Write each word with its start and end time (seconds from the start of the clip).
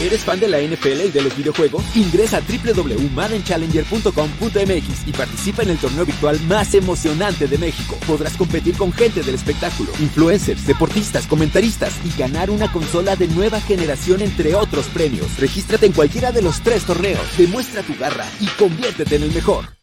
¿Eres 0.00 0.24
fan 0.24 0.38
de 0.38 0.46
la 0.46 0.60
NFL 0.60 1.06
y 1.06 1.10
de 1.10 1.22
los 1.22 1.36
videojuegos? 1.36 1.82
Ingresa 1.96 2.36
a 2.36 2.40
www.maddenchallenger.com.mx 2.40 5.08
y 5.08 5.12
participa 5.12 5.64
en 5.64 5.70
el 5.70 5.78
torneo 5.78 6.06
virtual 6.06 6.38
más 6.42 6.72
emocionante 6.74 7.48
de 7.48 7.58
México. 7.58 7.98
Podrás 8.06 8.36
competir 8.36 8.76
con 8.76 8.92
gente 8.92 9.24
del 9.24 9.34
espectáculo, 9.34 9.90
influencers, 9.98 10.68
deportistas, 10.68 11.26
comentaristas 11.26 11.94
y 12.04 12.16
ganar 12.16 12.48
una 12.50 12.70
consola 12.70 13.16
de 13.16 13.26
nueva 13.26 13.60
generación 13.60 14.22
entre 14.22 14.54
otros 14.54 14.86
premios. 14.86 15.36
Regístrate 15.38 15.86
en 15.86 15.92
cualquiera 15.92 16.30
de 16.30 16.42
los 16.42 16.60
tres 16.60 16.84
torneos, 16.84 17.36
demuestra 17.36 17.82
tu 17.82 17.96
garra 17.96 18.30
y 18.38 18.46
conviértete 18.46 19.16
en 19.16 19.24
el 19.24 19.32
mejor. 19.32 19.77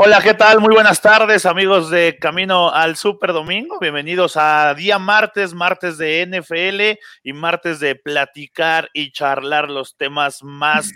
Hola, 0.00 0.22
¿qué 0.22 0.32
tal? 0.32 0.60
Muy 0.60 0.72
buenas 0.72 1.00
tardes, 1.00 1.44
amigos 1.44 1.90
de 1.90 2.18
Camino 2.20 2.70
al 2.70 2.94
Super 2.94 3.32
Domingo. 3.32 3.80
Bienvenidos 3.80 4.36
a 4.36 4.72
día 4.74 4.96
martes, 5.00 5.54
martes 5.54 5.98
de 5.98 6.24
NFL 6.24 7.00
y 7.24 7.32
martes 7.32 7.80
de 7.80 7.96
platicar 7.96 8.90
y 8.92 9.10
charlar 9.10 9.68
los 9.68 9.96
temas 9.96 10.44
más, 10.44 10.92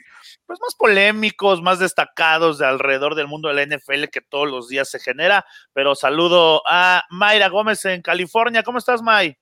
pues 0.47 0.61
más 0.61 0.77
polémicos, 0.77 1.61
más 1.63 1.81
destacados 1.81 2.59
de 2.59 2.67
alrededor 2.67 3.17
del 3.17 3.27
mundo 3.27 3.49
de 3.49 3.55
la 3.55 3.77
NFL 3.77 4.05
que 4.05 4.21
todos 4.21 4.49
los 4.49 4.69
días 4.69 4.89
se 4.89 5.01
genera. 5.01 5.45
Pero 5.73 5.97
saludo 5.97 6.63
a 6.65 7.03
Mayra 7.11 7.49
Gómez 7.49 7.85
en 7.87 8.03
California. 8.03 8.63
¿Cómo 8.63 8.79
estás, 8.79 9.03
May? 9.03 9.37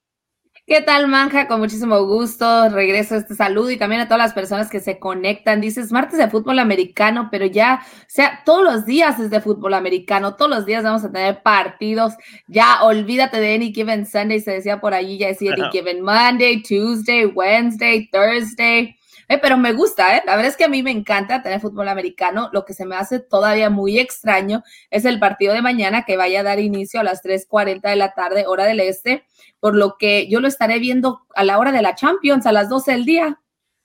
¿Qué 0.71 0.81
tal, 0.83 1.09
Manja? 1.09 1.49
Con 1.49 1.59
muchísimo 1.59 2.01
gusto. 2.05 2.69
Regreso 2.69 3.17
a 3.17 3.19
este 3.19 3.35
saludo 3.35 3.73
y 3.73 3.77
también 3.77 4.03
a 4.03 4.05
todas 4.05 4.21
las 4.21 4.33
personas 4.33 4.71
que 4.71 4.79
se 4.79 5.01
conectan. 5.01 5.61
Dices 5.61 5.91
martes 5.91 6.17
de 6.17 6.31
fútbol 6.31 6.61
americano, 6.61 7.27
pero 7.29 7.45
ya, 7.45 7.83
o 7.83 8.05
sea, 8.07 8.43
todos 8.47 8.63
los 8.63 8.87
días 8.87 9.19
es 9.19 9.31
de 9.31 9.41
fútbol 9.41 9.75
americano. 9.75 10.37
Todos 10.37 10.49
los 10.49 10.67
días 10.67 10.85
vamos 10.85 11.03
a 11.03 11.11
tener 11.11 11.43
partidos. 11.43 12.15
Ya 12.47 12.85
olvídate 12.85 13.41
de 13.41 13.57
Any 13.57 13.75
Given 13.75 14.07
Sunday, 14.07 14.39
se 14.39 14.53
decía 14.53 14.81
por 14.81 14.95
allí, 14.95 15.19
ya 15.19 15.27
decía 15.27 15.55
Any 15.55 15.69
Given 15.73 16.03
Monday, 16.03 16.63
Tuesday, 16.63 17.27
Wednesday, 17.27 18.09
Thursday. 18.09 18.97
Eh, 19.31 19.39
pero 19.39 19.57
me 19.57 19.73
gusta, 19.73 20.17
¿eh? 20.17 20.23
La 20.27 20.35
verdad 20.35 20.51
es 20.51 20.57
que 20.57 20.65
a 20.65 20.69
mí 20.69 20.83
me 20.83 20.91
encanta 20.91 21.41
tener 21.41 21.61
fútbol 21.61 21.87
americano. 21.87 22.51
Lo 22.53 22.65
que 22.65 22.75
se 22.75 22.85
me 22.85 22.97
hace 22.97 23.21
todavía 23.21 23.71
muy 23.71 24.01
extraño 24.01 24.65
es 24.91 25.05
el 25.05 25.21
partido 25.21 25.55
de 25.55 25.63
mañana 25.63 26.05
que 26.05 26.17
vaya 26.17 26.41
a 26.41 26.43
dar 26.43 26.59
inicio 26.59 26.99
a 26.99 27.05
las 27.05 27.23
3.40 27.23 27.81
de 27.91 27.95
la 27.95 28.13
tarde, 28.13 28.49
hora 28.49 28.65
del 28.65 28.81
este, 28.81 29.25
por 29.61 29.77
lo 29.77 29.97
que 29.99 30.29
yo 30.29 30.41
lo 30.41 30.49
estaré 30.49 30.81
viendo 30.81 31.21
a 31.33 31.45
la 31.45 31.59
hora 31.61 31.71
de 31.71 31.81
la 31.81 31.95
Champions, 31.95 32.45
a 32.45 32.51
las 32.51 32.69
12 32.69 32.91
del 32.91 33.05
día. 33.05 33.41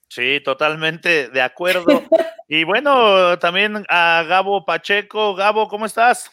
Sí, 0.10 0.42
totalmente 0.44 1.30
de 1.30 1.42
acuerdo. 1.44 1.86
y 2.48 2.64
bueno, 2.64 3.38
también 3.38 3.86
a 3.88 4.24
Gabo 4.28 4.66
Pacheco. 4.66 5.36
Gabo, 5.36 5.68
¿cómo 5.68 5.86
estás? 5.86 6.32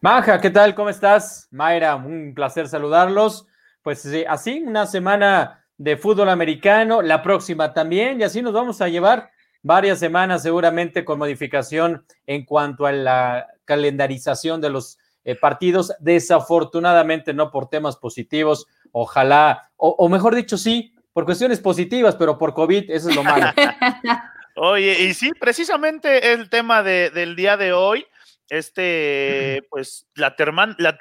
Maja, 0.00 0.40
¿qué 0.40 0.50
tal? 0.50 0.76
¿Cómo 0.76 0.88
estás? 0.88 1.48
Mayra, 1.50 1.96
un 1.96 2.32
placer 2.32 2.68
saludarlos. 2.68 3.44
Pues 3.82 4.08
así, 4.28 4.62
una 4.64 4.86
semana 4.86 5.61
de 5.82 5.96
fútbol 5.96 6.28
americano, 6.28 7.02
la 7.02 7.22
próxima 7.22 7.74
también, 7.74 8.20
y 8.20 8.22
así 8.22 8.40
nos 8.40 8.52
vamos 8.52 8.80
a 8.80 8.88
llevar 8.88 9.32
varias 9.62 9.98
semanas 9.98 10.42
seguramente 10.42 11.04
con 11.04 11.18
modificación 11.18 12.06
en 12.24 12.44
cuanto 12.44 12.86
a 12.86 12.92
la 12.92 13.48
calendarización 13.64 14.60
de 14.60 14.70
los 14.70 14.98
eh, 15.24 15.34
partidos, 15.34 15.92
desafortunadamente 15.98 17.34
no 17.34 17.50
por 17.50 17.68
temas 17.68 17.96
positivos, 17.96 18.68
ojalá, 18.92 19.70
o, 19.76 20.08
mejor 20.08 20.36
dicho, 20.36 20.56
sí, 20.56 20.94
por 21.12 21.24
cuestiones 21.24 21.58
positivas, 21.58 22.14
pero 22.14 22.38
por 22.38 22.54
COVID, 22.54 22.88
eso 22.88 23.10
es 23.10 23.16
lo 23.16 23.24
malo. 23.24 23.46
Oye, 24.54 25.02
y 25.02 25.14
sí, 25.14 25.32
precisamente 25.40 26.32
el 26.32 26.48
tema 26.48 26.84
de, 26.84 27.10
del 27.10 27.34
día 27.34 27.56
de 27.56 27.72
hoy, 27.72 28.06
este, 28.52 29.62
pues 29.70 30.06
la, 30.14 30.36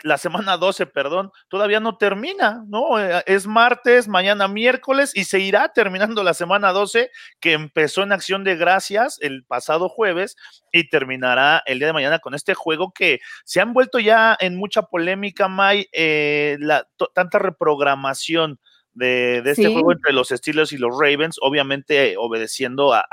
la, 0.03 0.17
semana 0.17 0.55
12, 0.55 0.85
perdón, 0.85 1.31
todavía 1.49 1.81
no 1.81 1.97
termina, 1.97 2.63
¿no? 2.67 2.97
Eh, 2.97 3.23
es 3.25 3.45
martes, 3.45 4.07
mañana 4.07 4.47
miércoles 4.47 5.11
y 5.13 5.25
se 5.25 5.39
irá 5.39 5.73
terminando 5.73 6.23
la 6.23 6.33
semana 6.33 6.71
12 6.71 7.11
que 7.41 7.51
empezó 7.51 8.03
en 8.03 8.13
acción 8.13 8.45
de 8.45 8.55
gracias 8.55 9.17
el 9.21 9.43
pasado 9.43 9.89
jueves 9.89 10.37
y 10.71 10.89
terminará 10.89 11.61
el 11.65 11.79
día 11.79 11.87
de 11.87 11.93
mañana 11.93 12.19
con 12.19 12.35
este 12.35 12.53
juego 12.53 12.93
que 12.93 13.19
se 13.43 13.59
han 13.59 13.73
vuelto 13.73 13.99
ya 13.99 14.37
en 14.39 14.55
mucha 14.55 14.83
polémica, 14.83 15.49
May, 15.49 15.89
eh, 15.91 16.55
la, 16.61 16.87
tanta 17.13 17.37
reprogramación 17.37 18.61
de, 18.93 19.41
este 19.45 19.71
juego 19.71 19.91
entre 19.91 20.13
los 20.13 20.29
Steelers 20.29 20.71
y 20.73 20.77
los 20.77 20.97
Ravens, 20.97 21.37
obviamente 21.41 22.15
obedeciendo 22.17 22.93
a, 22.93 23.05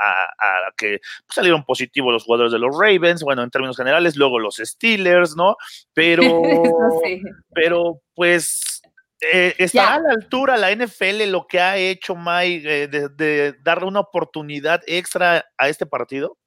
que 0.77 0.99
salieron 1.29 1.63
positivos 1.63 2.13
los 2.13 2.23
jugadores 2.23 2.51
de 2.51 2.59
los 2.59 2.77
Ravens, 2.77 3.23
bueno, 3.23 3.43
en 3.43 3.49
términos 3.49 3.77
generales, 3.77 4.15
luego 4.15 4.39
los 4.39 4.57
Steelers, 4.57 5.35
¿no? 5.35 5.55
Pero, 5.93 6.23
pero 7.53 8.01
pues 8.13 8.81
eh, 9.21 9.53
está 9.57 9.95
a 9.95 9.99
la 9.99 10.11
altura 10.11 10.57
la 10.57 10.73
NFL 10.73 11.29
lo 11.29 11.45
que 11.47 11.59
ha 11.59 11.77
hecho 11.77 12.15
Mike 12.15 12.83
eh, 12.83 12.87
de, 12.87 13.09
de 13.09 13.55
darle 13.61 13.87
una 13.87 13.99
oportunidad 13.99 14.81
extra 14.87 15.45
a 15.57 15.69
este 15.69 15.85
partido. 15.85 16.37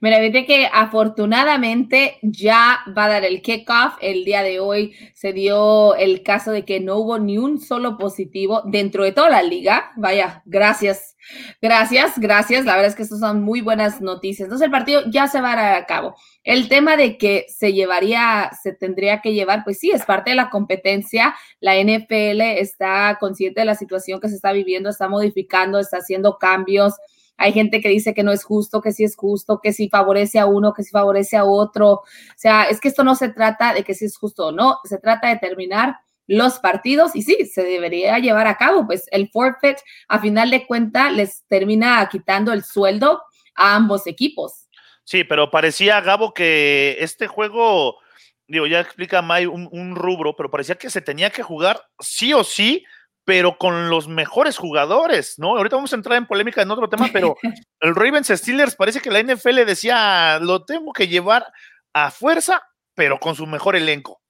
Mira, 0.00 0.18
fíjate 0.18 0.46
que 0.46 0.68
afortunadamente 0.72 2.18
ya 2.22 2.80
va 2.96 3.06
a 3.06 3.08
dar 3.08 3.24
el 3.24 3.42
kickoff. 3.42 3.94
El 4.00 4.24
día 4.24 4.42
de 4.42 4.60
hoy 4.60 4.94
se 5.14 5.32
dio 5.32 5.94
el 5.94 6.22
caso 6.22 6.50
de 6.50 6.64
que 6.64 6.80
no 6.80 6.96
hubo 6.96 7.18
ni 7.18 7.38
un 7.38 7.60
solo 7.60 7.96
positivo 7.96 8.62
dentro 8.66 9.04
de 9.04 9.12
toda 9.12 9.30
la 9.30 9.42
liga. 9.42 9.92
Vaya, 9.96 10.42
gracias, 10.44 11.16
gracias, 11.62 12.18
gracias. 12.18 12.64
La 12.64 12.72
verdad 12.72 12.90
es 12.90 12.96
que 12.96 13.02
estas 13.02 13.20
son 13.20 13.42
muy 13.42 13.60
buenas 13.60 14.00
noticias. 14.00 14.46
Entonces 14.46 14.66
el 14.66 14.70
partido 14.70 15.02
ya 15.10 15.28
se 15.28 15.40
va 15.40 15.52
a 15.52 15.56
dar 15.56 15.74
a 15.74 15.86
cabo. 15.86 16.14
El 16.44 16.68
tema 16.68 16.96
de 16.96 17.16
que 17.16 17.46
se 17.48 17.72
llevaría, 17.72 18.50
se 18.62 18.72
tendría 18.72 19.20
que 19.20 19.32
llevar, 19.32 19.64
pues 19.64 19.78
sí, 19.78 19.90
es 19.90 20.04
parte 20.04 20.30
de 20.30 20.36
la 20.36 20.50
competencia. 20.50 21.34
La 21.60 21.74
NFL 21.76 22.40
está 22.40 23.16
consciente 23.18 23.60
de 23.60 23.66
la 23.66 23.74
situación 23.74 24.20
que 24.20 24.28
se 24.28 24.36
está 24.36 24.52
viviendo, 24.52 24.90
está 24.90 25.08
modificando, 25.08 25.78
está 25.78 25.98
haciendo 25.98 26.38
cambios 26.38 26.94
hay 27.40 27.54
gente 27.54 27.80
que 27.80 27.88
dice 27.88 28.12
que 28.12 28.22
no 28.22 28.32
es 28.32 28.44
justo, 28.44 28.82
que 28.82 28.92
sí 28.92 29.02
es 29.02 29.16
justo, 29.16 29.60
que 29.62 29.72
sí 29.72 29.88
favorece 29.88 30.38
a 30.38 30.44
uno, 30.44 30.74
que 30.74 30.82
sí 30.82 30.90
favorece 30.90 31.38
a 31.38 31.44
otro. 31.44 31.92
O 31.92 32.04
sea, 32.36 32.64
es 32.64 32.80
que 32.80 32.88
esto 32.88 33.02
no 33.02 33.14
se 33.14 33.30
trata 33.30 33.72
de 33.72 33.82
que 33.82 33.94
si 33.94 34.04
es 34.04 34.18
justo 34.18 34.48
o 34.48 34.52
no, 34.52 34.78
se 34.84 34.98
trata 34.98 35.28
de 35.28 35.36
terminar 35.36 35.96
los 36.26 36.58
partidos 36.58 37.16
y 37.16 37.22
sí, 37.22 37.46
se 37.46 37.64
debería 37.64 38.18
llevar 38.18 38.46
a 38.46 38.58
cabo. 38.58 38.86
Pues 38.86 39.06
el 39.10 39.30
forfeit, 39.30 39.78
a 40.08 40.18
final 40.18 40.50
de 40.50 40.66
cuenta, 40.66 41.10
les 41.10 41.42
termina 41.46 42.06
quitando 42.12 42.52
el 42.52 42.62
sueldo 42.62 43.22
a 43.54 43.74
ambos 43.74 44.06
equipos. 44.06 44.68
Sí, 45.04 45.24
pero 45.24 45.50
parecía, 45.50 45.98
Gabo, 46.02 46.34
que 46.34 46.98
este 47.00 47.26
juego, 47.26 47.96
digo, 48.46 48.66
ya 48.66 48.80
explica 48.80 49.22
May 49.22 49.46
un 49.46 49.96
rubro, 49.96 50.36
pero 50.36 50.50
parecía 50.50 50.74
que 50.74 50.90
se 50.90 51.00
tenía 51.00 51.30
que 51.30 51.42
jugar 51.42 51.80
sí 52.00 52.34
o 52.34 52.44
sí 52.44 52.84
pero 53.30 53.56
con 53.56 53.88
los 53.90 54.08
mejores 54.08 54.58
jugadores, 54.58 55.38
¿no? 55.38 55.56
Ahorita 55.56 55.76
vamos 55.76 55.92
a 55.92 55.96
entrar 55.96 56.18
en 56.18 56.26
polémica 56.26 56.62
en 56.62 56.70
otro 56.72 56.88
tema, 56.88 57.08
pero 57.12 57.36
el 57.80 57.94
Ravens 57.94 58.26
Steelers 58.26 58.74
parece 58.74 58.98
que 58.98 59.08
la 59.08 59.22
NFL 59.22 59.64
decía, 59.64 60.40
lo 60.40 60.64
tengo 60.64 60.92
que 60.92 61.06
llevar 61.06 61.46
a 61.92 62.10
fuerza, 62.10 62.60
pero 62.92 63.20
con 63.20 63.36
su 63.36 63.46
mejor 63.46 63.76
elenco. 63.76 64.20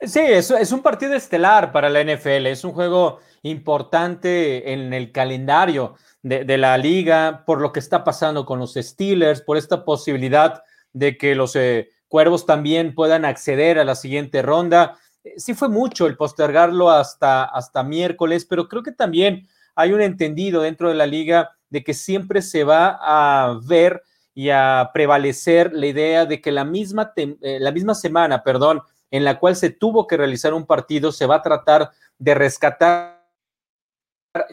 Sí, 0.00 0.20
es, 0.20 0.52
es 0.52 0.70
un 0.70 0.80
partido 0.80 1.14
estelar 1.14 1.72
para 1.72 1.88
la 1.88 2.04
NFL, 2.04 2.46
es 2.46 2.62
un 2.62 2.70
juego 2.70 3.18
importante 3.42 4.74
en 4.74 4.92
el 4.92 5.10
calendario 5.10 5.96
de, 6.22 6.56
la 6.56 6.78
liga, 6.78 7.42
por 7.44 7.60
lo 7.60 7.72
que 7.72 7.80
está 7.80 8.04
pasando 8.04 8.46
con 8.46 8.60
los 8.60 8.74
Steelers, 8.74 9.42
por 9.42 9.56
esta 9.56 9.84
posibilidad 9.84 10.62
de 10.92 11.18
que 11.18 11.34
los 11.34 11.56
eh, 11.56 11.88
Cuervos 12.06 12.46
también 12.46 12.94
puedan 12.94 13.24
acceder 13.24 13.80
a 13.80 13.84
la 13.84 13.96
siguiente 13.96 14.40
ronda. 14.40 14.98
Eh, 15.24 15.34
sí 15.36 15.54
fue 15.54 15.68
mucho 15.68 16.06
el 16.06 16.16
postergarlo 16.16 16.90
hasta, 16.90 17.44
hasta 17.44 17.82
miércoles, 17.82 18.44
pero 18.44 18.68
creo 18.68 18.82
que 18.82 18.92
también 18.92 19.48
hay 19.74 19.92
un 19.92 20.00
entendido 20.00 20.62
dentro 20.62 20.88
de 20.88 20.94
la 20.94 21.06
liga 21.06 21.56
de 21.68 21.84
que 21.84 21.94
siempre 21.94 22.42
se 22.42 22.64
va 22.64 22.98
a 23.00 23.58
ver 23.64 24.02
y 24.34 24.50
a 24.50 24.90
prevalecer 24.92 25.72
la 25.72 25.86
idea 25.86 26.26
de 26.26 26.40
que 26.40 26.52
la 26.52 26.64
misma, 26.64 27.12
eh, 27.16 27.58
la 27.60 27.72
misma 27.72 27.94
semana, 27.94 28.42
perdón, 28.42 28.82
en 29.10 29.24
la 29.24 29.38
cual 29.38 29.56
se 29.56 29.70
tuvo 29.70 30.06
que 30.06 30.16
realizar 30.16 30.54
un 30.54 30.66
partido, 30.66 31.12
se 31.12 31.26
va 31.26 31.36
a 31.36 31.42
tratar 31.42 31.90
de 32.18 32.34
rescatar 32.34 33.20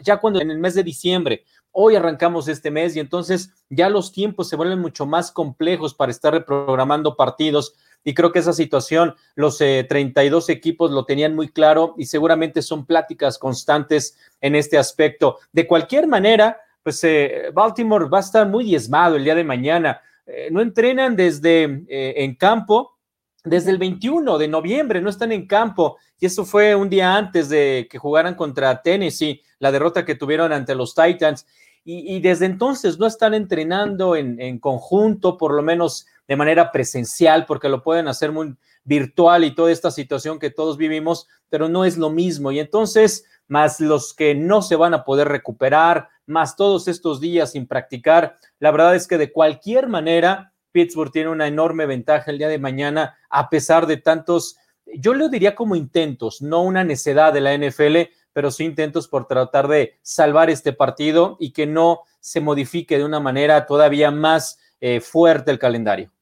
ya 0.02 0.16
cuando 0.16 0.40
en 0.40 0.50
el 0.50 0.58
mes 0.58 0.74
de 0.74 0.82
diciembre. 0.82 1.44
Hoy 1.70 1.94
arrancamos 1.94 2.48
este 2.48 2.70
mes 2.70 2.96
y 2.96 3.00
entonces 3.00 3.52
ya 3.70 3.88
los 3.88 4.10
tiempos 4.12 4.48
se 4.48 4.56
vuelven 4.56 4.80
mucho 4.80 5.06
más 5.06 5.30
complejos 5.30 5.94
para 5.94 6.10
estar 6.10 6.32
reprogramando 6.32 7.16
partidos 7.16 7.74
y 8.04 8.14
creo 8.14 8.32
que 8.32 8.38
esa 8.38 8.52
situación 8.52 9.14
los 9.34 9.58
32 9.58 10.48
eh, 10.48 10.52
equipos 10.52 10.90
lo 10.90 11.04
tenían 11.04 11.34
muy 11.34 11.48
claro 11.48 11.94
y 11.98 12.06
seguramente 12.06 12.62
son 12.62 12.86
pláticas 12.86 13.38
constantes 13.38 14.16
en 14.40 14.54
este 14.54 14.78
aspecto. 14.78 15.38
De 15.52 15.66
cualquier 15.66 16.06
manera, 16.06 16.58
pues 16.82 17.02
eh, 17.04 17.50
Baltimore 17.52 18.08
va 18.08 18.18
a 18.18 18.22
estar 18.22 18.48
muy 18.48 18.64
diezmado 18.64 19.16
el 19.16 19.24
día 19.24 19.34
de 19.34 19.44
mañana. 19.44 20.00
Eh, 20.26 20.48
no 20.50 20.60
entrenan 20.60 21.16
desde 21.16 21.84
en 21.88 22.34
campo, 22.36 22.98
desde 23.44 23.70
el 23.70 23.78
21 23.78 24.38
de 24.38 24.48
noviembre, 24.48 25.00
no 25.00 25.10
están 25.10 25.32
en 25.32 25.46
campo. 25.46 25.98
Y 26.20 26.26
eso 26.26 26.44
fue 26.44 26.74
un 26.74 26.88
día 26.88 27.14
antes 27.14 27.48
de 27.48 27.88
que 27.90 27.98
jugaran 27.98 28.34
contra 28.34 28.80
Tennessee, 28.82 29.42
la 29.58 29.72
derrota 29.72 30.04
que 30.04 30.14
tuvieron 30.14 30.52
ante 30.52 30.74
los 30.74 30.94
Titans. 30.94 31.46
Y, 31.90 32.20
desde 32.20 32.44
entonces 32.44 32.98
no 32.98 33.06
están 33.06 33.32
entrenando 33.32 34.14
en, 34.14 34.38
en 34.42 34.58
conjunto, 34.58 35.38
por 35.38 35.54
lo 35.54 35.62
menos 35.62 36.06
de 36.28 36.36
manera 36.36 36.70
presencial, 36.70 37.46
porque 37.46 37.70
lo 37.70 37.82
pueden 37.82 38.06
hacer 38.06 38.30
muy 38.30 38.54
virtual 38.84 39.44
y 39.44 39.54
toda 39.54 39.72
esta 39.72 39.90
situación 39.90 40.38
que 40.38 40.50
todos 40.50 40.76
vivimos, 40.76 41.26
pero 41.48 41.68
no 41.68 41.84
es 41.84 41.96
lo 41.96 42.10
mismo. 42.10 42.52
Y 42.52 42.60
entonces, 42.60 43.24
más 43.48 43.80
los 43.80 44.14
que 44.14 44.34
no 44.34 44.62
se 44.62 44.76
van 44.76 44.94
a 44.94 45.04
poder 45.04 45.28
recuperar, 45.28 46.08
más 46.26 46.54
todos 46.56 46.86
estos 46.86 47.20
días 47.20 47.52
sin 47.52 47.66
practicar, 47.66 48.36
la 48.58 48.70
verdad 48.70 48.94
es 48.94 49.08
que 49.08 49.18
de 49.18 49.32
cualquier 49.32 49.88
manera, 49.88 50.52
Pittsburgh 50.70 51.10
tiene 51.10 51.30
una 51.30 51.46
enorme 51.46 51.86
ventaja 51.86 52.30
el 52.30 52.38
día 52.38 52.48
de 52.48 52.58
mañana, 52.58 53.16
a 53.30 53.48
pesar 53.48 53.86
de 53.86 53.96
tantos, 53.96 54.56
yo 54.84 55.14
lo 55.14 55.30
diría 55.30 55.54
como 55.54 55.76
intentos, 55.76 56.42
no 56.42 56.62
una 56.62 56.84
necedad 56.84 57.32
de 57.32 57.40
la 57.40 57.56
NFL, 57.56 58.12
pero 58.34 58.50
sí 58.50 58.64
intentos 58.64 59.08
por 59.08 59.26
tratar 59.26 59.66
de 59.68 59.98
salvar 60.02 60.50
este 60.50 60.72
partido 60.72 61.36
y 61.40 61.52
que 61.52 61.66
no 61.66 62.02
se 62.20 62.40
modifique 62.40 62.98
de 62.98 63.04
una 63.04 63.20
manera 63.20 63.66
todavía 63.66 64.10
más 64.10 64.58
eh, 64.80 65.00
fuerte 65.00 65.50
el 65.50 65.58
calendario. 65.58 66.12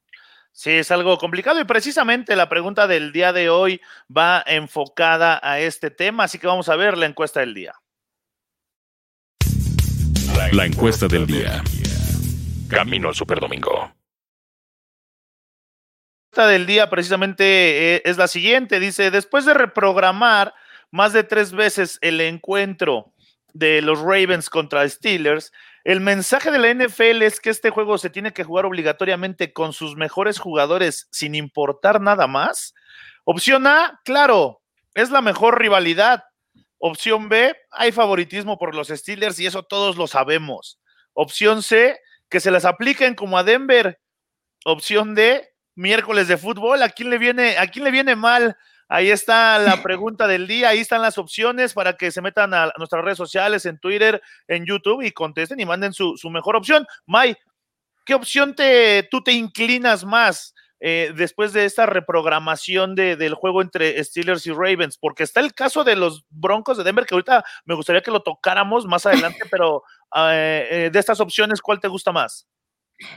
Sí, 0.56 0.70
es 0.70 0.90
algo 0.90 1.18
complicado 1.18 1.60
y 1.60 1.64
precisamente 1.64 2.34
la 2.34 2.48
pregunta 2.48 2.86
del 2.86 3.12
día 3.12 3.34
de 3.34 3.50
hoy 3.50 3.78
va 4.14 4.42
enfocada 4.46 5.38
a 5.42 5.60
este 5.60 5.90
tema, 5.90 6.24
así 6.24 6.38
que 6.38 6.46
vamos 6.46 6.70
a 6.70 6.76
ver 6.76 6.96
la 6.96 7.04
encuesta 7.04 7.40
del 7.40 7.52
día. 7.52 7.74
La 10.52 10.64
encuesta 10.64 11.08
del 11.08 11.26
día. 11.26 11.62
Camino 12.70 13.08
al 13.08 13.14
Superdomingo 13.14 13.92
del 16.44 16.66
día 16.66 16.90
precisamente 16.90 17.94
eh, 17.94 18.02
es 18.04 18.18
la 18.18 18.28
siguiente. 18.28 18.78
Dice, 18.78 19.10
después 19.10 19.46
de 19.46 19.54
reprogramar 19.54 20.52
más 20.90 21.14
de 21.14 21.24
tres 21.24 21.52
veces 21.52 21.98
el 22.02 22.20
encuentro 22.20 23.14
de 23.54 23.80
los 23.80 24.00
Ravens 24.00 24.50
contra 24.50 24.86
Steelers, 24.86 25.52
el 25.86 26.00
mensaje 26.00 26.50
de 26.50 26.58
la 26.58 26.74
NFL 26.74 27.22
es 27.22 27.38
que 27.38 27.48
este 27.48 27.70
juego 27.70 27.96
se 27.96 28.10
tiene 28.10 28.32
que 28.32 28.42
jugar 28.42 28.66
obligatoriamente 28.66 29.52
con 29.52 29.72
sus 29.72 29.94
mejores 29.94 30.40
jugadores 30.40 31.06
sin 31.12 31.36
importar 31.36 32.00
nada 32.00 32.26
más. 32.26 32.74
Opción 33.22 33.68
A, 33.68 34.00
claro, 34.04 34.62
es 34.94 35.10
la 35.10 35.22
mejor 35.22 35.60
rivalidad. 35.60 36.24
Opción 36.78 37.28
B, 37.28 37.54
hay 37.70 37.92
favoritismo 37.92 38.58
por 38.58 38.74
los 38.74 38.88
Steelers 38.88 39.38
y 39.38 39.46
eso 39.46 39.62
todos 39.62 39.96
lo 39.96 40.08
sabemos. 40.08 40.80
Opción 41.12 41.62
C, 41.62 41.96
que 42.28 42.40
se 42.40 42.50
las 42.50 42.64
apliquen 42.64 43.14
como 43.14 43.38
a 43.38 43.44
Denver. 43.44 44.00
Opción 44.64 45.14
D, 45.14 45.48
miércoles 45.76 46.26
de 46.26 46.36
fútbol. 46.36 46.82
¿A 46.82 46.88
quién 46.88 47.10
le 47.10 47.18
viene, 47.18 47.58
a 47.58 47.68
quién 47.68 47.84
le 47.84 47.92
viene 47.92 48.16
mal? 48.16 48.56
Ahí 48.88 49.10
está 49.10 49.58
la 49.58 49.76
pregunta 49.82 50.26
del 50.26 50.46
día, 50.46 50.70
ahí 50.70 50.78
están 50.78 51.02
las 51.02 51.18
opciones 51.18 51.74
para 51.74 51.96
que 51.96 52.10
se 52.10 52.22
metan 52.22 52.54
a 52.54 52.72
nuestras 52.78 53.04
redes 53.04 53.18
sociales, 53.18 53.66
en 53.66 53.78
Twitter, 53.78 54.22
en 54.48 54.64
YouTube 54.64 55.02
y 55.02 55.12
contesten 55.12 55.60
y 55.60 55.66
manden 55.66 55.92
su, 55.92 56.16
mejor 56.30 56.56
opción. 56.56 56.86
May, 57.06 57.36
¿qué 58.04 58.14
opción 58.14 58.54
te, 58.54 59.08
tú 59.10 59.22
te 59.22 59.32
inclinas 59.32 60.04
más 60.04 60.54
eh, 60.78 61.12
después 61.16 61.52
de 61.52 61.64
esta 61.64 61.86
reprogramación 61.86 62.94
del 62.94 63.34
juego 63.34 63.62
entre 63.62 64.02
Steelers 64.04 64.46
y 64.46 64.52
Ravens? 64.52 64.98
Porque 64.98 65.24
está 65.24 65.40
el 65.40 65.54
caso 65.54 65.82
de 65.82 65.96
los 65.96 66.24
Broncos 66.30 66.78
de 66.78 66.84
Denver, 66.84 67.06
que 67.06 67.14
ahorita 67.14 67.44
me 67.64 67.74
gustaría 67.74 68.02
que 68.02 68.10
lo 68.10 68.22
tocáramos 68.22 68.86
más 68.86 69.06
adelante, 69.06 69.40
pero 69.50 69.82
eh, 70.14 70.68
eh, 70.70 70.90
de 70.92 70.98
estas 70.98 71.20
opciones, 71.20 71.60
¿cuál 71.60 71.80
te 71.80 71.88
gusta 71.88 72.12
más? 72.12 72.46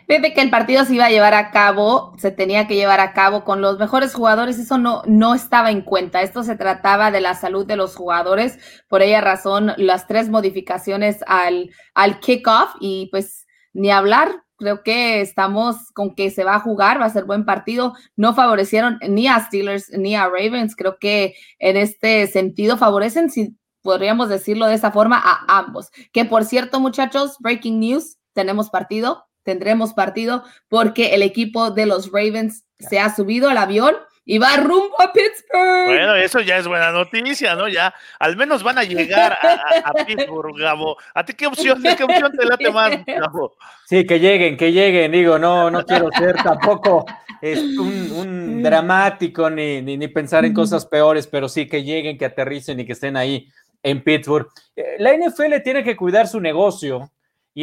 Fíjate 0.08 0.34
que 0.34 0.42
el 0.42 0.50
partido 0.50 0.84
se 0.84 0.96
iba 0.96 1.06
a 1.06 1.10
llevar 1.10 1.34
a 1.34 1.52
cabo, 1.52 2.14
se 2.18 2.32
tenía 2.32 2.68
que 2.68 2.76
llevar 2.76 3.00
a 3.00 3.14
cabo 3.14 3.46
con 3.46 3.62
los 3.62 3.80
mejores 3.80 4.14
jugadores, 4.14 4.60
eso 4.60 4.78
no, 4.78 5.04
no 5.06 5.34
estaba 5.34 5.72
en 5.72 5.82
cuenta. 5.82 6.22
Esto 6.22 6.44
se 6.44 6.58
trataba 6.58 7.12
de 7.12 7.22
la 7.22 7.34
salud 7.34 7.66
de 7.66 7.78
los 7.78 7.96
jugadores, 7.96 8.60
por 8.90 9.02
ella 9.02 9.22
razón 9.22 9.72
las 9.78 10.06
tres 10.06 10.30
modificaciones 10.30 11.20
al, 11.28 11.70
al 11.94 12.20
kickoff 12.20 12.76
y 12.82 13.08
pues 13.12 13.48
ni 13.72 13.90
hablar, 13.90 14.44
creo 14.58 14.84
que 14.84 15.22
estamos 15.22 15.92
con 15.94 16.14
que 16.14 16.30
se 16.30 16.44
va 16.44 16.56
a 16.56 16.60
jugar, 16.60 17.00
va 17.00 17.06
a 17.06 17.10
ser 17.10 17.24
buen 17.24 17.46
partido. 17.46 17.94
No 18.18 18.34
favorecieron 18.34 19.00
ni 19.08 19.30
a 19.30 19.40
Steelers 19.40 19.92
ni 19.98 20.14
a 20.14 20.26
Ravens, 20.26 20.76
creo 20.76 20.98
que 21.00 21.36
en 21.58 21.78
este 21.78 22.28
sentido 22.28 22.76
favorecen, 22.76 23.30
si 23.30 23.56
podríamos 23.82 24.28
decirlo 24.28 24.68
de 24.68 24.76
esa 24.76 24.92
forma, 24.92 25.22
a 25.24 25.58
ambos. 25.58 25.90
Que 26.12 26.26
por 26.26 26.44
cierto, 26.44 26.82
muchachos, 26.82 27.38
breaking 27.40 27.80
news, 27.80 28.18
tenemos 28.34 28.70
partido 28.70 29.29
tendremos 29.50 29.94
partido 29.94 30.44
porque 30.68 31.16
el 31.16 31.24
equipo 31.24 31.72
de 31.72 31.88
los 31.88 32.12
Ravens 32.12 32.66
se 32.78 33.00
ha 33.00 33.14
subido 33.16 33.50
al 33.50 33.58
avión 33.58 33.96
y 34.24 34.38
va 34.38 34.58
rumbo 34.58 35.02
a 35.02 35.12
Pittsburgh. 35.12 35.88
Bueno, 35.88 36.14
eso 36.14 36.40
ya 36.42 36.60
es 36.60 36.68
buena 36.68 36.92
noticia, 36.92 37.56
¿no? 37.56 37.68
Ya 37.68 37.96
al 38.20 38.38
menos 38.38 38.62
van 38.62 38.78
a 38.78 38.84
llegar 38.84 39.36
a, 39.84 39.92
Pittsburgh, 40.06 40.56
Gabo. 40.56 40.98
¿A 41.16 41.26
ti 41.26 41.34
qué 41.34 41.48
opción, 41.48 41.82
qué 41.82 42.04
opción 42.04 42.32
te 42.38 42.46
late 42.46 42.70
más, 42.70 42.92
Gabo? 43.08 43.56
Sí, 43.88 44.06
que 44.06 44.20
lleguen, 44.20 44.56
que 44.56 44.72
lleguen. 44.72 45.12
Digo, 45.12 45.40
no, 45.40 45.72
no 45.72 45.84
quiero 45.84 46.10
ser 46.16 46.36
tampoco 46.44 47.08
es 47.42 47.58
un, 47.58 48.62
dramático 48.62 49.50
ni, 49.50 49.82
ni, 49.82 50.08
pensar 50.10 50.46
en 50.46 50.54
cosas 50.54 50.86
peores, 50.86 51.26
pero 51.26 51.50
sí 51.50 51.68
que 51.68 51.84
lleguen, 51.84 52.18
que 52.18 52.26
aterricen 52.26 52.80
y 52.80 52.86
que 52.86 52.94
estén 52.94 53.18
ahí 53.18 53.48
en 53.82 54.04
Pittsburgh. 54.04 54.48
Eh, 54.76 54.98
la 55.00 55.12
NFL 55.16 55.56
tiene 55.64 55.84
que 55.84 55.96
cuidar 55.96 56.28
su 56.28 56.40
negocio 56.40 57.10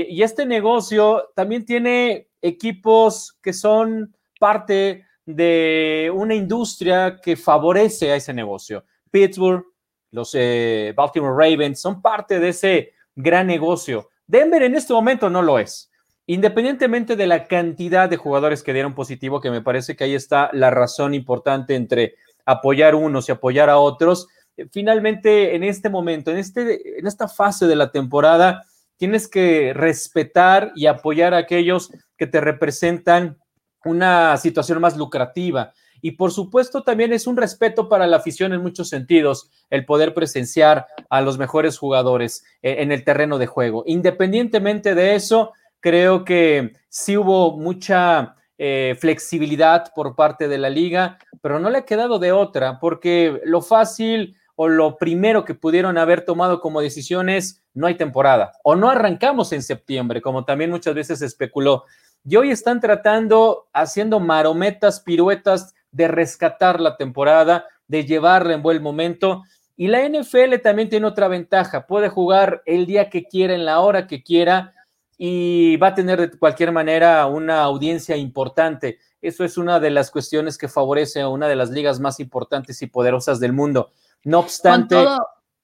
y, 0.02 0.22
este 0.22 0.44
negocio 0.44 1.30
también 1.34 1.64
tiene 1.64 2.28
equipos 2.42 3.38
que 3.42 3.52
son 3.52 4.14
parte 4.38 5.06
de 5.24 6.12
una 6.14 6.34
industria 6.34 7.18
que 7.22 7.36
favorece 7.36 8.12
a 8.12 8.16
ese 8.16 8.34
negocio. 8.34 8.84
Pittsburgh, 9.10 9.64
los 10.10 10.30
eh, 10.34 10.92
Baltimore 10.94 11.34
Ravens 11.34 11.80
son 11.80 12.02
parte 12.02 12.38
de 12.38 12.50
ese 12.50 12.92
gran 13.14 13.46
negocio. 13.46 14.10
Denver 14.26 14.62
en 14.62 14.74
este 14.74 14.92
momento 14.92 15.30
no 15.30 15.40
lo 15.40 15.58
es. 15.58 15.90
Independientemente 16.26 17.16
de 17.16 17.26
la 17.26 17.46
cantidad 17.46 18.08
de 18.08 18.16
jugadores 18.16 18.62
que 18.62 18.72
dieron 18.72 18.94
positivo, 18.94 19.40
que 19.40 19.50
me 19.50 19.62
parece 19.62 19.96
que 19.96 20.04
ahí 20.04 20.14
está 20.14 20.50
la 20.52 20.70
razón 20.70 21.14
importante 21.14 21.74
entre 21.74 22.16
apoyar 22.44 22.94
unos 22.94 23.28
y 23.28 23.32
apoyar 23.32 23.70
a 23.70 23.78
otros, 23.78 24.28
finalmente 24.70 25.54
en 25.54 25.64
este 25.64 25.88
momento, 25.88 26.30
en, 26.30 26.38
este, 26.38 26.98
en 26.98 27.06
esta 27.06 27.28
fase 27.28 27.66
de 27.66 27.76
la 27.76 27.90
temporada, 27.90 28.64
tienes 28.96 29.28
que 29.28 29.72
respetar 29.74 30.72
y 30.74 30.86
apoyar 30.86 31.34
a 31.34 31.38
aquellos 31.38 31.90
que 32.16 32.26
te 32.26 32.40
representan 32.40 33.38
una 33.84 34.36
situación 34.36 34.80
más 34.80 34.96
lucrativa. 34.96 35.72
Y 36.02 36.12
por 36.12 36.30
supuesto 36.30 36.82
también 36.82 37.12
es 37.12 37.26
un 37.26 37.36
respeto 37.36 37.88
para 37.88 38.06
la 38.06 38.18
afición 38.18 38.52
en 38.52 38.62
muchos 38.62 38.88
sentidos 38.88 39.50
el 39.70 39.86
poder 39.86 40.14
presenciar 40.14 40.86
a 41.08 41.20
los 41.20 41.38
mejores 41.38 41.78
jugadores 41.78 42.44
eh, 42.62 42.76
en 42.80 42.92
el 42.92 43.04
terreno 43.04 43.38
de 43.38 43.46
juego. 43.46 43.82
Independientemente 43.86 44.94
de 44.94 45.14
eso, 45.14 45.52
creo 45.80 46.24
que 46.24 46.72
sí 46.88 47.16
hubo 47.16 47.56
mucha 47.56 48.36
eh, 48.58 48.96
flexibilidad 48.98 49.92
por 49.94 50.14
parte 50.14 50.48
de 50.48 50.58
la 50.58 50.70
liga, 50.70 51.18
pero 51.42 51.58
no 51.58 51.70
le 51.70 51.78
ha 51.78 51.84
quedado 51.84 52.18
de 52.18 52.32
otra, 52.32 52.78
porque 52.80 53.40
lo 53.44 53.60
fácil 53.60 54.36
o 54.56 54.68
lo 54.68 54.96
primero 54.96 55.44
que 55.44 55.54
pudieron 55.54 55.98
haber 55.98 56.24
tomado 56.24 56.60
como 56.60 56.80
decisión 56.80 57.28
es 57.28 57.62
no 57.74 57.86
hay 57.86 57.94
temporada 57.94 58.52
o 58.64 58.74
no 58.74 58.90
arrancamos 58.90 59.52
en 59.52 59.62
septiembre, 59.62 60.20
como 60.22 60.44
también 60.44 60.70
muchas 60.70 60.94
veces 60.94 61.20
se 61.20 61.26
especuló. 61.26 61.84
Y 62.24 62.34
hoy 62.36 62.50
están 62.50 62.80
tratando, 62.80 63.68
haciendo 63.72 64.18
marometas, 64.18 65.00
piruetas 65.00 65.74
de 65.92 66.08
rescatar 66.08 66.80
la 66.80 66.96
temporada, 66.96 67.66
de 67.86 68.04
llevarla 68.04 68.54
en 68.54 68.62
buen 68.62 68.82
momento. 68.82 69.44
Y 69.76 69.88
la 69.88 70.08
NFL 70.08 70.56
también 70.62 70.88
tiene 70.88 71.06
otra 71.06 71.28
ventaja, 71.28 71.86
puede 71.86 72.08
jugar 72.08 72.62
el 72.66 72.86
día 72.86 73.10
que 73.10 73.24
quiera, 73.24 73.54
en 73.54 73.64
la 73.64 73.78
hora 73.80 74.06
que 74.06 74.22
quiera, 74.22 74.72
y 75.18 75.76
va 75.76 75.88
a 75.88 75.94
tener 75.94 76.30
de 76.30 76.38
cualquier 76.38 76.72
manera 76.72 77.26
una 77.26 77.62
audiencia 77.62 78.16
importante. 78.16 78.98
Eso 79.22 79.44
es 79.44 79.56
una 79.56 79.80
de 79.80 79.90
las 79.90 80.10
cuestiones 80.10 80.58
que 80.58 80.68
favorece 80.68 81.20
a 81.20 81.28
una 81.28 81.46
de 81.46 81.56
las 81.56 81.70
ligas 81.70 82.00
más 82.00 82.20
importantes 82.20 82.80
y 82.82 82.86
poderosas 82.86 83.38
del 83.38 83.52
mundo. 83.52 83.92
No 84.24 84.40
obstante, 84.40 84.96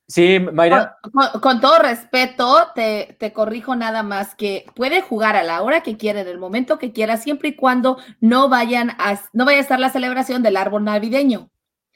sí, 0.06 0.38
Mayra. 0.38 0.99
Con, 1.40 1.61
todo 1.61 1.78
respeto, 1.78 2.68
te, 2.75 3.16
te, 3.18 3.32
corrijo 3.32 3.75
nada 3.75 4.02
más 4.02 4.35
que 4.35 4.66
puede 4.75 5.00
jugar 5.00 5.37
a 5.37 5.42
la 5.42 5.62
hora 5.62 5.82
que 5.82 5.97
quiera, 5.97 6.21
en 6.21 6.28
el 6.28 6.38
momento 6.38 6.78
que 6.78 6.92
quiera, 6.92 7.16
siempre 7.16 7.50
y 7.50 7.56
cuando 7.56 7.99
no 8.21 8.49
vayan 8.49 8.90
a, 8.90 9.21
no 9.32 9.44
vaya 9.44 9.59
a 9.59 9.62
estar 9.62 9.80
la 9.80 9.90
celebración 9.90 10.42
del 10.42 10.56
árbol 10.56 10.85
navideño. 10.85 11.50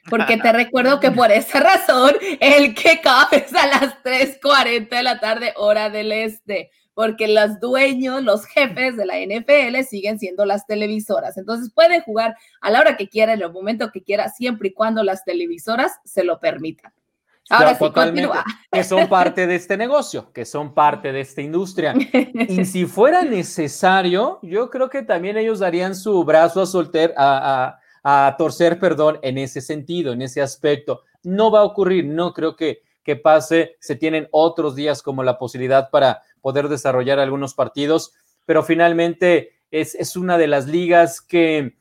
Porque 0.09 0.37
te 0.37 0.53
recuerdo 0.53 1.01
que 1.01 1.11
por 1.11 1.31
esa 1.31 1.61
razón 1.61 2.13
el 2.41 2.75
kickoff 2.75 3.33
es 3.33 3.55
a 3.55 3.67
las 3.67 4.03
3:40 4.03 4.89
de 4.89 5.03
la 5.03 5.21
tarde, 5.21 5.53
hora 5.57 5.91
del 5.91 6.13
este 6.13 6.71
porque 6.97 7.29
los 7.29 7.61
dueños, 7.61 8.25
los 8.25 8.47
jefes 8.47 8.97
de 8.97 9.05
la 9.05 9.17
NFL 9.19 9.85
siguen 9.87 10.19
siendo 10.19 10.47
las 10.47 10.67
televisoras. 10.67 11.37
Entonces 11.37 11.71
pueden 11.71 12.01
jugar 12.01 12.35
a 12.63 12.71
la 12.71 12.81
hora 12.81 12.97
que 12.97 13.07
quiera, 13.07 13.35
en 13.35 13.43
el 13.43 13.53
momento 13.53 13.91
que 13.93 14.03
quiera, 14.03 14.31
siempre 14.31 14.69
y 14.69 14.73
cuando 14.73 15.03
las 15.03 15.23
televisoras 15.23 15.93
se 16.07 16.25
lo 16.25 16.41
permitan. 16.41 16.91
Ahora 17.51 17.75
sí, 17.75 17.85
continúa. 17.93 18.43
Que 18.73 18.83
son 18.83 19.11
parte 19.11 19.47
de 19.47 19.57
este 19.57 19.77
negocio, 19.77 20.33
que 20.33 20.47
son 20.47 20.73
parte 20.73 21.13
de 21.13 21.21
esta 21.21 21.43
industria. 21.43 21.93
Y 22.49 22.65
si 22.65 22.87
fuera 22.87 23.25
necesario, 23.25 24.39
yo 24.41 24.71
creo 24.71 24.89
que 24.89 25.03
también 25.03 25.37
ellos 25.37 25.59
darían 25.59 25.95
su 25.95 26.25
brazo 26.25 26.63
a 26.63 26.67
solter, 26.67 27.13
a, 27.19 27.79
a, 28.03 28.27
a 28.29 28.37
torcer, 28.39 28.79
perdón, 28.79 29.19
en 29.21 29.37
ese 29.37 29.61
sentido, 29.61 30.15
en 30.15 30.23
ese 30.23 30.41
aspecto. 30.41 31.03
No 31.23 31.51
va 31.51 31.61
a 31.61 31.65
ocurrir, 31.65 32.07
no 32.07 32.33
creo 32.33 32.57
que, 32.57 32.81
que 33.03 33.17
pase. 33.17 33.77
Se 33.81 33.97
tienen 33.97 34.29
otros 34.31 34.75
días 34.75 35.03
como 35.03 35.23
la 35.23 35.37
posibilidad 35.39 35.91
para 35.91 36.23
poder 36.47 36.69
desarrollar 36.69 37.19
algunos 37.19 37.55
partidos, 37.55 38.15
pero 38.45 38.63
finalmente 38.63 39.59
es, 39.73 40.15
una 40.15 40.39
de 40.39 40.47
las 40.47 40.69
ligas 40.69 41.21
que 41.21 41.77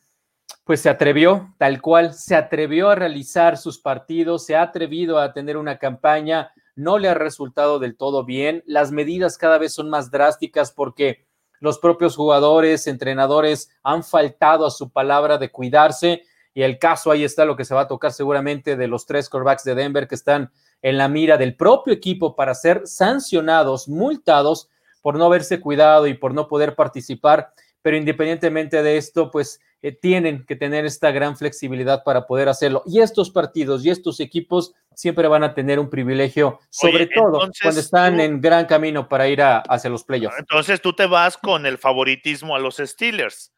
pues 0.63 0.81
se 0.81 0.89
atrevió, 0.89 1.53
tal 1.59 1.83
cual, 1.83 2.15
se 2.15 2.35
atrevió 2.35 2.89
a 2.89 2.95
realizar 2.95 3.57
sus 3.57 3.77
partidos, 3.77 4.43
se 4.43 4.55
ha 4.55 4.63
atrevido 4.63 5.19
a 5.19 5.33
tener 5.33 5.57
una 5.57 5.77
campaña, 5.77 6.51
no 6.75 6.97
le 6.97 7.09
ha 7.09 7.13
resultado 7.13 7.77
del 7.77 7.95
todo 7.95 8.25
bien, 8.25 8.63
las 8.65 8.91
medidas 8.91 9.37
cada 9.37 9.59
vez 9.59 9.71
son 9.71 9.91
más 9.91 10.09
drásticas 10.09 10.71
porque 10.71 11.27
los 11.59 11.77
propios 11.77 12.15
jugadores, 12.15 12.87
entrenadores 12.87 13.69
han 13.83 14.03
faltado 14.03 14.65
a 14.65 14.71
su 14.71 14.89
palabra 14.89 15.37
de 15.37 15.51
cuidarse 15.51 16.23
y 16.55 16.63
el 16.63 16.79
caso 16.79 17.11
ahí 17.11 17.23
está 17.23 17.45
lo 17.45 17.55
que 17.55 17.65
se 17.65 17.75
va 17.75 17.81
a 17.81 17.87
tocar 17.87 18.13
seguramente 18.13 18.75
de 18.77 18.87
los 18.87 19.05
tres 19.05 19.29
corebacks 19.29 19.63
de 19.63 19.75
Denver 19.75 20.07
que 20.07 20.15
están 20.15 20.51
en 20.81 20.97
la 20.97 21.07
mira 21.07 21.37
del 21.37 21.55
propio 21.55 21.93
equipo 21.93 22.35
para 22.35 22.53
ser 22.53 22.81
sancionados, 22.85 23.87
multados 23.87 24.69
por 25.01 25.17
no 25.17 25.25
haberse 25.25 25.59
cuidado 25.59 26.07
y 26.07 26.15
por 26.15 26.33
no 26.33 26.47
poder 26.47 26.75
participar, 26.75 27.53
pero 27.81 27.97
independientemente 27.97 28.81
de 28.81 28.97
esto, 28.97 29.29
pues 29.29 29.59
eh, 29.81 29.91
tienen 29.91 30.45
que 30.47 30.55
tener 30.55 30.83
esta 30.83 31.11
gran 31.11 31.37
flexibilidad 31.37 32.03
para 32.03 32.25
poder 32.25 32.49
hacerlo. 32.49 32.81
Y 32.87 33.01
estos 33.01 33.29
partidos 33.29 33.85
y 33.85 33.91
estos 33.91 34.19
equipos 34.19 34.73
siempre 34.95 35.27
van 35.27 35.43
a 35.43 35.53
tener 35.53 35.79
un 35.79 35.91
privilegio, 35.91 36.59
sobre 36.71 37.05
todo 37.05 37.47
cuando 37.61 37.79
están 37.79 38.19
en 38.19 38.41
gran 38.41 38.65
camino 38.65 39.07
para 39.07 39.27
ir 39.27 39.43
hacia 39.43 39.91
los 39.91 40.03
playoffs. 40.03 40.37
Entonces 40.39 40.81
tú 40.81 40.93
te 40.93 41.05
vas 41.05 41.37
con 41.37 41.67
el 41.67 41.77
favoritismo 41.77 42.55
a 42.55 42.59
los 42.59 42.77
Steelers. 42.77 43.51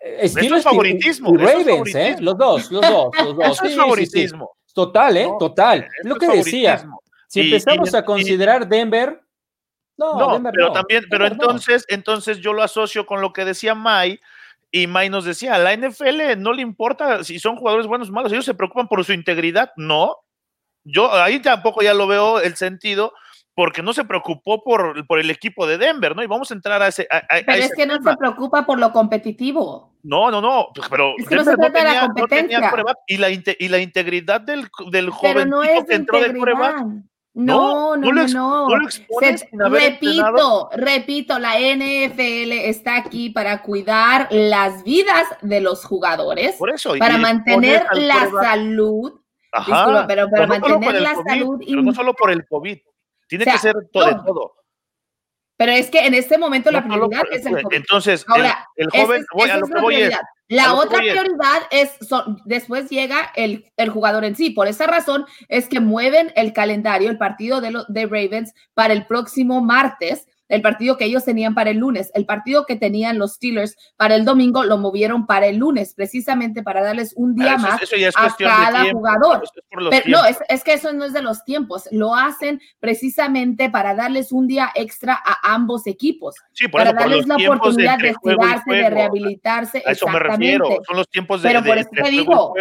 Eh, 0.00 0.28
Steelers 0.28 0.64
favoritismo. 0.64 1.36
Ravens, 1.36 1.94
¿eh? 1.94 2.16
Los 2.18 2.36
dos, 2.36 2.72
los 2.72 2.82
dos, 2.82 3.10
los 3.24 3.36
dos. 3.36 3.46
Eso 3.52 3.64
es 3.66 3.76
favoritismo. 3.76 4.56
Total, 4.72 5.16
¿eh? 5.16 5.28
Total. 5.38 5.88
Lo 6.02 6.16
que 6.16 6.28
decía. 6.28 6.84
Si 7.28 7.40
empezamos 7.40 7.94
a 7.94 8.04
considerar 8.04 8.68
Denver, 8.68 9.22
no, 9.96 10.42
pero 10.52 10.72
también, 10.72 11.04
pero 11.08 11.26
entonces, 11.26 11.84
entonces 11.88 12.38
yo 12.38 12.52
lo 12.52 12.62
asocio 12.62 13.06
con 13.06 13.20
lo 13.20 13.32
que 13.32 13.44
decía 13.44 13.74
Mai, 13.74 14.20
y 14.70 14.86
May 14.86 15.10
nos 15.10 15.24
decía, 15.24 15.54
a 15.54 15.58
la 15.58 15.76
NFL 15.76 16.38
no 16.38 16.52
le 16.52 16.62
importa 16.62 17.24
si 17.24 17.38
son 17.38 17.56
jugadores 17.56 17.86
buenos 17.86 18.08
o 18.08 18.12
malos, 18.12 18.32
ellos 18.32 18.44
se 18.44 18.54
preocupan 18.54 18.88
por 18.88 19.04
su 19.04 19.12
integridad. 19.12 19.72
No, 19.76 20.16
yo 20.84 21.12
ahí 21.12 21.40
tampoco 21.40 21.82
ya 21.82 21.94
lo 21.94 22.06
veo 22.06 22.40
el 22.40 22.56
sentido, 22.56 23.12
porque 23.54 23.82
no 23.82 23.92
se 23.92 24.04
preocupó 24.04 24.62
por, 24.62 25.06
por 25.06 25.18
el 25.18 25.30
equipo 25.30 25.66
de 25.66 25.78
Denver, 25.78 26.16
¿no? 26.16 26.22
Y 26.22 26.26
vamos 26.26 26.50
a 26.50 26.54
entrar 26.54 26.82
a 26.82 26.88
ese. 26.88 27.06
pero 27.46 27.62
es 27.62 27.72
que 27.74 27.86
no 27.86 28.02
se 28.02 28.16
preocupa 28.16 28.64
por 28.64 28.78
lo 28.78 28.92
competitivo. 28.92 29.92
No, 30.02 30.30
no, 30.30 30.40
no, 30.40 30.68
pero 30.90 31.14
es 31.18 31.28
que 31.28 31.36
no 31.36 31.44
se 31.44 31.56
trata 31.56 31.78
de 31.78 31.84
la 31.84 32.00
competencia. 32.06 32.72
y, 33.06 33.16
la, 33.18 33.30
y 33.30 33.68
la 33.68 33.78
integridad 33.78 34.40
del, 34.40 34.68
del 34.90 35.10
joven 35.10 35.48
no 35.48 35.60
que 35.60 35.94
entró 35.94 36.20
de 36.20 36.30
prueba 36.30 36.86
no, 37.34 37.96
no, 37.96 38.12
no, 38.12 38.26
no. 38.28 38.68
repito, 39.70 40.68
repito, 40.76 41.38
la 41.38 41.54
NFL 41.58 42.52
está 42.52 42.96
aquí 42.96 43.30
para 43.30 43.62
cuidar 43.62 44.28
las 44.30 44.84
vidas 44.84 45.24
de 45.40 45.62
los 45.62 45.82
jugadores, 45.82 46.56
Por 46.56 46.70
eso, 46.70 46.94
para 46.98 47.16
mantener 47.16 47.86
la 47.94 48.30
salud. 48.30 49.18
Ajá, 49.50 50.06
pero 50.06 50.28
para 50.28 50.46
mantener 50.46 51.00
la 51.00 51.14
salud. 51.26 51.62
Pero 51.66 51.82
no 51.82 51.94
solo 51.94 52.12
por 52.12 52.30
el 52.30 52.46
COVID, 52.46 52.78
tiene 53.38 53.50
que 53.50 53.58
ser 53.58 53.74
todo, 53.92 54.06
de 54.06 54.14
todo. 54.26 54.54
Pero 55.56 55.72
es 55.72 55.90
que 55.90 56.06
en 56.06 56.14
este 56.14 56.38
momento 56.38 56.70
la 56.70 56.82
prioridad 56.82 57.22
es 57.30 57.46
el 57.46 57.62
COVID. 57.62 57.76
Entonces, 57.76 58.24
Ahora, 58.28 58.68
el, 58.76 58.90
joven, 58.90 59.24
voy 59.32 59.48
a 59.48 59.56
lo 59.58 59.66
que 59.66 59.80
voy 59.80 59.94
es, 60.02 60.18
la 60.48 60.74
otra 60.74 60.98
prioridad 60.98 61.62
es, 61.70 61.96
después 62.44 62.90
llega 62.90 63.32
el, 63.36 63.70
el, 63.76 63.88
jugador 63.88 64.24
en 64.24 64.36
sí. 64.36 64.50
Por 64.50 64.66
esa 64.66 64.86
razón 64.86 65.24
es 65.48 65.68
que 65.68 65.80
mueven 65.80 66.32
el 66.36 66.52
calendario, 66.52 67.08
el 67.08 67.16
partido 67.16 67.60
de, 67.60 67.82
de 67.88 68.06
Ravens 68.06 68.52
para 68.74 68.92
el 68.92 69.06
próximo 69.06 69.62
martes 69.62 70.26
el 70.52 70.60
partido 70.60 70.98
que 70.98 71.06
ellos 71.06 71.24
tenían 71.24 71.54
para 71.54 71.70
el 71.70 71.78
lunes, 71.78 72.10
el 72.14 72.26
partido 72.26 72.66
que 72.66 72.76
tenían 72.76 73.18
los 73.18 73.34
Steelers 73.36 73.74
para 73.96 74.16
el 74.16 74.26
domingo 74.26 74.64
lo 74.64 74.76
movieron 74.76 75.26
para 75.26 75.46
el 75.46 75.56
lunes, 75.56 75.94
precisamente 75.94 76.62
para 76.62 76.82
darles 76.82 77.14
un 77.16 77.34
día 77.34 77.56
más 77.56 77.80
a 78.14 78.36
cada 78.36 78.90
jugador. 78.90 79.44
Pero 79.70 80.08
no, 80.08 80.24
es, 80.26 80.62
que 80.62 80.74
eso 80.74 80.92
no 80.92 81.06
es 81.06 81.14
de 81.14 81.22
los 81.22 81.42
tiempos, 81.46 81.88
lo 81.90 82.14
hacen 82.14 82.60
precisamente 82.80 83.70
para 83.70 83.94
darles 83.94 84.30
un 84.30 84.46
día 84.46 84.70
extra 84.74 85.14
a 85.14 85.54
ambos 85.54 85.86
equipos, 85.86 86.34
para 86.70 86.92
darles 86.92 87.26
la 87.26 87.36
oportunidad 87.36 87.98
de 87.98 88.14
cuidarse, 88.14 88.74
de 88.74 88.90
rehabilitarse. 88.90 89.82
A 89.86 89.92
eso 89.92 90.06
me 90.06 90.18
refiero, 90.18 90.66
son 90.86 90.96
los 90.98 91.08
tiempos 91.08 91.40
de, 91.40 91.48
Pero 91.48 91.64
por 91.64 91.78
eso 91.78 91.88
te 91.90 92.10
digo. 92.10 92.54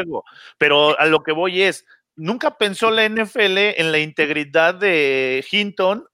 Pero 0.57 0.98
a 0.98 1.07
lo 1.07 1.24
que 1.24 1.33
voy 1.33 1.62
es, 1.63 1.86
nunca 2.15 2.57
pensó 2.57 2.89
la 2.89 3.07
NFL 3.10 3.57
en 3.57 3.91
la 3.91 4.00
integridad 4.00 4.75
de 4.75 5.43
Hinton 5.51 6.05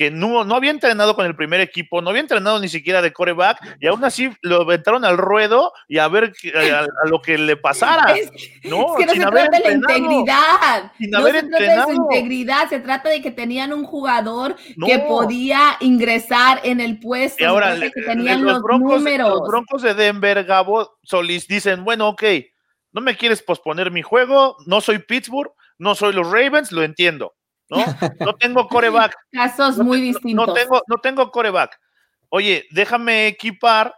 que 0.00 0.10
no, 0.10 0.44
no 0.44 0.54
había 0.54 0.70
entrenado 0.70 1.14
con 1.14 1.26
el 1.26 1.36
primer 1.36 1.60
equipo, 1.60 2.00
no 2.00 2.08
había 2.08 2.22
entrenado 2.22 2.58
ni 2.58 2.70
siquiera 2.70 3.02
de 3.02 3.12
coreback, 3.12 3.76
y 3.80 3.86
aún 3.86 4.02
así 4.02 4.30
lo 4.40 4.62
aventaron 4.62 5.04
al 5.04 5.18
ruedo 5.18 5.74
y 5.88 5.98
a 5.98 6.08
ver 6.08 6.32
a, 6.54 7.06
lo 7.06 7.20
que 7.20 7.36
le 7.36 7.58
pasara. 7.58 8.14
no, 8.64 8.96
es 8.96 8.96
que 8.96 9.04
no 9.04 9.12
se 9.12 9.20
trata 9.20 9.58
de 9.58 9.62
la 9.62 9.72
integridad. 9.72 10.92
no 11.00 11.22
se 11.26 11.42
trata 11.42 11.58
de 11.58 11.82
su 11.82 11.92
integridad, 11.92 12.68
se 12.70 12.80
trata 12.80 13.10
de 13.10 13.20
que 13.20 13.30
tenían 13.30 13.74
un 13.74 13.84
jugador 13.84 14.56
que 14.86 15.00
podía 15.00 15.76
ingresar 15.80 16.62
en 16.64 16.80
el 16.80 16.98
puesto. 16.98 17.42
Y 17.42 17.44
ahora, 17.44 17.78
que 17.78 17.90
tenían 18.00 18.42
los, 18.42 18.62
broncos, 18.62 19.02
los 19.02 19.42
broncos 19.46 19.82
de 19.82 19.92
Denver, 19.92 20.44
Gabo 20.44 20.96
Solís, 21.02 21.46
dicen, 21.46 21.84
bueno, 21.84 22.08
ok, 22.08 22.22
no 22.92 23.02
me 23.02 23.18
quieres 23.18 23.42
posponer 23.42 23.90
mi 23.90 24.00
juego, 24.00 24.56
no 24.64 24.80
soy 24.80 25.00
Pittsburgh, 25.00 25.52
no 25.76 25.94
soy 25.94 26.14
los 26.14 26.26
Ravens, 26.26 26.72
lo 26.72 26.82
entiendo 26.82 27.34
¿no? 27.70 27.76
No 28.20 28.34
tengo 28.34 28.68
coreback. 28.68 29.16
Casos 29.32 29.78
muy 29.78 30.00
distintos. 30.00 30.46
No 30.46 30.52
tengo, 30.52 30.82
no 30.86 30.98
tengo 30.98 31.30
coreback. 31.30 31.78
Oye, 32.28 32.66
déjame 32.70 33.26
equipar 33.26 33.94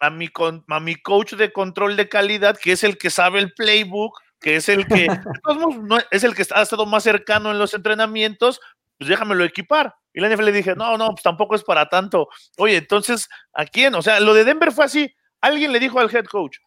a 0.00 0.10
mi, 0.10 0.28
a 0.68 0.80
mi 0.80 0.96
coach 0.96 1.34
de 1.34 1.52
control 1.52 1.96
de 1.96 2.08
calidad, 2.08 2.58
que 2.58 2.72
es 2.72 2.82
el 2.82 2.98
que 2.98 3.10
sabe 3.10 3.38
el 3.38 3.52
playbook, 3.52 4.18
que 4.40 4.56
es 4.56 4.68
el 4.68 4.86
que 4.86 5.06
es 6.10 6.24
el 6.24 6.34
que 6.34 6.46
ha 6.54 6.62
estado 6.62 6.86
más 6.86 7.02
cercano 7.02 7.50
en 7.50 7.58
los 7.58 7.74
entrenamientos, 7.74 8.60
pues 8.98 9.08
déjamelo 9.08 9.44
equipar. 9.44 9.94
Y 10.12 10.20
la 10.20 10.28
NFL 10.28 10.46
le 10.46 10.52
dije, 10.52 10.74
no, 10.74 10.98
no, 10.98 11.08
pues 11.10 11.22
tampoco 11.22 11.54
es 11.54 11.62
para 11.62 11.88
tanto. 11.88 12.28
Oye, 12.58 12.76
entonces, 12.76 13.28
¿a 13.52 13.64
quién? 13.64 13.94
O 13.94 14.02
sea, 14.02 14.18
lo 14.20 14.34
de 14.34 14.44
Denver 14.44 14.72
fue 14.72 14.86
así. 14.86 15.14
Alguien 15.40 15.72
le 15.72 15.78
dijo 15.78 16.00
al 16.00 16.14
head 16.14 16.24
coach, 16.24 16.58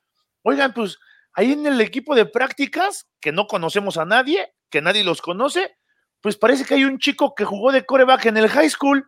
oigan, 0.43 0.73
pues 0.73 0.97
ahí 1.33 1.51
en 1.51 1.65
el 1.65 1.81
equipo 1.81 2.15
de 2.15 2.25
prácticas, 2.25 3.07
que 3.19 3.31
no 3.31 3.47
conocemos 3.47 3.97
a 3.97 4.05
nadie, 4.05 4.53
que 4.69 4.81
nadie 4.81 5.03
los 5.03 5.21
conoce, 5.21 5.75
pues 6.23 6.37
parece 6.37 6.63
que 6.63 6.75
hay 6.75 6.85
un 6.85 6.99
chico 6.99 7.35
que 7.35 7.43
jugó 7.43 7.73
de 7.73 7.85
coreback 7.85 8.27
en 8.27 8.37
el 8.37 8.47
high 8.47 8.69
school. 8.69 9.05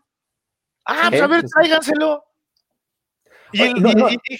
Ah, 0.83 1.07
pues 1.09 1.21
a 1.21 1.27
ver, 1.27 1.45
tráiganselo. 1.45 2.25
Y, 3.53 3.63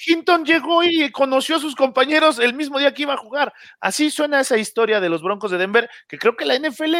Hinton 0.05 0.43
llegó 0.43 0.83
y 0.83 1.09
conoció 1.09 1.55
a 1.55 1.59
sus 1.59 1.73
compañeros 1.73 2.37
el 2.37 2.53
mismo 2.53 2.77
día 2.77 2.93
que 2.93 3.03
iba 3.03 3.13
a 3.13 3.17
jugar. 3.17 3.53
Así 3.79 4.11
suena 4.11 4.41
esa 4.41 4.57
historia 4.57 4.99
de 4.99 5.07
los 5.07 5.23
Broncos 5.23 5.51
de 5.51 5.57
Denver, 5.57 5.89
que 6.09 6.17
creo 6.17 6.35
que 6.35 6.43
la 6.43 6.59
NFL, 6.59 6.95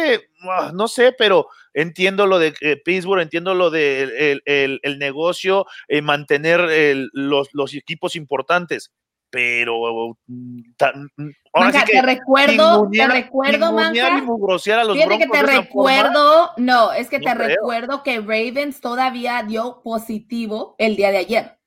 ah, 0.48 0.72
no 0.72 0.88
sé, 0.88 1.12
pero 1.12 1.48
entiendo 1.74 2.26
lo 2.26 2.38
de 2.38 2.54
eh, 2.62 2.80
Pittsburgh, 2.82 3.20
entiendo 3.20 3.54
lo 3.54 3.68
de 3.68 4.40
el, 4.46 4.98
negocio, 4.98 5.66
eh, 5.88 6.00
mantener 6.00 7.10
los, 7.12 7.50
los 7.52 7.74
equipos 7.74 8.16
importantes 8.16 8.92
pero 9.36 10.16
mm, 10.28 10.60
mm, 11.16 11.30
te 11.92 12.00
recuerdo, 12.00 12.88
te 12.90 13.06
recuerdo, 13.06 13.70
Manca, 13.70 14.22
Tiene 14.94 15.18
que 15.18 15.26
te 15.26 15.42
recuerdo, 15.42 16.52
no, 16.56 16.92
es 16.94 17.10
que 17.10 17.20
te 17.20 17.34
recuerdo 17.34 18.02
que 18.02 18.20
Ravens 18.20 18.80
todavía 18.80 19.42
dio 19.42 19.82
positivo 19.82 20.74
el 20.78 20.96
día 20.96 21.10
de 21.10 21.18
ayer. 21.18 21.58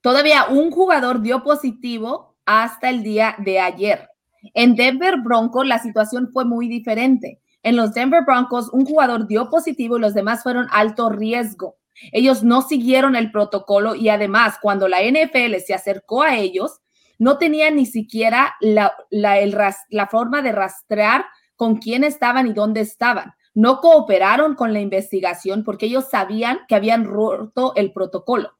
Todavía 0.00 0.46
un 0.46 0.70
jugador 0.70 1.20
dio 1.20 1.42
positivo 1.42 2.34
hasta 2.46 2.88
el 2.88 3.02
día 3.02 3.34
de 3.36 3.60
ayer. 3.60 4.08
En 4.54 4.74
Denver 4.74 5.18
Broncos 5.18 5.66
la 5.66 5.80
situación 5.80 6.30
fue 6.32 6.46
muy 6.46 6.66
diferente. 6.66 7.42
En 7.62 7.76
los 7.76 7.92
Denver 7.92 8.24
Broncos 8.24 8.70
un 8.72 8.86
jugador 8.86 9.26
dio 9.26 9.50
positivo 9.50 9.98
y 9.98 10.00
los 10.00 10.14
demás 10.14 10.42
fueron 10.42 10.66
alto 10.70 11.10
riesgo. 11.10 11.76
Ellos 12.10 12.42
no 12.42 12.62
siguieron 12.62 13.16
el 13.16 13.30
protocolo 13.30 13.94
y 13.94 14.08
además 14.08 14.56
cuando 14.62 14.88
la 14.88 15.02
NFL 15.02 15.56
se 15.66 15.74
acercó 15.74 16.22
a 16.22 16.38
ellos, 16.38 16.80
no 17.18 17.38
tenían 17.38 17.76
ni 17.76 17.86
siquiera 17.86 18.54
la, 18.60 18.94
la, 19.10 20.06
forma 20.06 20.40
de 20.40 20.52
rastrear 20.52 21.26
con 21.56 21.76
quién 21.76 22.04
estaban 22.04 22.46
y 22.46 22.52
dónde 22.52 22.80
estaban. 22.80 23.34
No 23.54 23.80
cooperaron 23.80 24.54
con 24.54 24.72
la 24.72 24.80
investigación 24.80 25.64
porque 25.64 25.86
ellos 25.86 26.06
sabían 26.10 26.60
que 26.68 26.76
habían 26.76 27.04
roto 27.04 27.72
el 27.74 27.92
protocolo. 27.92 28.56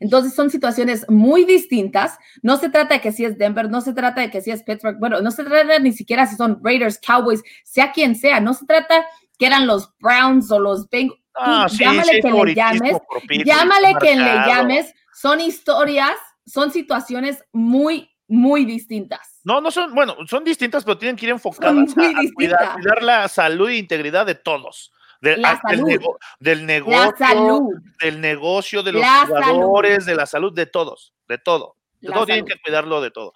Entonces 0.00 0.34
son 0.34 0.50
situaciones 0.50 1.08
muy 1.08 1.44
distintas. 1.44 2.18
No 2.42 2.56
se 2.56 2.70
trata 2.70 2.94
de 2.94 3.00
que 3.00 3.12
si 3.12 3.24
es 3.24 3.38
Denver, 3.38 3.70
no 3.70 3.80
se 3.80 3.92
trata 3.92 4.20
de 4.22 4.30
que 4.30 4.40
si 4.40 4.50
es 4.50 4.62
Pittsburgh, 4.62 4.98
bueno, 4.98 5.20
no 5.20 5.30
se 5.30 5.44
trata 5.44 5.78
ni 5.78 5.92
siquiera 5.92 6.26
si 6.26 6.34
son 6.34 6.60
Raiders, 6.62 6.98
Cowboys, 6.98 7.42
sea 7.64 7.92
quien 7.92 8.16
sea. 8.16 8.40
No 8.40 8.54
se 8.54 8.66
trata 8.66 9.04
que 9.38 9.46
eran 9.46 9.66
los 9.66 9.92
Browns 10.00 10.50
o 10.50 10.58
los 10.58 10.88
Bengals. 10.88 11.20
Ah, 11.34 11.66
llámale 11.70 12.20
que 12.20 12.30
le 12.30 12.54
llames, 12.54 12.96
llámale 13.44 13.94
que 14.00 14.16
le 14.16 14.34
llames. 14.46 14.94
Son 15.14 15.40
historias 15.40 16.16
son 16.46 16.70
situaciones 16.70 17.44
muy, 17.52 18.10
muy 18.28 18.64
distintas. 18.64 19.40
No, 19.44 19.60
no 19.60 19.70
son, 19.70 19.94
bueno, 19.94 20.16
son 20.26 20.44
distintas, 20.44 20.84
pero 20.84 20.98
tienen 20.98 21.16
que 21.16 21.26
ir 21.26 21.32
enfocadas 21.32 21.90
a, 21.92 22.12
cuidar, 22.34 23.02
la 23.02 23.28
salud 23.28 23.68
e 23.68 23.76
integridad 23.76 24.26
de 24.26 24.34
todos. 24.34 24.92
del, 25.20 25.40
negocio, 25.40 26.18
del 26.40 28.20
negocio, 28.20 28.82
de 28.82 28.92
los 28.92 29.04
jugadores, 29.26 30.04
de 30.06 30.14
la 30.14 30.26
salud 30.26 30.52
de 30.52 30.66
todos, 30.66 31.14
de 31.28 31.38
todo. 31.38 31.76
De 32.00 32.10
todo 32.10 32.26
tienen 32.26 32.44
que 32.44 32.60
cuidarlo 32.60 33.00
de 33.00 33.12
todo. 33.12 33.32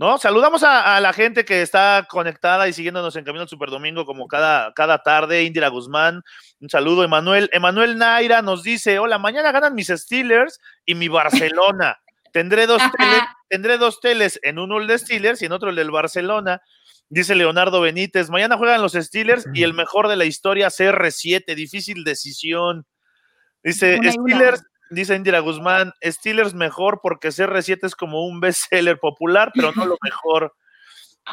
¿no? 0.00 0.16
Saludamos 0.16 0.62
a, 0.62 0.98
la 0.98 1.12
gente 1.12 1.44
que 1.44 1.60
está 1.60 2.06
conectada 2.08 2.66
y 2.66 2.72
siguiéndonos 2.72 3.14
en 3.16 3.24
Camino 3.24 3.42
al 3.42 3.50
Superdomingo 3.50 4.06
como 4.06 4.26
cada, 4.28 4.72
cada 4.72 5.02
tarde. 5.02 5.44
Indira 5.44 5.68
Guzmán, 5.68 6.22
un 6.58 6.70
saludo. 6.70 7.04
Emanuel, 7.04 7.50
Emanuel 7.52 7.98
Naira 7.98 8.40
nos 8.40 8.62
dice: 8.62 8.98
Hola, 8.98 9.18
mañana 9.18 9.52
ganan 9.52 9.74
mis 9.74 9.88
Steelers 9.88 10.58
y 10.86 10.94
mi 10.94 11.08
Barcelona. 11.08 12.00
Tendré 12.32 12.66
dos, 12.66 12.82
teles, 12.96 13.22
tendré 13.48 13.78
dos 13.78 14.00
teles, 14.00 14.38
en 14.42 14.58
uno 14.58 14.78
el 14.78 14.86
de 14.86 14.98
Steelers 14.98 15.42
y 15.42 15.46
en 15.46 15.52
otro 15.52 15.70
el 15.70 15.76
del 15.76 15.90
Barcelona. 15.90 16.62
Dice 17.08 17.34
Leonardo 17.34 17.80
Benítez, 17.80 18.30
mañana 18.30 18.56
juegan 18.56 18.82
los 18.82 18.92
Steelers 18.92 19.44
y 19.52 19.64
el 19.64 19.74
mejor 19.74 20.06
de 20.06 20.16
la 20.16 20.24
historia 20.24 20.68
CR7, 20.68 21.54
difícil 21.56 22.04
decisión. 22.04 22.86
Dice 23.64 23.98
Steelers, 24.02 24.62
dice 24.90 25.16
Indira 25.16 25.40
Guzmán, 25.40 25.92
Steelers 26.04 26.54
mejor 26.54 27.00
porque 27.02 27.28
CR7 27.28 27.78
es 27.82 27.96
como 27.96 28.26
un 28.26 28.40
bestseller 28.40 28.98
popular, 28.98 29.50
pero 29.54 29.72
no 29.72 29.86
lo 29.86 29.98
mejor. 30.02 30.54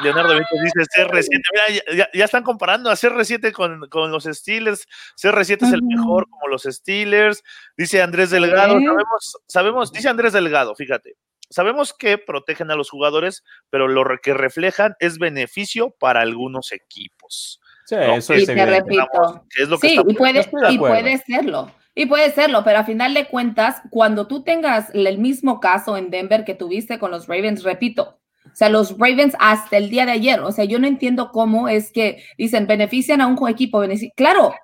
Leonardo 0.02 0.30
Benítez 0.30 0.60
dice 0.62 1.02
CR7, 1.02 1.28
mira, 1.52 2.08
ya, 2.12 2.24
están 2.24 2.42
comparando 2.42 2.90
a 2.90 2.94
CR7 2.94 3.52
con, 3.52 3.88
con, 3.88 4.10
los 4.10 4.24
Steelers, 4.24 4.86
CR7 5.16 5.66
es 5.66 5.72
el 5.72 5.82
mejor 5.82 6.28
como 6.28 6.48
los 6.48 6.62
Steelers, 6.62 7.42
dice 7.76 8.02
Andrés 8.02 8.30
Delgado, 8.30 8.74
sabemos, 8.74 9.36
sabemos, 9.46 9.92
dice 9.92 10.08
Andrés 10.08 10.32
Delgado, 10.32 10.74
fíjate, 10.74 11.16
Sabemos 11.50 11.94
que 11.94 12.18
protegen 12.18 12.70
a 12.70 12.76
los 12.76 12.90
jugadores, 12.90 13.42
pero 13.70 13.88
lo 13.88 14.04
que 14.22 14.34
reflejan 14.34 14.96
es 15.00 15.18
beneficio 15.18 15.94
para 15.98 16.20
algunos 16.20 16.72
equipos. 16.72 17.60
Sí, 17.86 17.94
eso 17.94 18.34
es, 18.34 18.42
y 18.42 18.46
te 18.46 18.66
repito. 18.66 19.06
sí, 19.80 19.98
y, 20.06 20.14
puede, 20.14 20.46
y 20.68 20.78
puede 20.78 21.18
serlo. 21.18 21.72
Y 21.94 22.06
puede 22.06 22.30
serlo, 22.30 22.62
pero 22.64 22.78
a 22.78 22.84
final 22.84 23.14
de 23.14 23.26
cuentas, 23.26 23.80
cuando 23.90 24.28
tú 24.28 24.44
tengas 24.44 24.94
el 24.94 25.18
mismo 25.18 25.58
caso 25.58 25.96
en 25.96 26.10
Denver 26.10 26.44
que 26.44 26.54
tuviste 26.54 26.98
con 26.98 27.10
los 27.10 27.26
Ravens, 27.26 27.64
repito, 27.64 28.17
o 28.52 28.56
sea, 28.56 28.68
los 28.68 28.98
Ravens 28.98 29.34
hasta 29.38 29.76
el 29.76 29.90
día 29.90 30.06
de 30.06 30.12
ayer, 30.12 30.40
o 30.40 30.52
sea, 30.52 30.64
yo 30.64 30.78
no 30.78 30.86
entiendo 30.86 31.30
cómo 31.32 31.68
es 31.68 31.92
que 31.92 32.22
dicen 32.36 32.66
benefician 32.66 33.20
a 33.20 33.26
un 33.26 33.48
equipo. 33.48 33.82
Claro, 34.16 34.54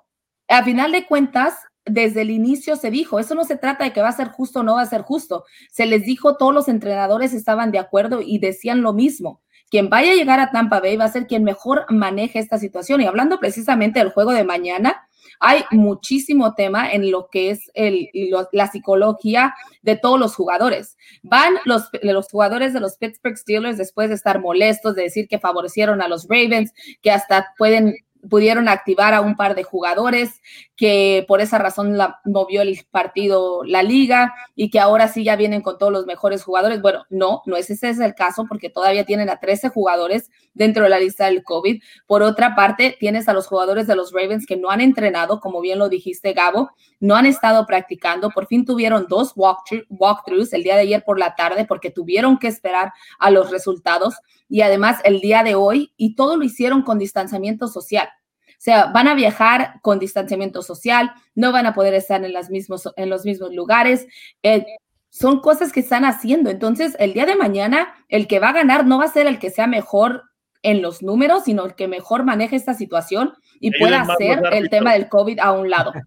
a 0.47 0.63
final 0.63 0.91
de 0.91 1.05
cuentas, 1.05 1.55
desde 1.85 2.21
el 2.21 2.31
inicio 2.31 2.75
se 2.75 2.89
dijo, 2.89 3.19
eso 3.19 3.35
no 3.35 3.43
se 3.43 3.57
trata 3.57 3.83
de 3.83 3.93
que 3.93 4.01
va 4.01 4.09
a 4.09 4.13
ser 4.13 4.29
justo 4.29 4.59
o 4.59 4.63
no 4.63 4.75
va 4.75 4.81
a 4.81 4.87
ser 4.87 5.01
justo. 5.03 5.45
Se 5.71 5.85
les 5.85 6.03
dijo, 6.03 6.35
todos 6.37 6.53
los 6.53 6.67
entrenadores 6.67 7.33
estaban 7.33 7.71
de 7.71 7.79
acuerdo 7.79 8.21
y 8.21 8.39
decían 8.39 8.81
lo 8.81 8.93
mismo. 8.93 9.41
Quien 9.69 9.89
vaya 9.89 10.11
a 10.11 10.15
llegar 10.15 10.39
a 10.39 10.51
Tampa 10.51 10.79
Bay 10.79 10.95
va 10.95 11.05
a 11.05 11.11
ser 11.11 11.27
quien 11.27 11.43
mejor 11.43 11.85
maneje 11.89 12.39
esta 12.39 12.57
situación. 12.57 13.01
Y 13.01 13.05
hablando 13.05 13.39
precisamente 13.39 13.99
del 13.99 14.11
juego 14.11 14.31
de 14.31 14.43
mañana, 14.43 15.04
hay 15.39 15.63
muchísimo 15.71 16.53
tema 16.55 16.91
en 16.91 17.11
lo 17.11 17.29
que 17.29 17.51
es 17.51 17.71
el, 17.73 18.09
la 18.51 18.67
psicología 18.67 19.53
de 19.81 19.95
todos 19.95 20.19
los 20.19 20.35
jugadores. 20.35 20.97
Van 21.23 21.55
los, 21.65 21.89
los 22.01 22.27
jugadores 22.27 22.73
de 22.73 22.79
los 22.79 22.97
Pittsburgh 22.97 23.37
Steelers 23.37 23.77
después 23.77 24.09
de 24.09 24.15
estar 24.15 24.39
molestos, 24.39 24.95
de 24.95 25.03
decir 25.03 25.27
que 25.27 25.39
favorecieron 25.39 26.01
a 26.01 26.07
los 26.07 26.27
Ravens, 26.29 26.73
que 27.01 27.11
hasta 27.11 27.53
pueden 27.57 27.95
pudieron 28.29 28.67
activar 28.67 29.13
a 29.13 29.21
un 29.21 29.35
par 29.35 29.55
de 29.55 29.63
jugadores 29.63 30.41
que 30.75 31.23
por 31.27 31.39
esa 31.39 31.57
razón 31.57 31.97
la, 31.97 32.19
movió 32.25 32.61
el 32.61 32.79
partido 32.91 33.63
la 33.63 33.81
liga 33.81 34.33
y 34.55 34.69
que 34.69 34.79
ahora 34.79 35.07
sí 35.07 35.23
ya 35.23 35.35
vienen 35.35 35.61
con 35.61 35.77
todos 35.77 35.91
los 35.91 36.05
mejores 36.05 36.43
jugadores. 36.43 36.81
Bueno, 36.81 37.05
no, 37.09 37.41
no 37.45 37.55
es 37.55 37.69
ese 37.69 37.89
es 37.89 37.99
el 37.99 38.13
caso 38.13 38.45
porque 38.47 38.69
todavía 38.69 39.05
tienen 39.05 39.29
a 39.29 39.39
13 39.39 39.69
jugadores 39.69 40.29
dentro 40.53 40.83
de 40.83 40.89
la 40.89 40.99
lista 40.99 41.25
del 41.25 41.43
COVID. 41.43 41.81
Por 42.07 42.23
otra 42.23 42.55
parte, 42.55 42.97
tienes 42.99 43.29
a 43.29 43.33
los 43.33 43.47
jugadores 43.47 43.87
de 43.87 43.95
los 43.95 44.11
Ravens 44.11 44.45
que 44.45 44.57
no 44.57 44.69
han 44.69 44.81
entrenado, 44.81 45.39
como 45.39 45.61
bien 45.61 45.79
lo 45.79 45.87
dijiste, 45.87 46.33
Gabo, 46.33 46.71
no 46.99 47.15
han 47.15 47.25
estado 47.25 47.65
practicando. 47.65 48.29
Por 48.29 48.47
fin 48.47 48.65
tuvieron 48.65 49.05
dos 49.07 49.33
walkthroughs 49.35 50.53
el 50.53 50.63
día 50.63 50.75
de 50.75 50.81
ayer 50.81 51.03
por 51.05 51.19
la 51.19 51.35
tarde 51.35 51.65
porque 51.65 51.89
tuvieron 51.89 52.37
que 52.37 52.47
esperar 52.47 52.91
a 53.19 53.31
los 53.31 53.49
resultados 53.49 54.15
y 54.49 54.61
además 54.61 54.99
el 55.05 55.21
día 55.21 55.43
de 55.43 55.55
hoy 55.55 55.93
y 55.95 56.15
todo 56.15 56.37
lo 56.37 56.43
hicieron 56.43 56.81
con 56.81 56.99
distanciamiento 56.99 57.67
social. 57.67 58.09
O 58.57 58.61
sea, 58.65 58.87
van 58.87 59.07
a 59.07 59.15
viajar 59.15 59.79
con 59.81 59.99
distanciamiento 59.99 60.61
social, 60.61 61.11
no 61.35 61.51
van 61.51 61.65
a 61.65 61.73
poder 61.73 61.93
estar 61.93 62.23
en, 62.23 62.33
las 62.33 62.49
mismos, 62.49 62.89
en 62.95 63.09
los 63.09 63.25
mismos 63.25 63.53
lugares. 63.53 64.07
Eh, 64.43 64.65
son 65.09 65.39
cosas 65.39 65.71
que 65.71 65.79
están 65.79 66.03
haciendo. 66.03 66.49
Entonces, 66.49 66.95
el 66.99 67.13
día 67.13 67.25
de 67.25 67.35
mañana, 67.35 67.93
el 68.09 68.27
que 68.27 68.39
va 68.39 68.49
a 68.49 68.53
ganar 68.53 68.85
no 68.85 68.97
va 68.99 69.05
a 69.05 69.09
ser 69.09 69.27
el 69.27 69.39
que 69.39 69.49
sea 69.49 69.67
mejor 69.67 70.23
en 70.61 70.81
los 70.81 71.03
números, 71.03 71.43
sino 71.43 71.63
el 71.63 71.75
que 71.75 71.87
mejor 71.87 72.23
maneje 72.23 72.55
esta 72.55 72.73
situación 72.73 73.33
y 73.59 73.71
pueda 73.77 74.01
hacer 74.01 74.41
el 74.51 74.69
tema 74.69 74.93
del 74.93 75.07
COVID 75.07 75.39
a 75.39 75.51
un 75.51 75.69
lado. 75.69 75.93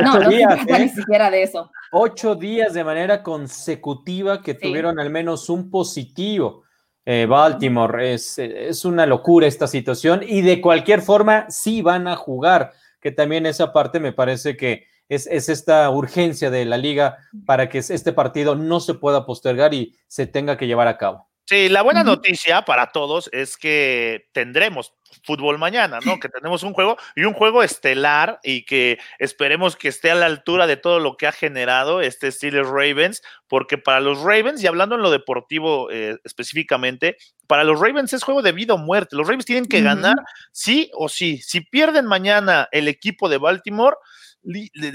No, 0.00 0.16
no 0.20 0.30
se 0.30 0.38
trata 0.38 0.78
ni 0.78 0.84
¿eh? 0.84 0.92
siquiera 0.94 1.28
de 1.28 1.42
eso. 1.42 1.72
Ocho 1.90 2.36
días 2.36 2.72
de 2.72 2.84
manera 2.84 3.20
consecutiva 3.24 4.42
que 4.42 4.54
tuvieron 4.54 5.00
al 5.00 5.10
menos 5.10 5.50
un 5.50 5.70
positivo. 5.70 6.62
Eh, 7.06 7.26
Baltimore. 7.26 8.12
Es, 8.12 8.38
es, 8.38 8.84
una 8.84 9.06
locura 9.06 9.46
esta 9.46 9.66
situación 9.66 10.20
y 10.26 10.42
de 10.42 10.60
cualquier 10.60 11.00
forma 11.00 11.46
sí 11.48 11.82
van 11.82 12.06
a 12.06 12.16
jugar, 12.16 12.72
que 13.00 13.10
también 13.10 13.46
esa 13.46 13.72
parte 13.72 14.00
me 14.00 14.12
parece 14.12 14.56
que 14.56 14.86
es, 15.08 15.26
es, 15.26 15.48
esta 15.48 15.88
urgencia 15.90 16.50
de 16.50 16.64
la 16.66 16.76
liga 16.76 17.16
para 17.46 17.68
que 17.68 17.78
este 17.78 18.12
partido 18.12 18.54
no 18.54 18.80
se 18.80 18.94
pueda 18.94 19.24
postergar 19.26 19.74
y 19.74 19.96
se 20.06 20.26
tenga 20.26 20.56
que 20.56 20.66
llevar 20.66 20.88
a 20.88 20.98
cabo. 20.98 21.29
Sí, 21.50 21.68
la 21.68 21.82
buena 21.82 22.04
noticia 22.04 22.62
para 22.64 22.92
todos 22.92 23.28
es 23.32 23.56
que 23.56 24.28
tendremos 24.30 24.94
fútbol 25.24 25.58
mañana, 25.58 25.98
¿no? 26.06 26.20
Que 26.20 26.28
tenemos 26.28 26.62
un 26.62 26.72
juego 26.72 26.96
y 27.16 27.24
un 27.24 27.32
juego 27.32 27.64
estelar 27.64 28.38
y 28.44 28.64
que 28.64 29.00
esperemos 29.18 29.74
que 29.74 29.88
esté 29.88 30.12
a 30.12 30.14
la 30.14 30.26
altura 30.26 30.68
de 30.68 30.76
todo 30.76 31.00
lo 31.00 31.16
que 31.16 31.26
ha 31.26 31.32
generado 31.32 32.02
este 32.02 32.30
Steelers 32.30 32.68
Ravens, 32.68 33.20
porque 33.48 33.78
para 33.78 33.98
los 33.98 34.20
Ravens, 34.20 34.62
y 34.62 34.68
hablando 34.68 34.94
en 34.94 35.02
lo 35.02 35.10
deportivo 35.10 35.90
eh, 35.90 36.18
específicamente, 36.22 37.16
para 37.48 37.64
los 37.64 37.80
Ravens 37.80 38.12
es 38.12 38.22
juego 38.22 38.42
de 38.42 38.52
vida 38.52 38.74
o 38.74 38.78
muerte. 38.78 39.16
Los 39.16 39.26
Ravens 39.26 39.44
tienen 39.44 39.66
que 39.66 39.82
ganar 39.82 40.14
sí 40.52 40.88
o 40.94 41.08
sí. 41.08 41.38
Si 41.38 41.62
pierden 41.62 42.06
mañana 42.06 42.68
el 42.70 42.86
equipo 42.86 43.28
de 43.28 43.38
Baltimore, 43.38 43.96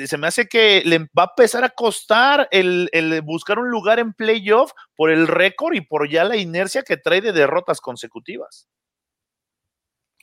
se 0.05 0.17
me 0.17 0.27
hace 0.27 0.47
que 0.47 0.81
le 0.85 0.99
va 1.17 1.23
a 1.23 1.31
empezar 1.37 1.63
a 1.63 1.69
costar 1.69 2.47
el, 2.51 2.89
buscar 3.23 3.59
un 3.59 3.69
lugar 3.69 3.99
en 3.99 4.13
playoff 4.13 4.71
por 4.95 5.11
el 5.11 5.27
récord 5.27 5.75
y 5.75 5.81
por 5.81 6.09
ya 6.09 6.23
la 6.23 6.37
inercia 6.37 6.83
que 6.83 6.97
trae 6.97 7.21
de 7.21 7.31
derrotas 7.31 7.79
consecutivas. 7.81 8.67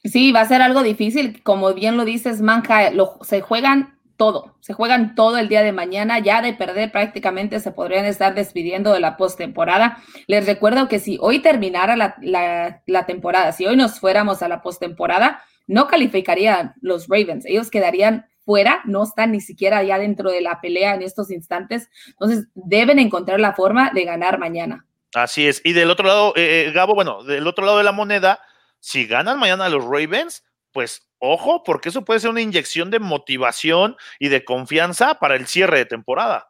Sí, 0.04 0.32
va 0.32 0.40
a 0.40 0.48
ser 0.48 0.62
algo 0.62 0.82
difícil. 0.82 1.42
Como 1.42 1.72
bien 1.74 1.96
lo 1.96 2.04
dices, 2.04 2.40
Manja, 2.40 2.90
se 3.22 3.40
juegan 3.40 4.00
todo, 4.16 4.56
se 4.61 4.72
juegan 4.72 5.14
todo 5.14 5.38
el 5.38 5.48
día 5.48 5.62
de 5.62 5.72
mañana. 5.72 6.18
Ya 6.18 6.42
de 6.42 6.52
perder 6.52 6.90
prácticamente 6.90 7.61
se 7.61 7.70
podrían 7.70 8.04
estar 8.04 8.35
despidiendo 8.35 8.92
de 8.92 9.00
la 9.00 9.16
postemporada. 9.16 9.98
Les 10.26 10.46
recuerdo 10.46 10.88
que 10.88 10.98
si 10.98 11.18
hoy 11.20 11.38
terminara 11.38 11.96
la, 11.96 13.04
temporada, 13.06 13.52
si 13.52 13.66
hoy 13.66 13.76
nos 13.76 14.00
fuéramos 14.00 14.42
a 14.42 14.48
la 14.48 14.61
postemporada, 14.61 15.42
no 15.68 15.87
calificarían 15.87 16.74
los 16.80 17.06
Ravens. 17.08 17.46
Ellos 17.46 17.70
quedarían 17.70 18.26
fuera, 18.44 18.83
no 18.85 19.05
están 19.05 19.33
ni 19.33 19.40
siquiera 19.40 19.83
ya 19.83 19.98
dentro 19.98 20.31
de 20.31 20.40
la 20.40 20.61
pelea 20.61 20.94
en 20.94 21.02
estos 21.02 21.31
instantes. 21.31 21.88
Entonces, 22.09 22.46
deben 22.55 22.98
encontrar 22.98 23.40
la 23.40 23.55
forma 23.55 23.90
de 23.92 24.05
ganar 24.05 24.38
mañana. 24.38 24.87
Así 25.14 25.46
es. 25.46 25.61
Y 25.64 25.72
del 25.72 25.90
otro 25.90 26.07
lado, 26.07 26.33
eh, 26.37 26.66
eh, 26.66 26.72
Gabo, 26.72 26.94
bueno, 26.94 27.22
del 27.22 27.46
otro 27.46 27.64
lado 27.64 27.78
de 27.78 27.85
la 27.85 27.92
moneda, 27.92 28.40
si 28.81 29.07
ganan 29.07 29.38
mañana 29.38 29.68
los 29.68 29.85
Ravens, 29.85 30.42
pues 30.72 31.07
ojo, 31.18 31.62
porque 31.62 31.90
eso 31.90 32.05
puede 32.05 32.20
ser 32.20 32.31
una 32.31 32.40
inyección 32.40 32.90
de 32.90 32.98
motivación 32.98 33.96
y 34.18 34.28
de 34.28 34.44
confianza 34.44 35.14
para 35.14 35.37
el 35.37 35.46
cierre 35.46 35.78
de 35.78 35.87
temporada. 35.87 36.48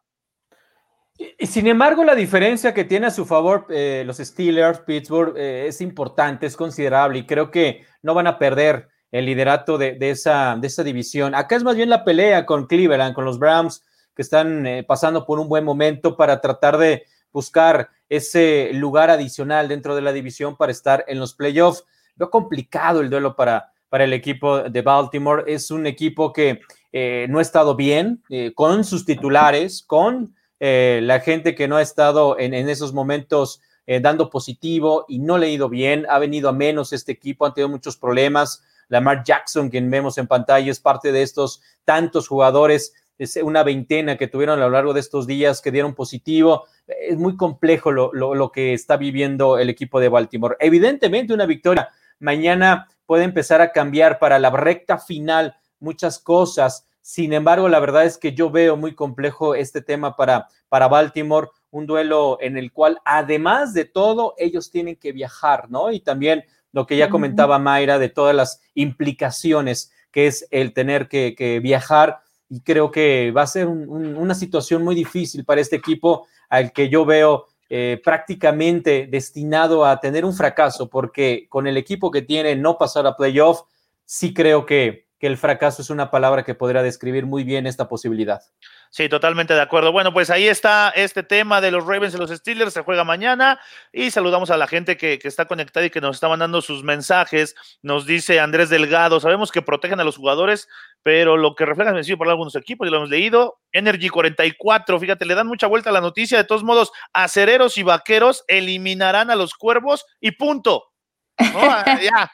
Y, 1.38 1.46
sin 1.46 1.66
embargo, 1.66 2.04
la 2.04 2.14
diferencia 2.14 2.72
que 2.72 2.84
tiene 2.84 3.08
a 3.08 3.10
su 3.10 3.26
favor 3.26 3.66
eh, 3.68 4.02
los 4.06 4.16
Steelers, 4.16 4.80
Pittsburgh, 4.80 5.36
es 5.36 5.80
importante, 5.80 6.46
es 6.46 6.56
considerable 6.56 7.18
y 7.18 7.26
creo 7.26 7.50
que 7.50 7.84
no 8.00 8.14
van 8.14 8.28
a 8.28 8.38
perder 8.38 8.91
el 9.12 9.26
liderato 9.26 9.76
de, 9.76 9.98
esa, 10.00 10.56
división. 10.82 11.34
Acá 11.34 11.56
es 11.56 11.62
más 11.62 11.76
bien 11.76 11.90
la 11.90 12.02
pelea 12.02 12.46
con 12.46 12.66
Cleveland, 12.66 13.14
con 13.14 13.26
los 13.26 13.38
Browns, 13.38 13.84
que 14.16 14.22
están 14.22 14.66
eh, 14.66 14.82
pasando 14.82 15.26
por 15.26 15.38
un 15.38 15.48
buen 15.48 15.64
momento 15.64 16.16
para 16.16 16.40
tratar 16.40 16.78
de 16.78 17.04
buscar 17.30 17.90
ese 18.08 18.70
lugar 18.72 19.10
adicional 19.10 19.68
dentro 19.68 19.94
de 19.94 20.02
la 20.02 20.12
división 20.12 20.56
para 20.56 20.72
estar 20.72 21.04
en 21.08 21.20
los 21.20 21.34
playoffs. 21.34 21.84
Veo 22.16 22.30
complicado 22.30 23.00
el 23.00 23.10
duelo 23.10 23.36
para, 23.36 23.72
para 23.90 24.04
el 24.04 24.14
equipo 24.14 24.62
de 24.62 24.82
Baltimore. 24.82 25.44
Es 25.46 25.70
un 25.70 25.86
equipo 25.86 26.32
que 26.32 26.60
eh, 26.92 27.26
no 27.28 27.38
ha 27.38 27.42
estado 27.42 27.76
bien 27.76 28.22
eh, 28.30 28.52
con 28.54 28.82
sus 28.82 29.04
titulares, 29.04 29.82
con 29.86 30.34
la 30.64 31.18
gente 31.18 31.56
que 31.56 31.66
no 31.66 31.74
ha 31.74 31.82
estado 31.82 32.38
en, 32.38 32.54
en 32.54 32.68
esos 32.68 32.92
momentos 32.92 33.60
dando 34.00 34.30
positivo 34.30 35.04
y 35.08 35.18
no 35.18 35.36
le 35.36 35.46
ha 35.46 35.50
ido 35.50 35.68
bien. 35.68 36.06
Ha 36.08 36.20
venido 36.20 36.48
a 36.48 36.52
menos 36.52 36.92
este 36.92 37.10
equipo, 37.10 37.44
han 37.44 37.52
tenido 37.52 37.68
muchos 37.68 37.96
problemas. 37.96 38.62
Lamar 38.92 39.24
Jackson, 39.24 39.70
quien 39.70 39.90
vemos 39.90 40.18
en 40.18 40.26
pantalla, 40.26 40.70
es 40.70 40.78
parte 40.78 41.12
de 41.12 41.22
estos 41.22 41.62
tantos 41.82 42.28
jugadores, 42.28 42.92
es 43.16 43.36
una 43.36 43.62
veintena 43.62 44.18
que 44.18 44.28
tuvieron 44.28 44.58
a 44.60 44.64
lo 44.64 44.70
largo 44.70 44.92
de 44.92 45.00
estos 45.00 45.26
días 45.26 45.62
que 45.62 45.70
dieron 45.70 45.94
positivo. 45.94 46.66
Es 46.86 47.16
muy 47.16 47.38
complejo 47.38 47.90
lo, 47.90 48.52
que 48.52 48.74
está 48.74 48.98
viviendo 48.98 49.56
el 49.56 49.70
equipo 49.70 49.98
de 49.98 50.10
Baltimore. 50.10 50.56
Evidentemente, 50.60 51.32
una 51.32 51.46
victoria 51.46 51.88
mañana 52.18 52.86
puede 53.06 53.24
empezar 53.24 53.62
a 53.62 53.72
cambiar 53.72 54.18
para 54.18 54.38
la 54.38 54.50
recta 54.50 54.98
final 54.98 55.56
muchas 55.80 56.18
cosas. 56.18 56.86
Sin 57.00 57.32
embargo, 57.32 57.70
la 57.70 57.80
verdad 57.80 58.04
es 58.04 58.18
que 58.18 58.34
yo 58.34 58.50
veo 58.50 58.76
muy 58.76 58.94
complejo 58.94 59.54
este 59.54 59.80
tema 59.80 60.16
para, 60.16 60.48
para 60.68 60.88
Baltimore 60.88 61.48
un 61.70 61.86
duelo 61.86 62.36
en 62.42 62.58
el 62.58 62.72
cual, 62.72 63.00
además 63.06 63.72
de 63.72 63.86
todo, 63.86 64.34
ellos 64.36 64.70
tienen 64.70 64.96
que 64.96 65.12
viajar, 65.12 65.70
¿no? 65.70 65.90
Y 65.90 66.00
también 66.00 66.44
lo 66.72 66.86
que 66.86 66.96
ya 66.96 67.10
comentaba 67.10 67.58
Mayra 67.58 67.98
de 67.98 68.08
todas 68.08 68.34
las 68.34 68.60
implicaciones 68.74 69.92
que 70.12 70.26
es 70.26 70.46
el 70.50 70.72
tener 70.72 71.08
que, 71.08 71.60
viajar. 71.62 72.20
Y 72.48 72.60
creo 72.60 72.90
que 72.90 73.32
va 73.32 73.42
a 73.42 73.46
ser 73.46 73.66
una 73.66 74.34
situación 74.34 74.84
muy 74.84 74.94
difícil 74.94 75.44
para 75.44 75.60
este 75.60 75.76
equipo 75.76 76.26
al 76.50 76.72
que 76.72 76.90
yo 76.90 77.06
veo 77.06 77.46
eh, 77.70 78.00
prácticamente 78.04 79.08
destinado 79.10 79.86
a 79.86 79.98
tener 79.98 80.26
un 80.26 80.34
fracaso, 80.34 80.90
porque 80.90 81.46
con 81.48 81.66
el 81.66 81.78
equipo 81.78 82.10
que 82.10 82.20
tiene 82.20 82.54
no 82.54 82.76
pasar 82.76 83.06
a 83.06 83.16
playoff, 83.16 83.62
sí 84.04 84.34
creo 84.34 84.66
que, 84.66 85.06
que 85.22 85.28
el 85.28 85.38
fracaso 85.38 85.82
es 85.82 85.90
una 85.90 86.10
palabra 86.10 86.42
que 86.42 86.56
podría 86.56 86.82
describir 86.82 87.26
muy 87.26 87.44
bien 87.44 87.68
esta 87.68 87.88
posibilidad. 87.88 88.42
Sí, 88.90 89.08
totalmente 89.08 89.54
de 89.54 89.60
acuerdo. 89.60 89.92
Bueno, 89.92 90.12
pues 90.12 90.30
ahí 90.30 90.48
está 90.48 90.90
este 90.96 91.22
tema 91.22 91.60
de 91.60 91.70
los 91.70 91.86
Ravens 91.86 92.12
y 92.12 92.18
los 92.18 92.30
Steelers. 92.30 92.72
Se 92.72 92.82
juega 92.82 93.04
mañana 93.04 93.60
y 93.92 94.10
saludamos 94.10 94.50
a 94.50 94.56
la 94.56 94.66
gente 94.66 94.96
que, 94.96 95.20
está 95.22 95.44
conectada 95.44 95.86
y 95.86 95.90
que 95.90 96.00
nos 96.00 96.16
está 96.16 96.28
mandando 96.28 96.60
sus 96.60 96.82
mensajes. 96.82 97.54
Nos 97.82 98.04
dice 98.04 98.40
Andrés 98.40 98.68
Delgado, 98.68 99.20
sabemos 99.20 99.52
que 99.52 99.62
protegen 99.62 100.00
a 100.00 100.04
los 100.04 100.16
jugadores, 100.16 100.68
pero 101.04 101.36
lo 101.36 101.54
que 101.54 101.66
refleja 101.66 101.96
es 101.96 102.16
por 102.16 102.28
algunos 102.28 102.56
equipos, 102.56 102.88
y 102.88 102.90
lo 102.90 102.96
hemos 102.96 103.08
leído. 103.08 103.60
Energy 103.70 104.08
44, 104.08 104.98
fíjate, 104.98 105.24
le 105.24 105.36
dan 105.36 105.46
mucha 105.46 105.68
vuelta 105.68 105.90
a 105.90 105.92
la 105.92 106.00
noticia. 106.00 106.36
De 106.36 106.44
todos 106.44 106.64
modos, 106.64 106.90
acereros 107.12 107.78
y 107.78 107.84
vaqueros 107.84 108.42
eliminarán 108.48 109.30
a 109.30 109.36
los 109.36 109.54
cuervos 109.54 110.04
y 110.20 110.32
punto. 110.32 110.88
ya. 111.38 112.32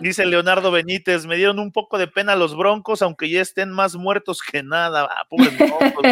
Dice 0.00 0.24
Leonardo 0.24 0.70
Benítez, 0.70 1.26
me 1.26 1.36
dieron 1.36 1.58
un 1.58 1.72
poco 1.72 1.98
de 1.98 2.06
pena 2.06 2.36
los 2.36 2.56
broncos, 2.56 3.02
aunque 3.02 3.28
ya 3.28 3.40
estén 3.40 3.70
más 3.70 3.96
muertos 3.96 4.40
que 4.40 4.62
nada. 4.62 5.08
Ah, 5.10 5.26
pobres 5.28 5.56
broncos, 5.58 6.04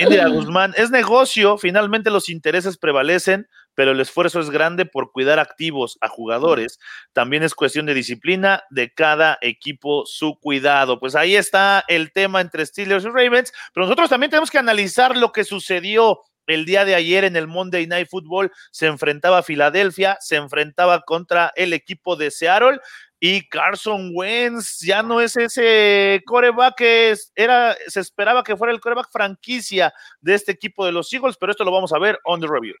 no 0.00 0.30
Guzmán, 0.32 0.74
es 0.76 0.90
negocio, 0.90 1.58
finalmente 1.58 2.10
los 2.10 2.28
intereses 2.28 2.76
prevalecen, 2.76 3.48
pero 3.74 3.92
el 3.92 4.00
esfuerzo 4.00 4.40
es 4.40 4.50
grande 4.50 4.86
por 4.86 5.12
cuidar 5.12 5.38
activos 5.38 5.98
a 6.00 6.08
jugadores. 6.08 6.80
También 7.12 7.44
es 7.44 7.54
cuestión 7.54 7.86
de 7.86 7.94
disciplina 7.94 8.64
de 8.70 8.92
cada 8.92 9.38
equipo, 9.40 10.04
su 10.04 10.38
cuidado. 10.40 10.98
Pues 10.98 11.14
ahí 11.14 11.36
está 11.36 11.84
el 11.86 12.12
tema 12.12 12.40
entre 12.40 12.66
Steelers 12.66 13.04
y 13.04 13.08
Ravens, 13.08 13.52
pero 13.72 13.86
nosotros 13.86 14.10
también 14.10 14.30
tenemos 14.30 14.50
que 14.50 14.58
analizar 14.58 15.16
lo 15.16 15.32
que 15.32 15.44
sucedió 15.44 16.22
el 16.48 16.64
día 16.64 16.84
de 16.84 16.94
ayer 16.94 17.24
en 17.24 17.36
el 17.36 17.46
Monday 17.46 17.86
Night 17.86 18.08
Football 18.08 18.50
se 18.70 18.86
enfrentaba 18.86 19.38
a 19.38 19.42
Filadelfia, 19.42 20.16
se 20.20 20.36
enfrentaba 20.36 21.02
contra 21.02 21.52
el 21.54 21.72
equipo 21.72 22.16
de 22.16 22.30
Seattle 22.30 22.80
y 23.20 23.48
Carson 23.48 24.12
Wentz 24.14 24.80
ya 24.80 25.02
no 25.02 25.20
es 25.20 25.36
ese 25.36 26.22
coreback 26.24 26.76
que 26.76 27.14
era, 27.34 27.76
se 27.86 28.00
esperaba 28.00 28.42
que 28.42 28.56
fuera 28.56 28.72
el 28.72 28.80
coreback 28.80 29.10
franquicia 29.10 29.92
de 30.20 30.34
este 30.34 30.52
equipo 30.52 30.86
de 30.86 30.92
los 30.92 31.12
Eagles, 31.12 31.36
pero 31.38 31.52
esto 31.52 31.64
lo 31.64 31.72
vamos 31.72 31.92
a 31.92 31.98
ver 31.98 32.18
on 32.24 32.40
the 32.40 32.46
review. 32.46 32.74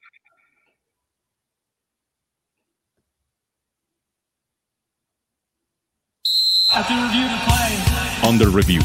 On 8.22 8.38
the 8.38 8.44
review. 8.44 8.82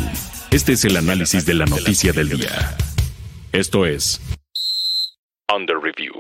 Este 0.52 0.74
es 0.74 0.86
el 0.86 0.98
análisis 0.98 1.46
de 1.46 1.54
la 1.54 1.66
noticia 1.66 2.14
del 2.14 2.30
día. 2.30 2.76
Esto 3.52 3.86
es 3.86 4.20
Under 5.54 5.78
Review. 5.78 6.14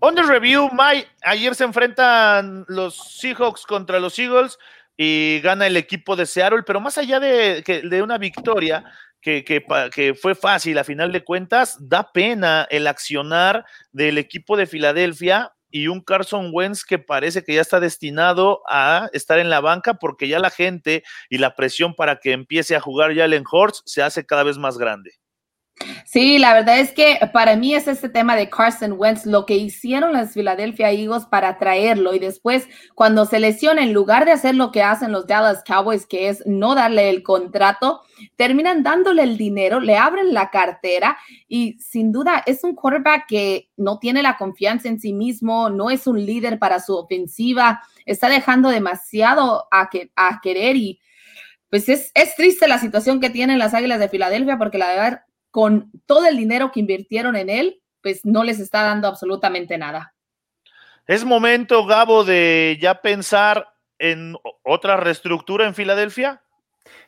Under 0.00 0.26
Review, 0.26 0.68
Mike, 0.72 1.08
ayer 1.22 1.54
se 1.54 1.64
enfrentan 1.64 2.64
los 2.68 3.18
Seahawks 3.18 3.64
contra 3.64 3.98
los 3.98 4.18
Eagles 4.18 4.58
y 4.96 5.40
gana 5.40 5.66
el 5.66 5.76
equipo 5.76 6.16
de 6.16 6.26
Seattle, 6.26 6.64
pero 6.66 6.80
más 6.80 6.98
allá 6.98 7.18
de, 7.18 7.62
de 7.62 8.02
una 8.02 8.18
victoria, 8.18 8.84
que, 9.26 9.42
que, 9.44 10.14
fue 10.14 10.36
fácil 10.36 10.78
a 10.78 10.84
final 10.84 11.10
de 11.10 11.24
cuentas, 11.24 11.76
da 11.80 12.12
pena 12.12 12.66
el 12.70 12.86
accionar 12.86 13.64
del 13.90 14.18
equipo 14.18 14.56
de 14.56 14.66
Filadelfia 14.66 15.52
y 15.76 15.88
un 15.88 16.00
Carson 16.00 16.50
Wentz 16.52 16.84
que 16.84 16.98
parece 16.98 17.44
que 17.44 17.54
ya 17.54 17.60
está 17.60 17.80
destinado 17.80 18.62
a 18.66 19.10
estar 19.12 19.38
en 19.38 19.50
la 19.50 19.60
banca 19.60 19.94
porque 19.94 20.26
ya 20.26 20.38
la 20.38 20.48
gente 20.48 21.02
y 21.28 21.36
la 21.36 21.54
presión 21.54 21.94
para 21.94 22.16
que 22.16 22.32
empiece 22.32 22.74
a 22.74 22.80
jugar 22.80 23.14
Jalen 23.14 23.44
Hortz 23.50 23.82
se 23.84 24.02
hace 24.02 24.24
cada 24.24 24.42
vez 24.42 24.56
más 24.56 24.78
grande. 24.78 25.12
Sí, 26.16 26.38
la 26.38 26.54
verdad 26.54 26.78
es 26.78 26.92
que 26.92 27.18
para 27.34 27.56
mí 27.56 27.74
es 27.74 27.86
este 27.86 28.08
tema 28.08 28.36
de 28.36 28.48
Carson 28.48 28.94
Wentz, 28.96 29.26
lo 29.26 29.44
que 29.44 29.56
hicieron 29.56 30.14
las 30.14 30.32
Philadelphia 30.32 30.90
Eagles 30.90 31.26
para 31.26 31.58
traerlo 31.58 32.14
y 32.14 32.18
después 32.18 32.66
cuando 32.94 33.26
se 33.26 33.38
lesiona, 33.38 33.82
en 33.82 33.92
lugar 33.92 34.24
de 34.24 34.32
hacer 34.32 34.54
lo 34.54 34.72
que 34.72 34.82
hacen 34.82 35.12
los 35.12 35.26
Dallas 35.26 35.62
Cowboys, 35.62 36.06
que 36.06 36.30
es 36.30 36.42
no 36.46 36.74
darle 36.74 37.10
el 37.10 37.22
contrato, 37.22 38.00
terminan 38.36 38.82
dándole 38.82 39.24
el 39.24 39.36
dinero, 39.36 39.78
le 39.78 39.98
abren 39.98 40.32
la 40.32 40.48
cartera 40.48 41.18
y 41.48 41.78
sin 41.80 42.12
duda 42.12 42.42
es 42.46 42.64
un 42.64 42.74
quarterback 42.74 43.26
que 43.28 43.68
no 43.76 43.98
tiene 43.98 44.22
la 44.22 44.38
confianza 44.38 44.88
en 44.88 44.98
sí 44.98 45.12
mismo, 45.12 45.68
no 45.68 45.90
es 45.90 46.06
un 46.06 46.24
líder 46.24 46.58
para 46.58 46.80
su 46.80 46.96
ofensiva, 46.96 47.82
está 48.06 48.30
dejando 48.30 48.70
demasiado 48.70 49.68
a, 49.70 49.90
que, 49.90 50.10
a 50.16 50.40
querer 50.42 50.76
y 50.76 50.98
pues 51.68 51.90
es, 51.90 52.10
es 52.14 52.34
triste 52.36 52.68
la 52.68 52.78
situación 52.78 53.20
que 53.20 53.28
tienen 53.28 53.58
las 53.58 53.74
Águilas 53.74 54.00
de 54.00 54.08
Filadelfia 54.08 54.56
porque 54.56 54.78
la 54.78 54.86
verdad 54.86 55.25
con 55.56 55.90
todo 56.04 56.26
el 56.26 56.36
dinero 56.36 56.70
que 56.70 56.80
invirtieron 56.80 57.34
en 57.34 57.48
él, 57.48 57.80
pues 58.02 58.26
no 58.26 58.44
les 58.44 58.60
está 58.60 58.82
dando 58.82 59.08
absolutamente 59.08 59.78
nada. 59.78 60.14
Es 61.06 61.24
momento, 61.24 61.86
Gabo, 61.86 62.24
de 62.24 62.76
ya 62.78 63.00
pensar 63.00 63.66
en 63.98 64.36
otra 64.62 64.98
reestructura 64.98 65.66
en 65.66 65.74
Filadelfia. 65.74 66.42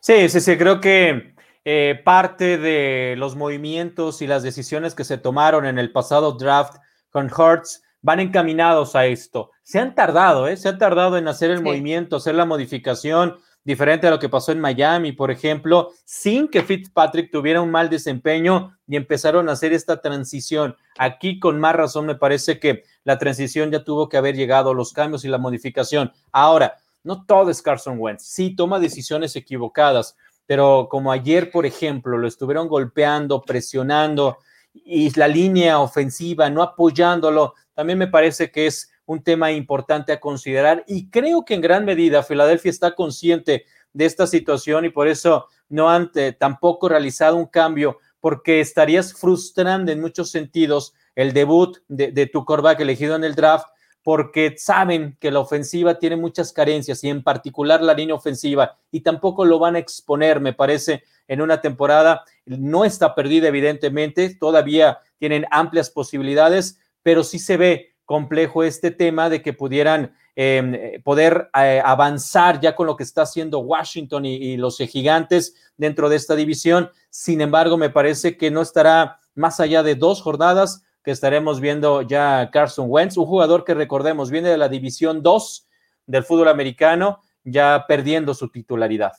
Sí, 0.00 0.30
sí, 0.30 0.40
sí, 0.40 0.56
creo 0.56 0.80
que 0.80 1.34
eh, 1.66 2.00
parte 2.02 2.56
de 2.56 3.16
los 3.18 3.37
movimientos 3.37 4.22
y 4.22 4.26
las 4.26 4.42
decisiones 4.42 4.94
que 4.94 5.04
se 5.04 5.18
tomaron 5.18 5.66
en 5.66 5.78
el 5.78 5.92
pasado 5.92 6.32
draft 6.32 6.76
con 7.11 7.26
Hertz 7.26 7.82
van 8.00 8.18
encaminados 8.18 8.96
a 8.96 9.04
esto. 9.04 9.50
Se 9.62 9.78
han 9.78 9.94
tardado, 9.94 10.48
¿eh? 10.48 10.56
Se 10.56 10.70
han 10.70 10.78
tardado 10.78 11.18
en 11.18 11.28
hacer 11.28 11.50
el 11.50 11.62
movimiento, 11.62 12.16
hacer 12.16 12.34
la 12.34 12.46
modificación 12.46 13.37
diferente 13.64 14.07
a 14.07 14.11
lo 14.11 14.18
que 14.18 14.29
pasó 14.29 14.53
en 14.53 14.61
Miami, 14.61 15.12
por 15.12 15.31
ejemplo, 15.31 15.90
sin 16.05 16.49
que 16.49 16.62
Fitzpatrick 16.62 17.31
tuviera 17.31 17.61
un 17.61 17.71
mal 17.71 17.90
desempeño 17.90 18.79
y 18.87 18.97
empezaron 18.97 19.49
a 19.49 19.53
hacer 19.53 19.73
esta 19.73 20.01
transición. 20.01 20.77
Aquí 20.99 21.38
con 21.38 21.61
más 21.61 21.75
razón 21.75 22.07
me 22.07 22.14
parece 22.14 22.59
que 22.59 22.85
la 23.05 23.18
transición 23.18 23.71
ya 23.71 23.85
tuvo 23.85 24.09
que 24.09 24.16
haber 24.16 24.37
llegado, 24.37 24.75
los 24.75 24.92
cambios 24.92 25.25
y 25.25 25.29
la 25.29 25.38
modificación. 25.38 26.12
Ahora, 26.33 26.79
no 27.05 27.25
todo 27.25 27.51
es 27.51 27.62
Carson 27.62 27.97
Wentz, 27.99 28.25
sí 28.25 28.57
toma 28.57 28.79
decisiones 28.79 29.37
equivocadas, 29.37 30.16
pero 30.47 30.88
como 30.90 31.12
ayer, 31.12 31.51
por 31.51 31.66
ejemplo, 31.66 32.16
lo 32.16 32.27
estuvieron 32.27 32.68
golpeando, 32.68 33.42
presionando 33.42 34.38
y 34.73 35.11
la 35.18 35.29
línea 35.29 35.79
ofensiva 35.79 36.49
no 36.51 36.62
apoyándolo, 36.62 37.55
también 37.75 37.99
me 37.99 38.09
parece 38.09 38.51
que 38.51 38.66
es 38.66 38.90
un 39.09 39.23
tema 39.23 39.51
importante 39.53 40.12
a 40.12 40.21
considerar 40.21 40.85
y 40.87 41.09
creo 41.09 41.42
que 41.47 41.55
en 41.55 41.62
gran 41.62 41.87
medida 41.87 42.23
Filadelfia 42.23 42.71
está 42.71 42.94
consciente 42.94 43.64
de 43.94 44.05
esta 44.05 44.27
situación 44.27 44.85
y 44.85 44.90
por 44.90 45.09
eso 45.09 45.47
no 45.71 45.88
han 45.88 46.12
tampoco 46.38 46.90
realizado 46.90 47.37
un 47.37 47.47
cambio 47.47 47.97
porque 48.21 48.61
estarías 48.61 49.14
frustrando 49.14 49.90
en 49.90 50.03
muchos 50.03 50.31
sentidos 50.31 50.92
el 51.14 51.33
debut 51.33 51.79
de, 51.88 52.27
tu 52.27 52.44
coreback 52.44 52.81
elegido 52.81 53.16
en 53.16 53.25
el 53.25 53.35
draft 53.35 53.68
porque 54.03 54.55
saben 54.59 55.16
que 55.18 55.31
la 55.31 55.40
ofensiva 55.40 55.99
tiene 55.99 56.16
muchas 56.16 56.53
carencias 56.53 57.03
y 57.03 57.09
en 57.09 57.23
particular 57.23 57.83
la 57.83 57.94
línea 57.94 58.14
ofensiva 58.14 58.77
y 58.90 59.01
tampoco 59.01 59.47
lo 59.47 59.59
van 59.59 59.77
a 59.77 59.79
exponer, 59.79 60.38
me 60.38 60.53
parece, 60.53 61.03
en 61.27 61.40
una 61.40 61.62
temporada. 61.62 62.25
No 62.44 62.85
está 62.85 63.14
perdida, 63.14 63.49
evidentemente, 63.49 64.35
todavía 64.35 64.99
tienen 65.18 65.47
amplias 65.51 65.90
posibilidades, 65.90 66.79
pero 67.03 67.25
sí 67.25 67.38
se 67.38 67.57
ve 67.57 67.88
complejo 68.09 68.64
este 68.64 68.90
tema 68.90 69.29
de 69.29 69.42
que 69.42 69.53
pudieran 69.53 70.14
em, 70.35 71.03
poder 71.03 71.51
eh, 71.55 71.83
avanzar 71.85 72.59
ya 72.59 72.75
con 72.75 72.87
lo 72.87 72.97
que 72.97 73.03
está 73.03 73.21
haciendo 73.21 73.59
Washington 73.59 74.25
y, 74.25 74.57
los 74.57 74.79
gigantes 74.79 75.55
dentro 75.77 76.09
de 76.09 76.16
esta 76.16 76.35
división. 76.35 76.90
Sin 77.11 77.42
embargo, 77.42 77.77
me 77.77 77.90
parece 77.90 78.38
que 78.38 78.51
no 78.51 78.62
estará 78.62 79.18
más 79.35 79.61
allá 79.61 79.83
de 79.83 79.94
dos 79.94 80.23
jornadas 80.23 80.87
que 81.05 81.11
estaremos 81.11 81.61
viendo 81.61 82.01
ya 82.01 82.49
Carson 82.51 82.87
Wentz, 82.88 83.18
un 83.18 83.27
jugador 83.27 83.62
que 83.62 83.75
recordemos 83.75 84.31
viene 84.31 84.49
de 84.49 84.57
la 84.57 84.71
división 84.71 85.23
2 85.23 85.68
del 86.07 86.25
fútbol 86.25 86.49
americano, 86.49 87.21
ya 87.44 87.85
perdiendo 87.87 88.33
su 88.33 88.49
titularidad. 88.49 89.12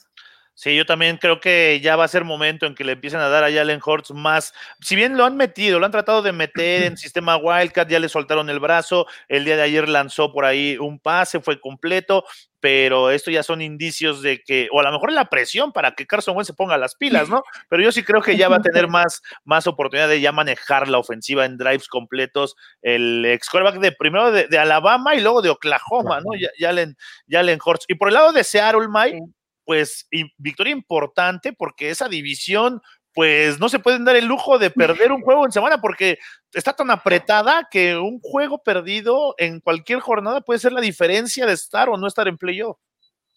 Sí, 0.61 0.75
yo 0.75 0.85
también 0.85 1.15
creo 1.15 1.39
que 1.39 1.79
ya 1.81 1.95
va 1.95 2.03
a 2.03 2.09
ser 2.09 2.25
momento 2.25 2.65
en 2.65 2.75
que 2.75 2.83
le 2.83 2.91
empiecen 2.91 3.21
a 3.21 3.29
dar 3.29 3.45
a 3.45 3.49
Jalen 3.49 3.79
Hortz 3.81 4.11
más. 4.11 4.53
Si 4.81 4.97
bien 4.97 5.15
lo 5.15 5.23
han 5.23 5.37
metido, 5.37 5.79
lo 5.79 5.85
han 5.85 5.93
tratado 5.93 6.21
de 6.21 6.33
meter 6.33 6.83
en 6.83 6.97
sistema 6.97 7.37
Wildcat, 7.37 7.87
ya 7.87 7.97
le 7.97 8.09
soltaron 8.09 8.49
el 8.49 8.59
brazo. 8.59 9.05
El 9.29 9.45
día 9.45 9.55
de 9.55 9.61
ayer 9.61 9.87
lanzó 9.87 10.33
por 10.33 10.43
ahí 10.43 10.77
un 10.77 10.99
pase, 10.99 11.39
fue 11.39 11.61
completo, 11.61 12.25
pero 12.59 13.09
esto 13.09 13.31
ya 13.31 13.41
son 13.41 13.61
indicios 13.61 14.21
de 14.21 14.43
que, 14.43 14.67
o 14.73 14.81
a 14.81 14.83
lo 14.83 14.91
mejor 14.91 15.13
la 15.13 15.29
presión 15.29 15.71
para 15.71 15.93
que 15.95 16.05
Carson 16.05 16.35
Wentz 16.35 16.47
se 16.47 16.53
ponga 16.53 16.77
las 16.77 16.95
pilas, 16.95 17.29
¿no? 17.29 17.41
Pero 17.69 17.81
yo 17.81 17.93
sí 17.93 18.03
creo 18.03 18.21
que 18.21 18.35
ya 18.35 18.49
va 18.49 18.57
a 18.57 18.61
tener 18.61 18.89
más, 18.89 19.21
más 19.45 19.65
oportunidad 19.65 20.09
de 20.09 20.19
ya 20.19 20.33
manejar 20.33 20.89
la 20.89 20.97
ofensiva 20.97 21.45
en 21.45 21.57
drives 21.57 21.87
completos. 21.87 22.57
El 22.81 23.23
ex 23.23 23.47
quarterback 23.49 23.79
de 23.79 23.93
primero 23.93 24.29
de, 24.33 24.57
Alabama 24.57 25.15
y 25.15 25.21
luego 25.21 25.41
de 25.41 25.51
Oklahoma, 25.51 26.19
¿no? 26.19 26.31
Jalen, 26.57 26.97
Jalen 27.29 27.59
Hortz. 27.63 27.85
Y 27.87 27.95
por 27.95 28.09
el 28.09 28.15
lado 28.15 28.33
de 28.33 28.43
Seattle, 28.43 28.89
Mike 28.89 29.21
pues 29.69 30.07
victoria 30.39 30.73
importante 30.73 31.53
porque 31.53 31.91
esa 31.91 32.09
división 32.09 32.81
pues 33.13 33.59
no 33.59 33.69
se 33.69 33.77
pueden 33.77 34.03
dar 34.03 34.15
el 34.15 34.25
lujo 34.25 34.57
de 34.57 34.71
perder 34.71 35.11
un 35.11 35.21
juego 35.21 35.45
en 35.45 35.51
semana 35.51 35.79
porque 35.79 36.17
está 36.53 36.73
tan 36.73 36.89
apretada 36.89 37.67
que 37.69 37.95
un 37.95 38.19
juego 38.19 38.63
perdido 38.63 39.35
en 39.37 39.59
cualquier 39.59 39.99
jornada 39.99 40.41
puede 40.41 40.59
ser 40.59 40.71
la 40.71 40.81
diferencia 40.81 41.45
de 41.45 41.53
estar 41.53 41.87
o 41.87 41.97
no 41.97 42.07
estar 42.07 42.27
en 42.27 42.39
playoff. 42.39 42.79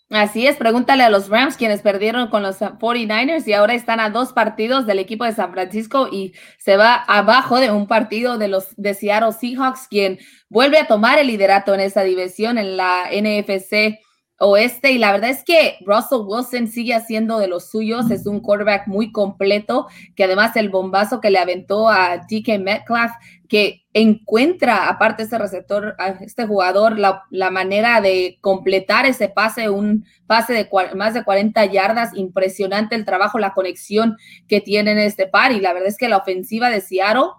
Así 0.08 0.46
es, 0.46 0.56
pregúntale 0.56 1.02
a 1.02 1.10
los 1.10 1.28
Rams 1.28 1.58
quienes 1.58 1.82
perdieron 1.82 2.28
con 2.28 2.42
los 2.42 2.60
49ers 2.60 3.46
y 3.46 3.52
ahora 3.52 3.74
están 3.74 4.00
a 4.00 4.08
dos 4.08 4.32
partidos 4.32 4.86
del 4.86 5.00
equipo 5.00 5.26
de 5.26 5.32
San 5.32 5.52
Francisco 5.52 6.08
y 6.10 6.32
se 6.58 6.78
va 6.78 6.94
abajo 6.94 7.60
de 7.60 7.70
un 7.70 7.86
partido 7.86 8.38
de 8.38 8.48
los 8.48 8.74
de 8.76 8.94
Seattle 8.94 9.32
Seahawks, 9.32 9.86
quien 9.86 10.18
vuelve 10.48 10.78
a 10.78 10.86
tomar 10.86 11.18
el 11.18 11.26
liderato 11.26 11.74
en 11.74 11.80
esa 11.80 12.02
división 12.04 12.56
en 12.56 12.78
la 12.78 13.10
NFC 13.12 14.00
oeste 14.44 14.90
y 14.90 14.98
la 14.98 15.12
verdad 15.12 15.30
es 15.30 15.44
que 15.44 15.78
Russell 15.86 16.26
Wilson 16.26 16.66
sigue 16.66 16.94
haciendo 16.94 17.38
de 17.38 17.46
los 17.46 17.70
suyos, 17.70 18.10
es 18.10 18.26
un 18.26 18.40
quarterback 18.40 18.88
muy 18.88 19.12
completo, 19.12 19.86
que 20.16 20.24
además 20.24 20.56
el 20.56 20.68
bombazo 20.68 21.20
que 21.20 21.30
le 21.30 21.38
aventó 21.38 21.88
a 21.88 22.18
DK 22.18 22.58
Metcalf, 22.58 23.12
que 23.48 23.84
encuentra, 23.92 24.88
aparte 24.88 25.22
este 25.22 25.38
receptor, 25.38 25.94
a 25.98 26.08
este 26.22 26.44
jugador, 26.46 26.98
la, 26.98 27.22
la, 27.30 27.50
manera 27.50 28.00
de 28.00 28.38
completar 28.40 29.06
ese 29.06 29.28
pase, 29.28 29.68
un 29.70 30.06
pase 30.26 30.54
de 30.54 30.68
más 30.96 31.14
de 31.14 31.22
40 31.22 31.64
yardas, 31.66 32.10
impresionante 32.14 32.96
el 32.96 33.04
trabajo, 33.04 33.38
la 33.38 33.54
conexión 33.54 34.16
que 34.48 34.60
tiene 34.60 34.92
en 34.92 34.98
este 34.98 35.28
par 35.28 35.52
y 35.52 35.60
la 35.60 35.72
verdad 35.72 35.88
es 35.88 35.98
que 35.98 36.08
la 36.08 36.16
ofensiva 36.16 36.68
de 36.68 36.80
Seattle, 36.80 37.30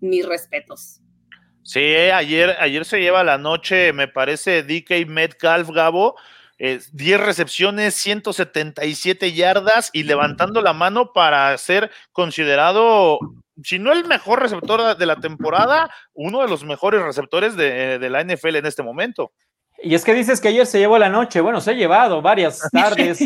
mis 0.00 0.26
respetos. 0.26 1.00
Sí, 1.62 1.80
ayer, 1.80 2.56
ayer 2.58 2.84
se 2.84 3.00
lleva 3.00 3.24
la 3.24 3.38
noche, 3.38 3.92
me 3.92 4.08
parece, 4.08 4.62
DK 4.62 5.06
Metcalf, 5.06 5.70
Gabo, 5.70 6.16
10 6.60 7.20
recepciones, 7.20 7.94
177 7.94 9.32
yardas 9.32 9.88
y 9.94 10.02
levantando 10.02 10.60
la 10.60 10.74
mano 10.74 11.12
para 11.14 11.56
ser 11.56 11.90
considerado, 12.12 13.18
si 13.64 13.78
no 13.78 13.92
el 13.92 14.04
mejor 14.04 14.42
receptor 14.42 14.96
de 14.96 15.06
la 15.06 15.16
temporada, 15.16 15.90
uno 16.12 16.42
de 16.42 16.48
los 16.48 16.62
mejores 16.64 17.02
receptores 17.02 17.56
de, 17.56 17.98
la 18.10 18.22
NFL 18.22 18.56
en 18.56 18.66
este 18.66 18.82
momento. 18.82 19.32
Y 19.82 19.94
es 19.94 20.04
que 20.04 20.12
dices 20.12 20.42
que 20.42 20.48
ayer 20.48 20.66
se 20.66 20.78
llevó 20.78 20.98
la 20.98 21.08
noche, 21.08 21.40
bueno, 21.40 21.62
se 21.62 21.70
ha 21.70 21.74
llevado 21.74 22.20
varias 22.20 22.60
tardes, 22.72 23.18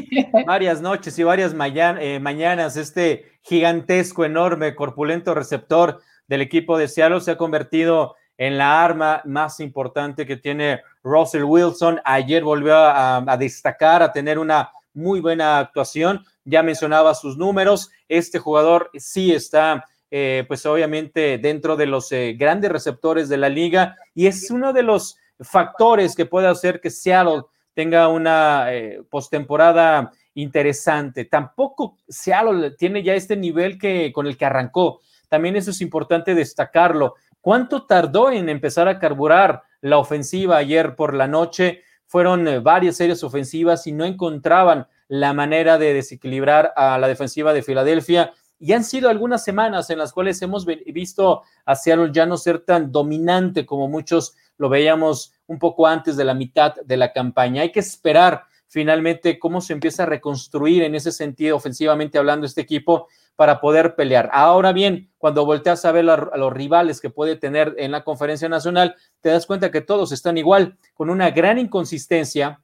varias 0.46 0.80
noches 0.80 1.18
y 1.18 1.24
varias 1.24 1.52
eh, 1.52 2.20
mañanas. 2.20 2.76
Este 2.76 3.32
gigantesco, 3.42 4.24
enorme, 4.24 4.76
corpulento 4.76 5.34
receptor 5.34 6.00
del 6.28 6.40
equipo 6.40 6.78
de 6.78 6.86
Seattle 6.86 7.20
se 7.20 7.32
ha 7.32 7.36
convertido 7.36 8.14
en 8.36 8.58
la 8.58 8.84
arma 8.84 9.22
más 9.24 9.60
importante 9.60 10.26
que 10.26 10.36
tiene 10.36 10.80
Russell 11.02 11.44
Wilson. 11.44 12.00
Ayer 12.04 12.42
volvió 12.42 12.76
a, 12.76 13.36
destacar, 13.38 14.02
a 14.02 14.12
tener 14.12 14.38
una 14.38 14.70
muy 14.92 15.20
buena 15.20 15.58
actuación. 15.58 16.24
Ya 16.44 16.62
mencionaba 16.62 17.14
sus 17.14 17.36
números. 17.36 17.90
Este 18.08 18.38
jugador 18.38 18.90
sí 18.94 19.32
está, 19.32 19.84
eh, 20.10 20.44
pues 20.48 20.66
obviamente, 20.66 21.38
dentro 21.38 21.76
de 21.76 21.86
los 21.86 22.10
eh, 22.12 22.34
grandes 22.38 22.70
receptores 22.70 23.28
de 23.28 23.36
la 23.36 23.48
liga 23.48 23.96
y 24.14 24.26
es 24.26 24.50
uno 24.50 24.72
de 24.72 24.82
los 24.82 25.16
factores 25.40 26.14
que 26.14 26.26
puede 26.26 26.48
hacer 26.48 26.80
que 26.80 26.90
Seattle 26.90 27.42
tenga 27.74 28.08
una 28.08 28.72
eh, 28.72 29.02
postemporada 29.10 30.12
interesante. 30.34 31.24
Tampoco 31.24 31.96
Seattle 32.08 32.72
tiene 32.72 33.02
ya 33.02 33.14
este 33.14 33.36
nivel 33.36 33.78
que 33.78 34.12
con 34.12 34.26
el 34.26 34.36
que 34.36 34.44
arrancó. 34.44 35.00
También 35.28 35.56
eso 35.56 35.70
es 35.70 35.80
importante 35.80 36.34
destacarlo. 36.34 37.14
¿Cuánto 37.44 37.85
tardó 37.85 38.30
en 38.30 38.48
empezar 38.48 38.88
a 38.88 38.98
carburar 38.98 39.64
la 39.83 39.98
ofensiva 39.98 40.57
ayer 40.57 40.96
por 40.96 41.12
la 41.12 41.28
noche? 41.28 41.83
Fueron 42.07 42.48
eh, 42.48 42.59
varias 42.59 42.96
series 42.96 43.22
ofensivas 43.22 43.87
y 43.87 43.92
no 43.92 44.07
encontraban 44.07 44.87
la 45.09 45.35
manera 45.35 45.76
de 45.76 45.92
desequilibrar 45.92 46.72
a 46.74 46.96
la 46.96 47.07
defensiva 47.07 47.52
de 47.52 47.62
Filadelfia. 47.62 48.33
Y 48.59 48.72
han 48.72 48.83
sido 48.83 49.11
algunas 49.11 49.44
semanas 49.44 49.90
en 49.90 49.98
las 49.98 50.14
cuales 50.14 50.40
hemos 50.40 50.64
visto 50.64 51.42
a 51.66 51.74
Seattle 51.74 52.12
ya 52.14 52.24
no 52.24 52.38
ser 52.38 52.61
tan 52.61 52.90
dominante 52.90 53.66
como 53.66 53.88
muchos 53.88 54.35
lo 54.57 54.70
veíamos 54.70 55.35
un 55.46 55.59
poco 55.59 55.87
antes 55.87 56.16
de 56.16 56.24
la 56.24 56.33
mitad 56.33 56.74
de 56.76 56.96
la 56.96 57.12
campaña. 57.12 57.61
Hay 57.61 57.72
que 57.72 57.80
esperar 57.80 58.44
finalmente 58.74 59.38
cómo 59.38 59.60
se 59.60 59.72
empieza 59.72 60.02
a 60.02 60.06
reconstruir 60.06 60.82
en 60.82 60.96
ese 60.96 61.12
sentido, 61.12 61.56
ofensivamente 61.56 62.18
hablando, 62.18 62.44
este 62.44 62.60
equipo 62.60 63.06
para 63.37 63.60
poder 63.60 63.94
pelear. 63.94 64.28
Ahora 64.32 64.72
bien, 64.72 65.12
cuando 65.16 65.46
volteas 65.46 65.84
a 65.84 65.92
ver 65.92 66.10
a 66.10 66.37
los 66.37 66.52
rivales 66.52 67.00
que 67.00 67.08
puede 67.08 67.37
tener 67.37 67.76
en 67.78 67.92
la 67.92 68.02
conferencia 68.02 68.48
nacional, 68.48 68.96
te 69.20 69.28
das 69.28 69.46
cuenta 69.46 69.70
que 69.70 69.80
todos 69.80 70.10
están 70.10 70.38
igual, 70.38 70.76
con 70.92 71.08
una 71.08 71.30
gran 71.30 71.58
inconsistencia, 71.58 72.62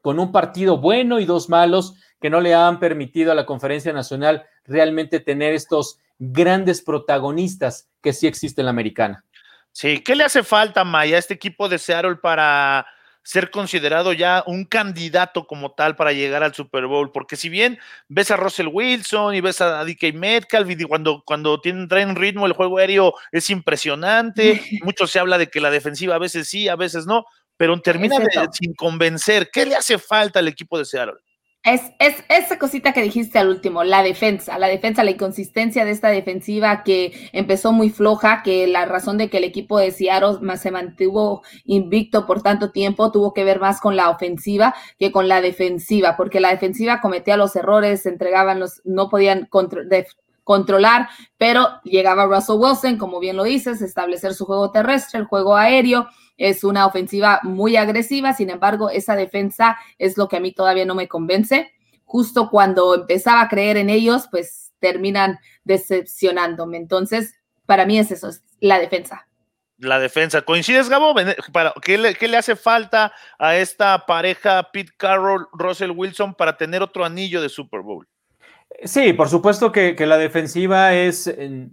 con 0.00 0.18
un 0.18 0.32
partido 0.32 0.78
bueno 0.78 1.20
y 1.20 1.26
dos 1.26 1.48
malos 1.48 1.94
que 2.20 2.28
no 2.28 2.40
le 2.40 2.54
han 2.54 2.80
permitido 2.80 3.30
a 3.30 3.36
la 3.36 3.46
conferencia 3.46 3.92
nacional 3.92 4.44
realmente 4.64 5.20
tener 5.20 5.54
estos 5.54 6.00
grandes 6.18 6.82
protagonistas 6.82 7.88
que 8.02 8.12
sí 8.12 8.26
existen 8.26 8.62
en 8.62 8.66
la 8.66 8.70
americana. 8.70 9.24
Sí, 9.70 10.00
¿qué 10.00 10.16
le 10.16 10.24
hace 10.24 10.42
falta, 10.42 10.82
Maya, 10.82 11.14
a 11.14 11.18
este 11.20 11.34
equipo 11.34 11.68
de 11.68 11.78
Seattle 11.78 12.16
para 12.16 12.84
ser 13.22 13.50
considerado 13.50 14.12
ya 14.12 14.42
un 14.46 14.64
candidato 14.64 15.46
como 15.46 15.72
tal 15.72 15.96
para 15.96 16.12
llegar 16.12 16.42
al 16.42 16.54
Super 16.54 16.86
Bowl, 16.86 17.12
porque 17.12 17.36
si 17.36 17.48
bien 17.48 17.78
ves 18.08 18.30
a 18.30 18.36
Russell 18.36 18.68
Wilson 18.70 19.34
y 19.34 19.40
ves 19.40 19.60
a 19.60 19.84
DK 19.84 20.14
Metcalf 20.14 20.68
y 20.70 20.84
cuando, 20.84 21.22
cuando 21.24 21.60
tienen, 21.60 21.88
traen 21.88 22.16
ritmo 22.16 22.46
el 22.46 22.52
juego 22.52 22.78
aéreo 22.78 23.14
es 23.30 23.48
impresionante, 23.50 24.60
mucho 24.82 25.06
se 25.06 25.18
habla 25.18 25.38
de 25.38 25.48
que 25.48 25.60
la 25.60 25.70
defensiva 25.70 26.16
a 26.16 26.18
veces 26.18 26.48
sí, 26.48 26.68
a 26.68 26.76
veces 26.76 27.06
no, 27.06 27.24
pero 27.56 27.80
termina 27.80 28.16
sin 28.52 28.74
convencer. 28.74 29.50
¿Qué 29.52 29.66
le 29.66 29.76
hace 29.76 29.98
falta 29.98 30.40
al 30.40 30.48
equipo 30.48 30.78
de 30.78 30.84
Seattle? 30.84 31.20
Es, 31.64 31.92
es, 32.00 32.16
esa 32.28 32.58
cosita 32.58 32.92
que 32.92 33.02
dijiste 33.02 33.38
al 33.38 33.48
último, 33.48 33.84
la 33.84 34.02
defensa, 34.02 34.58
la 34.58 34.66
defensa, 34.66 35.04
la 35.04 35.12
inconsistencia 35.12 35.84
de 35.84 35.92
esta 35.92 36.08
defensiva 36.08 36.82
que 36.82 37.12
empezó 37.32 37.70
muy 37.70 37.88
floja, 37.88 38.42
que 38.42 38.66
la 38.66 38.84
razón 38.84 39.16
de 39.16 39.30
que 39.30 39.38
el 39.38 39.44
equipo 39.44 39.78
de 39.78 39.92
Seattle 39.92 40.56
se 40.56 40.72
mantuvo 40.72 41.42
invicto 41.64 42.26
por 42.26 42.42
tanto 42.42 42.72
tiempo 42.72 43.12
tuvo 43.12 43.32
que 43.32 43.44
ver 43.44 43.60
más 43.60 43.80
con 43.80 43.94
la 43.94 44.10
ofensiva 44.10 44.74
que 44.98 45.12
con 45.12 45.28
la 45.28 45.40
defensiva, 45.40 46.16
porque 46.16 46.40
la 46.40 46.50
defensiva 46.50 47.00
cometía 47.00 47.36
los 47.36 47.54
errores, 47.54 48.02
se 48.02 48.08
entregaban 48.08 48.58
los, 48.58 48.82
no 48.84 49.08
podían 49.08 49.48
controlar, 50.42 51.10
pero 51.38 51.80
llegaba 51.84 52.26
Russell 52.26 52.56
Wilson, 52.58 52.98
como 52.98 53.20
bien 53.20 53.36
lo 53.36 53.44
dices, 53.44 53.82
establecer 53.82 54.34
su 54.34 54.46
juego 54.46 54.72
terrestre, 54.72 55.20
el 55.20 55.26
juego 55.26 55.56
aéreo, 55.56 56.08
es 56.36 56.64
una 56.64 56.86
ofensiva 56.86 57.40
muy 57.42 57.76
agresiva, 57.76 58.34
sin 58.34 58.50
embargo, 58.50 58.90
esa 58.90 59.16
defensa 59.16 59.78
es 59.98 60.16
lo 60.16 60.28
que 60.28 60.36
a 60.36 60.40
mí 60.40 60.52
todavía 60.52 60.84
no 60.84 60.94
me 60.94 61.08
convence. 61.08 61.72
Justo 62.04 62.50
cuando 62.50 62.94
empezaba 62.94 63.42
a 63.42 63.48
creer 63.48 63.76
en 63.76 63.90
ellos, 63.90 64.28
pues 64.30 64.72
terminan 64.80 65.38
decepcionándome. 65.64 66.76
Entonces, 66.76 67.34
para 67.66 67.86
mí 67.86 67.98
es 67.98 68.10
eso, 68.10 68.28
es 68.28 68.42
la 68.60 68.78
defensa. 68.78 69.26
La 69.78 69.98
defensa. 69.98 70.42
¿Coincides, 70.42 70.88
Gabo? 70.88 71.14
¿Qué 71.82 71.98
le, 71.98 72.14
¿Qué 72.14 72.28
le 72.28 72.36
hace 72.36 72.54
falta 72.54 73.12
a 73.38 73.56
esta 73.56 74.06
pareja 74.06 74.70
Pete 74.72 74.92
Carroll, 74.96 75.48
Russell 75.52 75.90
Wilson 75.90 76.34
para 76.34 76.56
tener 76.56 76.82
otro 76.82 77.04
anillo 77.04 77.42
de 77.42 77.48
Super 77.48 77.80
Bowl? 77.80 78.06
Sí, 78.84 79.12
por 79.12 79.28
supuesto 79.28 79.70
que, 79.70 79.94
la 80.06 80.18
defensiva 80.18 80.94
es 80.94 81.32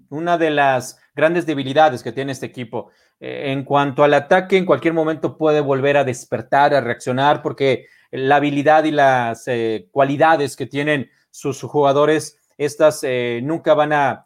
una 0.10 0.38
de 0.38 0.52
las 0.52 1.00
grandes 1.16 1.46
debilidades 1.46 2.04
que 2.04 2.12
tiene 2.12 2.32
este 2.32 2.46
equipo. 2.46 2.92
Eh, 3.20 3.52
en 3.52 3.64
cuanto 3.64 4.04
al 4.04 4.14
ataque, 4.14 4.58
en 4.58 4.66
cualquier 4.66 4.94
momento 4.94 5.38
puede 5.38 5.62
volver 5.62 5.98
a 5.98 6.04
despertar, 6.04 6.74
a 6.74 6.82
reaccionar, 6.82 7.42
porque 7.42 7.88
la 8.12 8.38
habilidad 8.38 8.86
y 8.86 8.92
las 8.92 9.48
eh, 9.48 9.88
cualidades 9.92 10.56
que 10.56 10.66
tienen 10.66 11.10
sus 11.30 11.62
jugadores, 11.62 12.38
estas 12.58 13.04
eh, 13.04 13.42
nunca 13.44 13.74
van 13.74 13.94
a, 13.94 14.26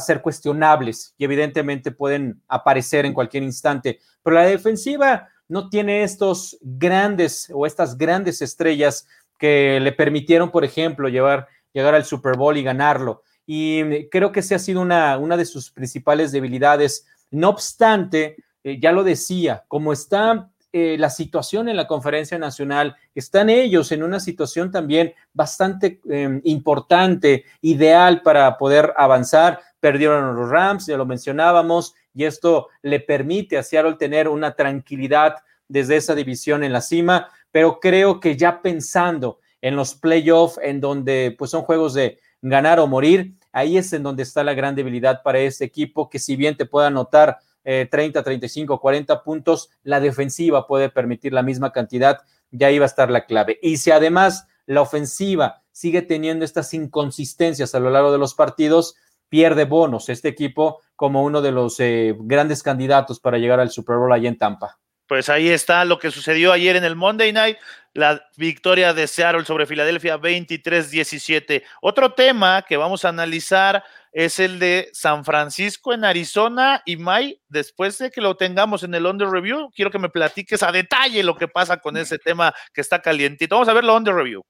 ser 0.00 0.20
cuestionables 0.20 1.14
y 1.16 1.22
evidentemente 1.22 1.92
pueden 1.92 2.42
aparecer 2.48 3.06
en 3.06 3.14
cualquier 3.14 3.44
instante. 3.44 4.00
Pero 4.20 4.34
la 4.34 4.42
defensiva 4.42 5.28
no 5.46 5.68
tiene 5.68 6.02
estos 6.02 6.58
grandes 6.60 7.48
o 7.54 7.66
estas 7.66 7.96
grandes 7.96 8.42
estrellas 8.42 9.06
que 9.38 9.78
le 9.78 9.92
permitieron, 9.92 10.50
por 10.50 10.64
ejemplo, 10.64 11.08
llevar 11.08 11.46
llegar 11.72 11.94
al 11.94 12.04
Super 12.04 12.36
Bowl 12.36 12.56
y 12.56 12.62
ganarlo. 12.62 13.22
Y 13.46 14.08
creo 14.08 14.32
que 14.32 14.40
esa 14.40 14.56
ha 14.56 14.58
sido 14.58 14.80
una 14.80 15.36
de 15.36 15.44
sus 15.44 15.70
principales 15.70 16.32
debilidades. 16.32 17.06
No 17.30 17.48
obstante, 17.50 18.36
eh, 18.64 18.78
ya 18.80 18.92
lo 18.92 19.04
decía, 19.04 19.64
como 19.68 19.92
está 19.92 20.50
eh, 20.72 20.96
la 20.98 21.10
situación 21.10 21.68
en 21.68 21.76
la 21.76 21.86
conferencia 21.86 22.38
nacional, 22.38 22.96
están 23.14 23.50
ellos 23.50 23.90
en 23.92 24.02
una 24.02 24.20
situación 24.20 24.70
también 24.70 25.14
bastante 25.32 26.00
em, 26.08 26.40
importante, 26.44 27.44
ideal 27.60 28.22
para 28.22 28.56
poder 28.56 28.92
avanzar. 28.96 29.60
Perdieron 29.80 30.36
los 30.36 30.48
Rams, 30.48 30.86
ya 30.86 30.96
lo 30.96 31.06
mencionábamos, 31.06 31.94
y 32.14 32.24
esto 32.24 32.68
le 32.82 33.00
permite 33.00 33.58
a 33.58 33.62
Seattle 33.62 33.96
tener 33.96 34.28
una 34.28 34.54
tranquilidad 34.54 35.36
desde 35.66 35.96
esa 35.96 36.14
división 36.14 36.62
en 36.64 36.72
la 36.72 36.80
cima, 36.80 37.28
pero 37.50 37.80
creo 37.80 38.20
que 38.20 38.36
ya 38.36 38.62
pensando 38.62 39.40
en 39.60 39.76
los 39.76 39.94
playoffs, 39.94 40.58
en 40.62 40.80
donde 40.80 41.34
pues 41.38 41.50
son 41.50 41.62
juegos 41.62 41.94
de 41.94 42.18
ganar 42.42 42.80
o 42.80 42.86
morir, 42.86 43.34
ahí 43.52 43.76
es 43.76 43.92
en 43.92 44.02
donde 44.02 44.22
está 44.22 44.44
la 44.44 44.54
gran 44.54 44.74
debilidad 44.74 45.22
para 45.22 45.38
este 45.40 45.64
equipo, 45.64 46.08
que 46.08 46.18
si 46.18 46.36
bien 46.36 46.56
te 46.56 46.66
puede 46.66 46.86
anotar 46.86 47.38
30, 47.62 48.22
35, 48.22 48.80
40 48.80 49.22
puntos, 49.22 49.70
la 49.82 50.00
defensiva 50.00 50.66
puede 50.66 50.88
permitir 50.88 51.32
la 51.32 51.42
misma 51.42 51.72
cantidad, 51.72 52.18
ya 52.50 52.70
iba 52.70 52.84
a 52.84 52.86
estar 52.86 53.10
la 53.10 53.26
clave. 53.26 53.58
Y 53.62 53.76
si 53.76 53.90
además 53.90 54.46
la 54.66 54.80
ofensiva 54.80 55.62
sigue 55.70 56.02
teniendo 56.02 56.44
estas 56.44 56.72
inconsistencias 56.74 57.74
a 57.74 57.80
lo 57.80 57.90
largo 57.90 58.12
de 58.12 58.18
los 58.18 58.34
partidos, 58.34 58.96
pierde 59.28 59.64
bonos 59.64 60.08
este 60.08 60.28
equipo 60.28 60.80
como 60.96 61.22
uno 61.22 61.40
de 61.40 61.52
los 61.52 61.78
eh, 61.80 62.14
grandes 62.18 62.62
candidatos 62.62 63.20
para 63.20 63.38
llegar 63.38 63.60
al 63.60 63.70
Super 63.70 63.96
Bowl 63.96 64.12
allá 64.12 64.28
en 64.28 64.38
Tampa. 64.38 64.79
Pues 65.10 65.28
ahí 65.28 65.48
está 65.48 65.84
lo 65.84 65.98
que 65.98 66.12
sucedió 66.12 66.52
ayer 66.52 66.76
en 66.76 66.84
el 66.84 66.94
Monday 66.94 67.32
Night, 67.32 67.56
la 67.94 68.22
victoria 68.36 68.94
de 68.94 69.08
Seattle 69.08 69.44
sobre 69.44 69.66
Filadelfia 69.66 70.16
23-17. 70.18 71.64
Otro 71.82 72.12
tema 72.12 72.62
que 72.62 72.76
vamos 72.76 73.04
a 73.04 73.08
analizar 73.08 73.82
es 74.12 74.38
el 74.38 74.60
de 74.60 74.88
San 74.92 75.24
Francisco 75.24 75.92
en 75.92 76.04
Arizona 76.04 76.84
y 76.86 76.96
May, 76.96 77.40
después 77.48 77.98
de 77.98 78.12
que 78.12 78.20
lo 78.20 78.36
tengamos 78.36 78.84
en 78.84 78.94
el 78.94 79.04
Under 79.04 79.28
Review, 79.28 79.72
quiero 79.74 79.90
que 79.90 79.98
me 79.98 80.10
platiques 80.10 80.62
a 80.62 80.70
detalle 80.70 81.24
lo 81.24 81.36
que 81.36 81.48
pasa 81.48 81.78
con 81.78 81.96
ese 81.96 82.16
tema 82.20 82.54
que 82.72 82.80
está 82.80 83.02
calientito. 83.02 83.56
Vamos 83.56 83.68
a 83.68 83.72
verlo 83.72 83.96
Under 83.96 84.14
Review. 84.14 84.44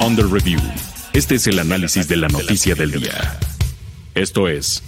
Under 0.00 0.24
Review. 0.24 0.60
Este 1.12 1.34
es 1.34 1.46
el 1.46 1.58
análisis 1.58 2.08
de 2.08 2.16
la 2.16 2.28
noticia 2.28 2.74
del 2.74 2.92
día. 2.92 3.38
Esto 4.14 4.48
es 4.48 4.82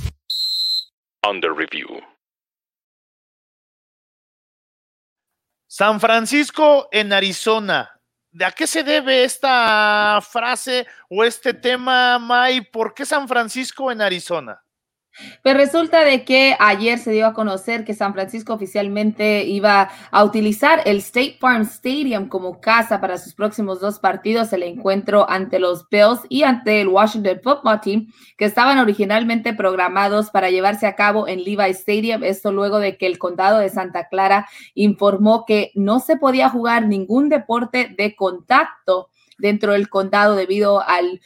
Under 1.22 1.52
Review. 1.52 2.13
San 5.76 5.98
Francisco 5.98 6.88
en 6.92 7.12
Arizona. 7.12 8.00
¿De 8.30 8.44
a 8.44 8.52
qué 8.52 8.64
se 8.64 8.84
debe 8.84 9.24
esta 9.24 10.20
frase 10.22 10.86
o 11.10 11.24
este 11.24 11.52
tema, 11.52 12.16
May? 12.20 12.60
¿Por 12.60 12.94
qué 12.94 13.04
San 13.04 13.26
Francisco 13.26 13.90
en 13.90 14.00
Arizona? 14.00 14.63
Pues 15.42 15.56
resulta 15.56 16.04
de 16.04 16.24
que 16.24 16.56
ayer 16.58 16.98
se 16.98 17.12
dio 17.12 17.26
a 17.26 17.34
conocer 17.34 17.84
que 17.84 17.94
San 17.94 18.14
Francisco 18.14 18.52
oficialmente 18.52 19.44
iba 19.44 19.90
a 20.10 20.24
utilizar 20.24 20.82
el 20.86 20.98
State 20.98 21.36
Farm 21.40 21.62
Stadium 21.62 22.28
como 22.28 22.60
casa 22.60 23.00
para 23.00 23.18
sus 23.18 23.34
próximos 23.34 23.80
dos 23.80 23.98
partidos, 24.00 24.52
el 24.52 24.64
encuentro 24.64 25.28
ante 25.30 25.58
los 25.58 25.88
Bills 25.88 26.20
y 26.28 26.42
ante 26.42 26.80
el 26.80 26.88
Washington 26.88 27.40
Football 27.42 27.80
Team, 27.80 28.12
que 28.36 28.44
estaban 28.44 28.78
originalmente 28.78 29.54
programados 29.54 30.30
para 30.30 30.50
llevarse 30.50 30.86
a 30.86 30.96
cabo 30.96 31.28
en 31.28 31.44
Levi 31.44 31.70
Stadium. 31.70 32.24
Esto 32.24 32.52
luego 32.52 32.80
de 32.80 32.96
que 32.96 33.06
el 33.06 33.18
condado 33.18 33.58
de 33.58 33.68
Santa 33.68 34.08
Clara 34.08 34.48
informó 34.74 35.44
que 35.46 35.70
no 35.74 36.00
se 36.00 36.16
podía 36.16 36.48
jugar 36.48 36.86
ningún 36.86 37.28
deporte 37.28 37.94
de 37.96 38.16
contacto 38.16 39.10
dentro 39.38 39.72
del 39.72 39.88
condado 39.88 40.36
debido 40.36 40.82
al, 40.82 41.20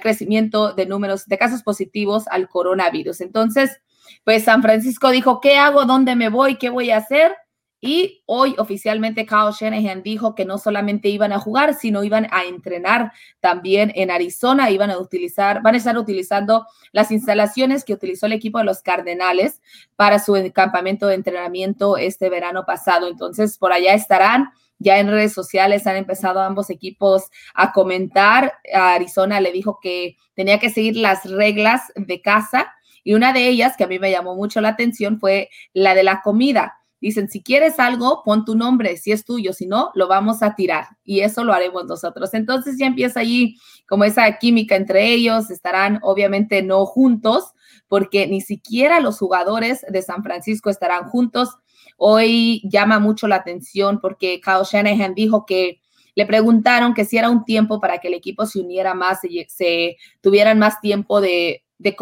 crecimiento 0.00 0.72
de 0.72 0.86
números 0.86 1.26
de 1.26 1.38
casos 1.38 1.62
positivos 1.62 2.26
al 2.28 2.48
coronavirus. 2.48 3.20
Entonces, 3.20 3.80
pues 4.24 4.44
San 4.44 4.62
Francisco 4.62 5.10
dijo, 5.10 5.40
¿qué 5.40 5.56
hago? 5.56 5.84
¿Dónde 5.84 6.16
me 6.16 6.28
voy? 6.28 6.56
¿Qué 6.56 6.70
voy 6.70 6.90
a 6.90 6.98
hacer? 6.98 7.34
Y 7.80 8.24
hoy 8.26 8.56
oficialmente 8.58 9.24
Kyle 9.24 9.52
Shanahan 9.52 10.02
dijo 10.02 10.34
que 10.34 10.44
no 10.44 10.58
solamente 10.58 11.08
iban 11.08 11.32
a 11.32 11.38
jugar, 11.38 11.74
sino 11.74 12.02
iban 12.02 12.26
a 12.32 12.44
entrenar 12.44 13.12
también 13.38 13.92
en 13.94 14.10
Arizona, 14.10 14.70
iban 14.70 14.90
a 14.90 14.98
utilizar, 14.98 15.62
van 15.62 15.74
a 15.74 15.78
estar 15.78 15.96
utilizando 15.96 16.66
las 16.90 17.12
instalaciones 17.12 17.84
que 17.84 17.94
utilizó 17.94 18.26
el 18.26 18.32
equipo 18.32 18.58
de 18.58 18.64
los 18.64 18.82
Cardenales 18.82 19.60
para 19.94 20.18
su 20.18 20.34
campamento 20.52 21.06
de 21.06 21.14
entrenamiento 21.14 21.96
este 21.96 22.28
verano 22.30 22.64
pasado. 22.66 23.06
Entonces, 23.06 23.58
por 23.58 23.72
allá 23.72 23.94
estarán 23.94 24.50
ya 24.78 24.98
en 24.98 25.08
redes 25.08 25.32
sociales 25.32 25.86
han 25.86 25.96
empezado 25.96 26.40
ambos 26.40 26.70
equipos 26.70 27.30
a 27.54 27.72
comentar. 27.72 28.54
A 28.72 28.94
Arizona 28.94 29.40
le 29.40 29.52
dijo 29.52 29.78
que 29.82 30.16
tenía 30.34 30.58
que 30.58 30.70
seguir 30.70 30.96
las 30.96 31.24
reglas 31.28 31.82
de 31.96 32.20
casa 32.20 32.72
y 33.04 33.14
una 33.14 33.32
de 33.32 33.48
ellas 33.48 33.76
que 33.76 33.84
a 33.84 33.88
mí 33.88 33.98
me 33.98 34.10
llamó 34.10 34.34
mucho 34.34 34.60
la 34.60 34.68
atención 34.68 35.18
fue 35.18 35.50
la 35.72 35.94
de 35.94 36.02
la 36.02 36.20
comida. 36.22 36.74
Dicen, 37.00 37.28
si 37.28 37.42
quieres 37.42 37.78
algo, 37.78 38.22
pon 38.24 38.44
tu 38.44 38.56
nombre, 38.56 38.96
si 38.96 39.12
es 39.12 39.24
tuyo, 39.24 39.52
si 39.52 39.66
no, 39.66 39.92
lo 39.94 40.08
vamos 40.08 40.42
a 40.42 40.56
tirar. 40.56 40.88
Y 41.04 41.20
eso 41.20 41.44
lo 41.44 41.52
haremos 41.52 41.86
nosotros. 41.86 42.34
Entonces 42.34 42.76
ya 42.76 42.86
empieza 42.86 43.20
allí 43.20 43.56
como 43.86 44.04
esa 44.04 44.30
química 44.38 44.74
entre 44.74 45.06
ellos. 45.12 45.50
Estarán 45.50 46.00
obviamente 46.02 46.60
no 46.62 46.84
juntos, 46.86 47.54
porque 47.86 48.26
ni 48.26 48.40
siquiera 48.40 48.98
los 49.00 49.18
jugadores 49.18 49.86
de 49.88 50.02
San 50.02 50.24
Francisco 50.24 50.70
estarán 50.70 51.04
juntos. 51.04 51.56
Hoy 52.00 52.62
llama 52.64 53.00
mucho 53.00 53.26
la 53.26 53.36
atención 53.36 54.00
porque 54.00 54.40
Kyle 54.40 54.62
Shanahan 54.64 55.14
dijo 55.14 55.44
que 55.44 55.80
le 56.14 56.26
preguntaron 56.26 56.94
que 56.94 57.04
si 57.04 57.18
era 57.18 57.28
un 57.28 57.44
tiempo 57.44 57.80
para 57.80 57.98
que 57.98 58.06
el 58.06 58.14
equipo 58.14 58.46
se 58.46 58.60
uniera 58.60 58.94
más, 58.94 59.24
y 59.24 59.44
se 59.48 59.96
tuvieran 60.20 60.58
más 60.60 60.80
tiempo 60.80 61.20
de, 61.20 61.64
de, 61.78 61.96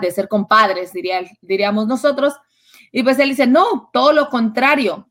de 0.00 0.10
ser 0.10 0.28
compadres, 0.28 0.92
diría, 0.94 1.22
diríamos 1.42 1.86
nosotros. 1.86 2.34
Y 2.90 3.02
pues 3.02 3.18
él 3.18 3.28
dice, 3.30 3.46
no, 3.46 3.90
todo 3.92 4.12
lo 4.12 4.28
contrario, 4.30 5.10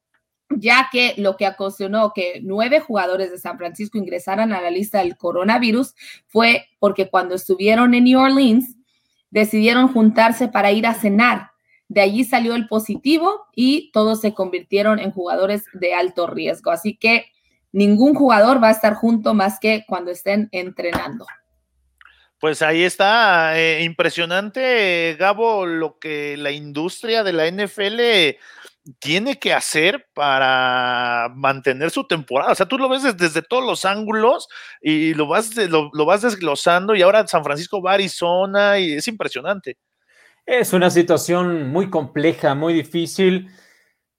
ya 0.50 0.90
que 0.92 1.14
lo 1.18 1.38
que 1.38 1.48
ocasionó 1.48 2.12
que 2.14 2.42
nueve 2.44 2.80
jugadores 2.80 3.30
de 3.30 3.38
San 3.38 3.58
Francisco 3.58 4.00
ingresaran 4.00 4.52
a 4.52 4.62
la 4.62 4.72
lista 4.72 5.00
del 5.00 5.16
coronavirus 5.16 5.94
fue 6.28 6.68
porque 6.80 7.10
cuando 7.10 7.36
estuvieron 7.36 7.94
en 7.94 8.06
New 8.06 8.20
Orleans 8.20 8.76
decidieron 9.30 9.94
juntarse 9.94 10.48
para 10.48 10.72
ir 10.72 10.88
a 10.88 10.96
cenar 10.96 11.52
de 11.90 12.02
allí 12.02 12.24
salió 12.24 12.56
el 12.56 12.68
positivo 12.68 13.48
y 13.54 13.92
todos 13.92 14.22
se 14.22 14.34
convirtieron 14.34 15.00
en 15.00 15.12
jugadores 15.12 15.66
de 15.74 15.96
alto 15.96 16.28
riesgo. 16.28 16.72
Así 16.72 16.96
que 16.96 17.26
ningún 17.72 18.14
jugador 18.14 18.64
va 18.64 18.70
a 18.70 18.72
estar 18.72 18.94
junto 18.94 19.34
más 19.34 19.60
que 19.60 19.84
cuando 19.88 20.12
estén 20.12 20.50
entrenando. 20.52 21.26
Pues 22.40 22.62
ahí 22.62 22.84
está, 22.84 23.60
eh, 23.60 23.84
impresionante, 23.84 25.18
Gabo, 25.20 25.66
lo 25.66 26.00
que 26.00 26.38
la 26.38 26.52
industria 26.52 27.22
de 27.24 27.34
la 27.34 27.48
NFL 27.48 28.38
tiene 29.00 29.38
que 29.38 29.54
hacer 29.54 30.08
para 30.14 31.30
mantener 31.36 31.92
su 31.92 32.08
temporada. 32.08 32.54
O 32.54 32.56
sea, 32.56 32.66
tú 32.66 32.78
lo 32.78 32.88
ves 32.88 33.04
desde, 33.18 33.42
todos 33.42 33.66
los 33.66 33.84
ángulos 33.84 34.48
y 34.82 35.14
lo 35.16 35.28
vas, 35.28 35.54
lo, 35.58 35.90
lo 35.92 36.06
vas 36.06 36.22
desglosando 36.22 36.96
y 36.96 37.02
ahora 37.02 37.28
San 37.28 37.44
Francisco 37.44 37.82
va 37.82 37.92
a 37.92 37.94
Arizona 37.96 38.80
y 38.80 38.94
es 38.94 39.08
impresionante. 39.08 39.78
Es 40.52 40.74
una 40.74 40.90
situación 40.90 41.70
muy 41.70 41.92
compleja, 41.92 42.56
muy 42.56 42.74
difícil. 42.74 43.52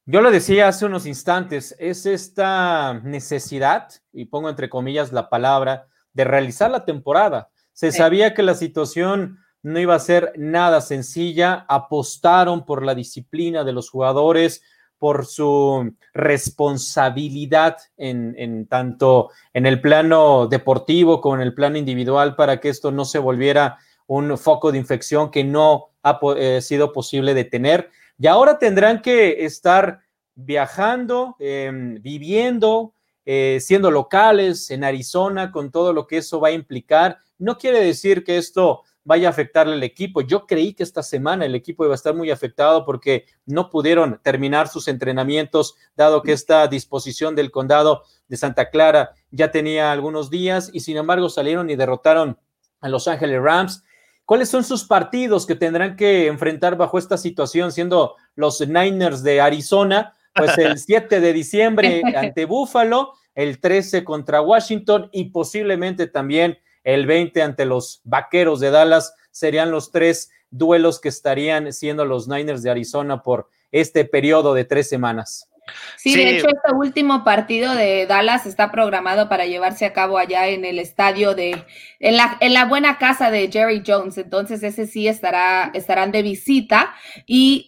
Yo 0.07 0.21
lo 0.21 0.31
decía 0.31 0.69
hace 0.69 0.87
unos 0.87 1.05
instantes, 1.05 1.75
es 1.81 2.07
esta 2.07 3.01
necesidad, 3.03 3.89
y 4.13 4.27
pongo 4.27 4.49
entre 4.49 4.71
comillas 4.71 5.11
la 5.11 5.29
palabra, 5.29 5.89
de 6.13 6.23
realizar 6.23 6.71
la 6.71 6.85
temporada. 6.85 7.51
Se 7.73 7.91
sabía 7.91 8.33
que 8.33 8.45
la 8.45 8.55
situación 8.55 9.41
no 9.65 9.81
iba 9.81 9.97
a 9.97 9.99
ser 9.99 10.33
nada 10.37 10.81
sencilla, 10.83 11.67
apostaron 11.69 12.65
por 12.65 12.85
la 12.85 12.95
disciplina 12.95 13.65
de 13.65 13.73
los 13.73 13.91
jugadores, 13.91 14.63
por 14.99 15.27
su 15.27 15.97
responsabilidad 16.15 17.79
en, 17.97 18.37
en, 18.39 18.69
tanto 18.69 19.31
en 19.53 19.67
el 19.67 19.81
plano 19.81 20.47
deportivo 20.47 21.21
como 21.21 21.35
en 21.35 21.41
el 21.41 21.55
plano 21.55 21.77
individual 21.77 22.37
para 22.37 22.61
que 22.61 22.69
esto 22.69 22.93
no 22.93 23.05
se 23.05 23.19
volviera 23.19 23.79
un 24.11 24.37
foco 24.37 24.73
de 24.73 24.79
infección 24.79 25.31
que 25.31 25.45
no 25.45 25.91
ha 26.03 26.19
eh, 26.37 26.61
sido 26.63 26.93
posible 26.93 27.33
detener. 27.33 27.91
Y 28.19 28.27
ahora 28.27 28.59
tendrán 28.59 29.03
que 29.03 29.45
estar 29.45 30.01
viajando, 30.35 31.37
em, 31.39 32.03
viviendo, 32.03 32.93
eh, 33.25 33.59
siendo 33.61 33.89
locales 33.93 34.69
en 34.73 34.83
Arizona, 34.83 35.53
con 35.53 35.71
todo 35.71 35.93
lo 35.93 36.09
que 36.09 36.17
eso 36.17 36.41
va 36.41 36.49
a 36.49 36.53
implicar. 36.53 37.19
No 37.39 37.57
quiere 37.57 37.85
decir 37.85 38.25
que 38.25 38.37
esto 38.37 38.83
vaya 39.05 39.29
a 39.29 39.31
afectarle 39.31 39.75
al 39.75 39.83
equipo. 39.85 40.23
Yo 40.23 40.45
creí 40.45 40.75
que 40.75 40.83
esta 40.83 41.05
semana 41.05 41.47
el 41.47 41.55
equipo 41.55 41.85
iba 41.85 41.95
a 41.95 41.95
estar 41.95 42.13
muy 42.13 42.33
afectado 42.33 42.85
porque 42.85 43.27
no 43.47 43.71
pudieron 43.71 44.21
terminar 44.25 44.67
sus 44.67 44.89
entrenamientos, 44.89 45.77
dado 45.95 46.23
que 46.23 46.33
esta 46.33 46.67
disposición 46.67 47.37
del 47.37 47.53
condado 47.53 48.03
de 48.27 48.37
Santa 48.37 48.71
Clara 48.71 49.15
ya 49.31 49.53
tenía 49.53 49.93
algunos 49.93 50.31
días 50.31 50.69
y 50.73 50.81
sin 50.81 50.97
embargo 50.97 51.29
salieron 51.29 51.71
y 51.71 51.77
derrotaron 51.77 52.41
a 52.81 52.89
Los 52.89 53.07
Ángeles 53.07 53.41
Rams. 53.41 53.85
¿Cuáles 54.31 54.49
son 54.49 54.63
sus 54.63 54.85
partidos 54.85 55.45
que 55.45 55.57
tendrán 55.57 55.97
que 55.97 56.29
enfrentar 56.29 56.77
bajo 56.77 56.99
esta 56.99 57.19
situación, 57.19 57.73
siendo 57.73 58.15
los 58.37 58.61
Niners 58.61 59.25
de 59.25 59.41
Arizona? 59.41 60.15
Pues 60.37 60.57
el 60.57 60.79
7 60.79 61.19
de 61.19 61.33
diciembre 61.33 62.01
ante 62.15 62.45
Buffalo, 62.45 63.15
el 63.35 63.59
13 63.59 64.05
contra 64.05 64.41
Washington 64.41 65.09
y 65.11 65.31
posiblemente 65.31 66.07
también 66.07 66.59
el 66.85 67.07
20 67.07 67.43
ante 67.43 67.65
los 67.65 68.03
Vaqueros 68.05 68.61
de 68.61 68.71
Dallas. 68.71 69.17
Serían 69.33 69.73
los 69.73 69.91
tres 69.91 70.31
duelos 70.49 71.01
que 71.01 71.09
estarían 71.09 71.73
siendo 71.73 72.05
los 72.05 72.29
Niners 72.29 72.63
de 72.63 72.71
Arizona 72.71 73.25
por 73.25 73.49
este 73.73 74.05
periodo 74.05 74.55
de 74.55 74.65
tres 74.65 74.89
semanas. 74.89 75.50
Sí, 75.97 76.15
de 76.15 76.37
hecho, 76.37 76.49
este 76.49 76.75
último 76.75 77.25
partido 77.25 77.75
de 77.75 78.07
Dallas 78.07 78.47
está 78.47 78.71
programado 78.71 79.29
para 79.29 79.47
llevarse 79.47 79.85
a 79.85 79.93
cabo 79.93 80.19
allá 80.19 80.49
en 80.49 80.65
el 80.65 80.79
estadio 80.79 81.35
de, 81.35 81.65
en 81.99 82.17
la, 82.17 82.37
en 82.41 82.55
la 82.55 82.65
buena 82.65 82.99
casa 82.99 83.31
de 83.31 83.51
Jerry 83.51 83.83
Jones. 83.87 84.17
Entonces, 84.19 84.63
ese 84.63 84.87
sí 84.87 85.09
estará, 85.09 85.71
estarán 85.75 86.13
de 86.13 86.23
visita. 86.23 86.95
Y 87.27 87.67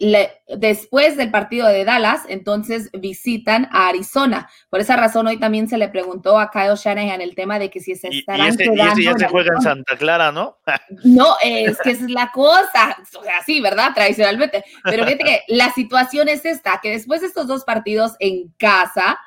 después 0.56 1.16
del 1.16 1.30
partido 1.30 1.68
de 1.68 1.84
Dallas, 1.84 2.22
entonces 2.28 2.90
visitan 2.92 3.68
a 3.72 3.88
Arizona. 3.88 4.48
Por 4.70 4.80
esa 4.80 4.96
razón, 4.96 5.26
hoy 5.26 5.38
también 5.38 5.68
se 5.68 5.78
le 5.78 5.88
preguntó 5.88 6.38
a 6.38 6.50
Kyle 6.50 6.76
Shanahan 6.76 7.20
el 7.20 7.34
tema 7.34 7.58
de 7.58 7.70
que 7.70 7.80
si 7.80 7.94
se 7.94 8.08
estarán 8.08 8.54
y, 8.54 8.56
quedando. 8.56 9.00
Y 9.00 9.04
ya 9.04 9.14
se 9.18 9.28
juega 9.28 9.54
en 9.54 9.62
Santa 9.62 9.96
Clara, 9.96 10.32
¿no? 10.32 10.58
no, 11.04 11.36
es 11.42 11.78
que 11.78 11.90
esa 11.90 12.04
es 12.04 12.10
la 12.10 12.30
cosa. 12.32 12.96
O 13.18 13.22
sea, 13.22 13.42
sí, 13.44 13.60
¿verdad? 13.60 13.90
Tradicionalmente. 13.94 14.64
Pero 14.84 15.04
fíjate 15.04 15.24
que 15.24 15.40
la 15.48 15.72
situación 15.72 16.28
es 16.28 16.44
esta, 16.44 16.80
que 16.82 16.90
después 16.90 17.20
de 17.20 17.28
estos 17.28 17.46
dos 17.46 17.64
partidos, 17.64 18.14
en 18.18 18.52
casa, 18.58 19.18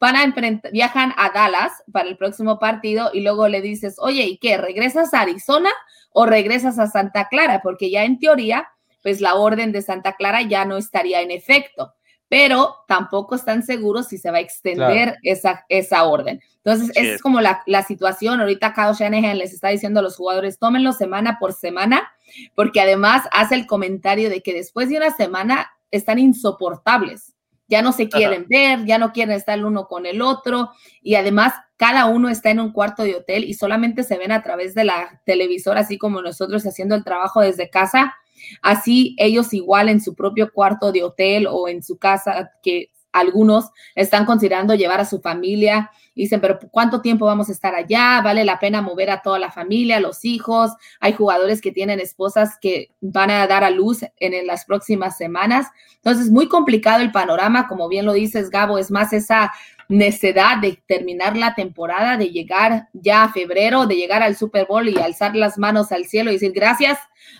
van 0.00 0.16
a 0.16 0.24
enfrentar, 0.24 0.72
viajan 0.72 1.12
a 1.16 1.30
Dallas 1.30 1.72
para 1.92 2.08
el 2.08 2.16
próximo 2.16 2.58
partido 2.58 3.10
y 3.12 3.20
luego 3.20 3.48
le 3.48 3.60
dices, 3.60 3.96
oye, 3.98 4.24
¿y 4.24 4.38
qué? 4.38 4.56
¿Regresas 4.56 5.12
a 5.12 5.20
Arizona 5.20 5.70
o 6.10 6.26
regresas 6.26 6.78
a 6.78 6.86
Santa 6.86 7.28
Clara? 7.28 7.60
Porque 7.62 7.90
ya 7.90 8.04
en 8.04 8.18
teoría, 8.18 8.68
pues 9.02 9.20
la 9.20 9.34
orden 9.34 9.72
de 9.72 9.82
Santa 9.82 10.14
Clara 10.14 10.42
ya 10.42 10.64
no 10.64 10.76
estaría 10.76 11.20
en 11.22 11.30
efecto 11.30 11.94
pero 12.30 12.76
tampoco 12.86 13.34
están 13.34 13.64
seguros 13.64 14.06
si 14.06 14.16
se 14.16 14.30
va 14.30 14.36
a 14.36 14.40
extender 14.40 15.18
esa, 15.24 15.64
esa 15.68 16.04
orden. 16.04 16.40
Entonces, 16.58 16.92
es 16.94 17.20
como 17.20 17.40
la, 17.40 17.60
la, 17.66 17.82
situación. 17.82 18.40
Ahorita 18.40 18.72
Kyle 18.72 18.94
Shanahan 18.96 19.36
les 19.36 19.52
está 19.52 19.68
diciendo 19.70 19.98
a 19.98 20.02
los 20.04 20.16
jugadores, 20.16 20.56
tómenlo 20.56 20.92
semana 20.92 21.38
por 21.40 21.52
semana, 21.52 22.08
porque 22.54 22.80
además 22.80 23.24
hace 23.32 23.56
el 23.56 23.66
comentario 23.66 24.30
de 24.30 24.42
que 24.42 24.54
después 24.54 24.88
de 24.88 24.98
una 24.98 25.10
semana 25.10 25.72
están 25.90 26.20
insoportables. 26.20 27.34
Ya 27.66 27.82
no 27.82 27.90
se 27.90 28.08
quieren 28.08 28.46
ver, 28.48 28.84
ya 28.84 28.98
no 28.98 29.12
quieren 29.12 29.34
estar 29.34 29.58
el 29.58 29.64
uno 29.64 29.88
con 29.88 30.06
el 30.06 30.22
otro 30.22 30.70
y 31.02 31.16
además 31.16 31.54
cada 31.76 32.06
uno 32.06 32.28
está 32.28 32.50
en 32.50 32.60
un 32.60 32.72
cuarto 32.72 33.02
de 33.02 33.16
hotel 33.16 33.44
y 33.44 33.54
solamente 33.54 34.04
se 34.04 34.18
ven 34.18 34.32
a 34.32 34.42
través 34.42 34.74
de 34.74 34.84
la 34.84 35.20
televisora, 35.24 35.80
así 35.80 35.98
como 35.98 36.22
nosotros 36.22 36.64
haciendo 36.64 36.94
el 36.94 37.04
trabajo 37.04 37.40
desde 37.40 37.70
casa 37.70 38.14
Así 38.62 39.14
ellos 39.18 39.52
igual 39.52 39.88
en 39.88 40.00
su 40.00 40.14
propio 40.14 40.52
cuarto 40.52 40.92
de 40.92 41.02
hotel 41.02 41.46
o 41.48 41.68
en 41.68 41.82
su 41.82 41.98
casa, 41.98 42.50
que 42.62 42.90
algunos 43.12 43.70
están 43.94 44.24
considerando 44.24 44.74
llevar 44.74 45.00
a 45.00 45.04
su 45.04 45.20
familia. 45.20 45.90
Dicen, 46.14 46.40
pero 46.40 46.58
¿cuánto 46.70 47.00
tiempo 47.00 47.26
vamos 47.26 47.48
a 47.48 47.52
estar 47.52 47.74
allá? 47.74 48.20
¿Vale 48.22 48.44
la 48.44 48.58
pena 48.58 48.82
mover 48.82 49.10
a 49.10 49.22
toda 49.22 49.38
la 49.38 49.50
familia, 49.50 50.00
los 50.00 50.24
hijos? 50.24 50.72
Hay 51.00 51.12
jugadores 51.12 51.60
que 51.60 51.72
tienen 51.72 52.00
esposas 52.00 52.58
que 52.60 52.90
van 53.00 53.30
a 53.30 53.46
dar 53.46 53.64
a 53.64 53.70
luz 53.70 54.04
en, 54.18 54.46
las 54.46 54.64
próximas 54.64 55.16
semanas. 55.16 55.68
Entonces, 55.96 56.30
muy 56.30 56.48
complicado 56.48 57.02
el 57.02 57.12
panorama, 57.12 57.68
como 57.68 57.88
bien 57.88 58.06
lo 58.06 58.12
dices, 58.12 58.50
Gabo, 58.50 58.78
es 58.78 58.90
más 58.90 59.12
esa 59.12 59.52
necedad 59.88 60.58
de 60.58 60.80
terminar 60.86 61.36
la 61.36 61.54
temporada, 61.54 62.16
de 62.16 62.30
llegar 62.30 62.88
ya 62.92 63.24
a 63.24 63.32
febrero, 63.32 63.86
de 63.86 63.96
llegar 63.96 64.22
al 64.22 64.36
Super 64.36 64.66
Bowl 64.66 64.88
y 64.88 64.98
alzar 64.98 65.34
las 65.34 65.58
manos 65.58 65.90
al 65.90 66.06
cielo 66.06 66.30
y 66.30 66.34
decir 66.34 66.52
gracias, 66.52 66.98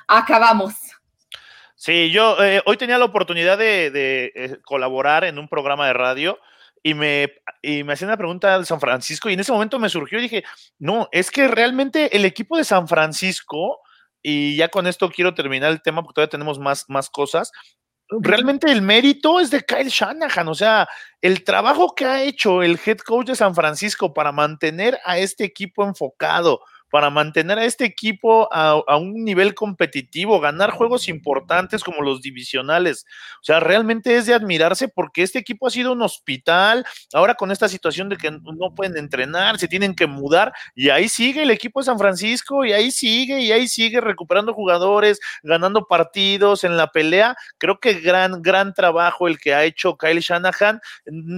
acabamos. 0.08 0.74
Sí, 1.82 2.10
yo 2.10 2.36
eh, 2.44 2.60
hoy 2.66 2.76
tenía 2.76 2.98
la 2.98 3.06
oportunidad 3.06 3.56
de, 3.56 3.86
eh, 4.34 4.58
colaborar 4.66 5.24
en 5.24 5.38
un 5.38 5.48
programa 5.48 5.86
de 5.86 5.94
radio 5.94 6.38
y 6.82 6.92
me, 6.92 7.32
y 7.62 7.84
me 7.84 7.94
hacían 7.94 8.10
una 8.10 8.18
pregunta 8.18 8.58
de 8.58 8.66
San 8.66 8.80
Francisco 8.80 9.30
y 9.30 9.32
en 9.32 9.40
ese 9.40 9.50
momento 9.50 9.78
me 9.78 9.88
surgió 9.88 10.18
y 10.18 10.22
dije, 10.22 10.44
no, 10.78 11.08
es 11.10 11.30
que 11.30 11.48
realmente 11.48 12.14
el 12.14 12.26
equipo 12.26 12.58
de 12.58 12.64
San 12.64 12.86
Francisco, 12.86 13.78
y 14.22 14.56
ya 14.56 14.68
con 14.68 14.86
esto 14.86 15.08
quiero 15.08 15.32
terminar 15.32 15.70
el 15.70 15.80
tema 15.80 16.02
porque 16.02 16.16
todavía 16.16 16.32
tenemos 16.32 16.58
más, 16.58 16.84
más 16.90 17.08
cosas, 17.08 17.50
realmente 18.10 18.70
el 18.70 18.82
mérito 18.82 19.40
es 19.40 19.50
de 19.50 19.62
Kyle 19.62 19.88
Shanahan, 19.88 20.48
o 20.48 20.54
sea, 20.54 20.86
el 21.22 21.44
trabajo 21.44 21.94
que 21.94 22.04
ha 22.04 22.22
hecho 22.22 22.62
el 22.62 22.78
head 22.84 22.98
coach 22.98 23.28
de 23.28 23.36
San 23.36 23.54
Francisco 23.54 24.12
para 24.12 24.32
mantener 24.32 24.98
a 25.06 25.16
este 25.16 25.44
equipo 25.44 25.82
enfocado, 25.84 26.60
para 26.90 27.10
mantener 27.10 27.58
a 27.58 27.64
este 27.64 27.84
equipo 27.84 28.48
a, 28.52 28.96
un 28.96 29.24
nivel 29.24 29.54
competitivo, 29.54 30.40
ganar 30.40 30.70
juegos 30.70 31.08
importantes 31.08 31.82
como 31.82 32.02
los 32.02 32.20
divisionales. 32.20 33.06
O 33.40 33.44
sea, 33.44 33.60
realmente 33.60 34.16
es 34.16 34.26
de 34.26 34.34
admirarse 34.34 34.88
porque 34.88 35.22
este 35.22 35.38
equipo 35.38 35.66
ha 35.66 35.70
sido 35.70 35.92
un 35.92 36.02
hospital, 36.02 36.84
ahora 37.12 37.34
con 37.34 37.50
esta 37.50 37.68
situación 37.68 38.08
de 38.08 38.16
que 38.16 38.30
no 38.30 38.74
pueden 38.74 38.96
entrenar, 38.96 39.58
se 39.58 39.68
tienen 39.68 39.94
que 39.94 40.06
mudar, 40.06 40.52
y 40.74 40.90
ahí 40.90 41.08
sigue 41.08 41.42
el 41.42 41.50
equipo 41.50 41.80
de 41.80 41.86
San 41.86 41.98
Francisco, 41.98 42.64
y 42.64 42.72
ahí 42.72 42.90
sigue, 42.90 43.40
y 43.40 43.52
ahí 43.52 43.68
sigue 43.68 44.00
recuperando 44.00 44.52
jugadores, 44.52 45.20
ganando 45.42 45.86
partidos 45.86 46.64
en 46.64 46.76
la 46.76 46.88
pelea. 46.88 47.36
Creo 47.58 47.78
que 47.78 47.94
gran, 47.94 48.42
gran 48.42 48.74
trabajo 48.74 49.28
el 49.28 49.38
que 49.38 49.54
ha 49.54 49.64
hecho 49.64 49.96
Kyle 49.96 50.20
Shanahan, 50.20 50.80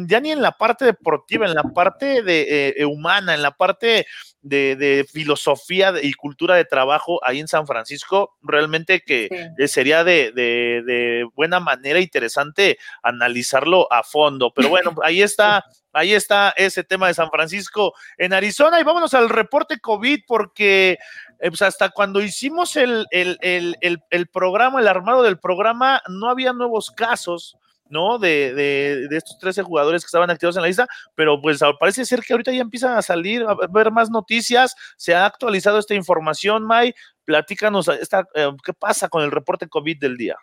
ya 0.08 0.20
ni 0.20 0.32
en 0.32 0.42
la 0.42 0.52
parte 0.52 0.84
deportiva, 0.84 1.46
en 1.46 1.54
la 1.54 1.64
parte 1.64 2.22
de, 2.22 2.74
eh, 2.76 2.84
humana, 2.84 3.34
en 3.34 3.42
la 3.42 3.52
parte 3.52 4.06
de, 4.42 5.06
filosofía 5.10 5.94
y 6.02 6.12
cultura 6.12 6.56
de 6.56 6.64
trabajo 6.64 7.20
ahí 7.24 7.40
en 7.40 7.48
San 7.48 7.66
Francisco, 7.66 8.36
realmente 8.42 9.00
que 9.00 9.28
eh, 9.58 9.68
sería 9.68 10.04
de, 10.04 11.26
buena 11.34 11.60
manera 11.60 12.00
interesante 12.00 12.78
analizarlo 13.02 13.90
a 13.92 14.02
fondo. 14.02 14.52
Pero 14.54 14.68
bueno, 14.68 14.94
ahí 15.04 15.22
está, 15.22 15.64
ahí 15.92 16.12
está 16.12 16.52
ese 16.56 16.84
tema 16.84 17.08
de 17.08 17.14
San 17.14 17.30
Francisco 17.30 17.94
en 18.18 18.32
Arizona. 18.32 18.80
Y 18.80 18.84
vámonos 18.84 19.14
al 19.14 19.28
reporte 19.28 19.78
COVID, 19.78 20.20
porque 20.26 20.98
eh, 21.40 21.48
pues 21.48 21.62
hasta 21.62 21.90
cuando 21.90 22.20
hicimos 22.20 22.76
el, 22.76 23.06
el, 23.10 23.78
el 24.10 24.26
programa, 24.28 24.80
el 24.80 24.88
armado 24.88 25.22
del 25.22 25.38
programa, 25.38 26.02
no 26.08 26.28
había 26.28 26.52
nuevos 26.52 26.90
casos 26.90 27.56
¿no? 27.92 28.18
De, 28.18 28.54
de, 28.54 29.06
de, 29.08 29.16
estos 29.16 29.38
13 29.38 29.62
jugadores 29.62 30.02
que 30.02 30.06
estaban 30.06 30.30
activos 30.30 30.56
en 30.56 30.62
la 30.62 30.68
lista, 30.68 30.88
pero 31.14 31.40
pues 31.40 31.60
parece 31.78 32.04
ser 32.04 32.22
que 32.22 32.32
ahorita 32.32 32.50
ya 32.50 32.62
empiezan 32.62 32.96
a 32.96 33.02
salir, 33.02 33.44
a 33.46 33.54
ver 33.70 33.92
más 33.92 34.10
noticias, 34.10 34.74
se 34.96 35.14
ha 35.14 35.26
actualizado 35.26 35.78
esta 35.78 35.94
información, 35.94 36.64
May, 36.64 36.94
platícanos 37.24 37.88
esta, 37.88 38.26
eh, 38.34 38.50
qué 38.64 38.72
pasa 38.72 39.08
con 39.08 39.22
el 39.22 39.30
reporte 39.30 39.68
COVID 39.68 39.98
del 40.00 40.16
día. 40.16 40.36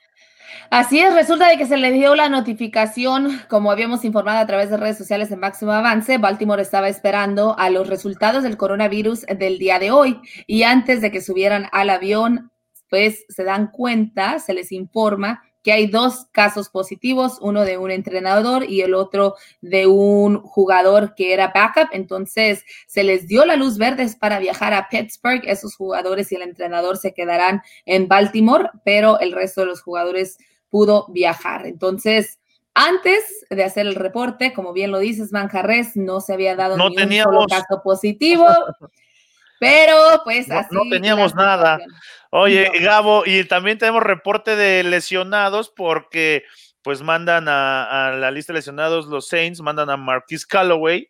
Así 0.72 1.00
es, 1.00 1.14
resulta 1.14 1.48
de 1.48 1.58
que 1.58 1.66
se 1.66 1.78
le 1.78 1.92
dio 1.92 2.16
la 2.16 2.30
notificación, 2.30 3.42
como 3.50 3.72
habíamos 3.72 4.06
informado 4.06 4.40
a 4.40 4.48
través 4.48 4.70
de 4.70 4.78
redes 4.78 4.98
sociales 4.98 5.32
en 5.32 5.40
Máximo 5.40 5.72
Avance, 5.72 6.18
Baltimore 6.18 6.62
estaba 6.62 6.90
esperando 6.90 7.58
a 7.58 7.70
los 7.70 7.88
resultados 7.88 8.44
del 8.44 8.58
coronavirus 8.58 9.22
del 9.26 9.58
día 9.60 9.80
de 9.80 9.92
hoy 9.92 10.20
y 10.48 10.64
antes 10.64 11.02
de 11.02 11.12
que 11.12 11.22
subieran 11.22 11.68
al 11.72 11.90
avión, 11.90 12.52
pues 12.90 13.26
se 13.30 13.44
dan 13.44 13.68
cuenta, 13.72 14.40
se 14.40 14.54
les 14.54 14.72
informa 14.72 15.44
que 15.64 15.72
hay 15.72 15.88
dos 15.88 16.28
casos 16.32 16.70
positivos, 16.70 17.38
uno 17.42 17.64
de 17.66 17.78
un 17.78 17.92
entrenador 17.92 18.64
y 18.64 18.82
el 18.82 18.94
otro 18.94 19.36
de 19.62 19.88
un 19.88 20.42
jugador 20.42 21.16
que 21.16 21.34
era 21.34 21.52
backup. 21.54 21.90
Entonces 21.92 22.64
se 22.88 23.04
les 23.04 23.28
dio 23.28 23.46
la 23.46 23.56
luz 23.56 23.78
verde 23.78 24.08
para 24.20 24.40
viajar 24.40 24.74
a 24.74 24.88
Pittsburgh. 24.90 25.42
Esos 25.46 25.76
jugadores 25.76 26.32
y 26.32 26.36
el 26.36 26.44
entrenador 26.44 26.98
se 26.98 27.14
quedarán 27.14 27.62
en 27.86 28.08
Baltimore, 28.08 28.70
pero 28.86 29.20
el 29.20 29.34
resto 29.34 29.62
de 29.62 29.68
los 29.68 29.82
jugadores 29.82 30.38
pudo 30.70 31.08
viajar. 31.10 31.66
Entonces, 31.66 32.40
antes 32.74 33.46
de 33.50 33.64
hacer 33.64 33.88
el 33.88 33.96
reporte, 33.96 34.54
como 34.54 34.72
bien 34.72 34.92
lo 34.92 35.00
dices, 35.00 35.34
Manjarres, 35.34 35.98
no 35.98 36.22
se 36.22 36.34
había 36.34 36.56
dado 36.56 36.78
no 36.78 36.90
ni 36.90 37.02
un 37.02 37.24
solo 37.24 37.46
caso 37.48 37.82
positivo. 37.84 38.46
Pero 39.60 40.22
pues 40.24 40.50
así. 40.50 40.70
No 40.72 40.82
teníamos 40.90 41.36
nada. 41.36 41.80
Oye, 42.32 42.72
Gabo, 42.82 43.24
y 43.26 43.44
también 43.46 43.78
tenemos 43.78 44.04
reporte 44.04 44.56
de 44.56 44.84
lesionados 44.84 45.70
porque 45.76 46.44
pues 46.84 47.02
mandan 47.02 47.48
a, 47.48 48.16
la 48.18 48.32
lista 48.32 48.54
de 48.54 48.60
lesionados 48.60 49.08
los 49.08 49.28
Saints, 49.28 49.62
mandan 49.62 49.90
a 49.90 49.98
Marquis 49.98 50.46
Calloway, 50.46 51.10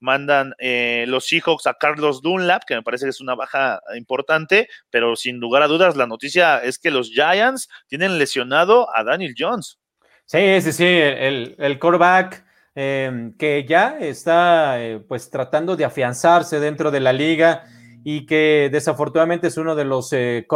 mandan 0.00 0.54
eh, 0.58 1.04
los 1.06 1.26
Seahawks 1.26 1.66
a 1.66 1.74
Carlos 1.74 2.20
Dunlap, 2.22 2.64
que 2.66 2.74
me 2.74 2.82
parece 2.82 3.04
que 3.04 3.10
es 3.10 3.20
una 3.20 3.34
baja 3.34 3.80
importante, 3.96 4.68
pero 4.90 5.16
sin 5.16 5.38
lugar 5.38 5.62
a 5.62 5.68
dudas 5.68 5.96
la 5.96 6.06
noticia 6.06 6.58
es 6.58 6.78
que 6.78 6.90
los 6.90 7.10
Giants 7.10 7.68
tienen 7.86 8.18
lesionado 8.18 8.88
a 8.94 9.04
Daniel 9.04 9.34
Jones. 9.38 9.78
Sí, 10.26 10.60
sí, 10.62 10.72
sí, 10.72 10.84
el, 10.86 11.54
el 11.58 11.78
quarterback 11.78 12.44
em, 12.74 13.36
que 13.36 13.66
ya 13.68 13.98
está 13.98 14.82
eh, 14.82 14.98
pues 15.06 15.28
tratando 15.30 15.76
de 15.76 15.84
afianzarse 15.84 16.58
dentro 16.58 16.90
de 16.90 17.00
la 17.00 17.12
liga 17.12 17.64
y 18.06 18.26
que 18.26 18.68
desafortunadamente 18.70 19.46
es 19.46 19.56
uno 19.56 19.74
de 19.74 19.86
los 19.86 20.12
eh, 20.12 20.46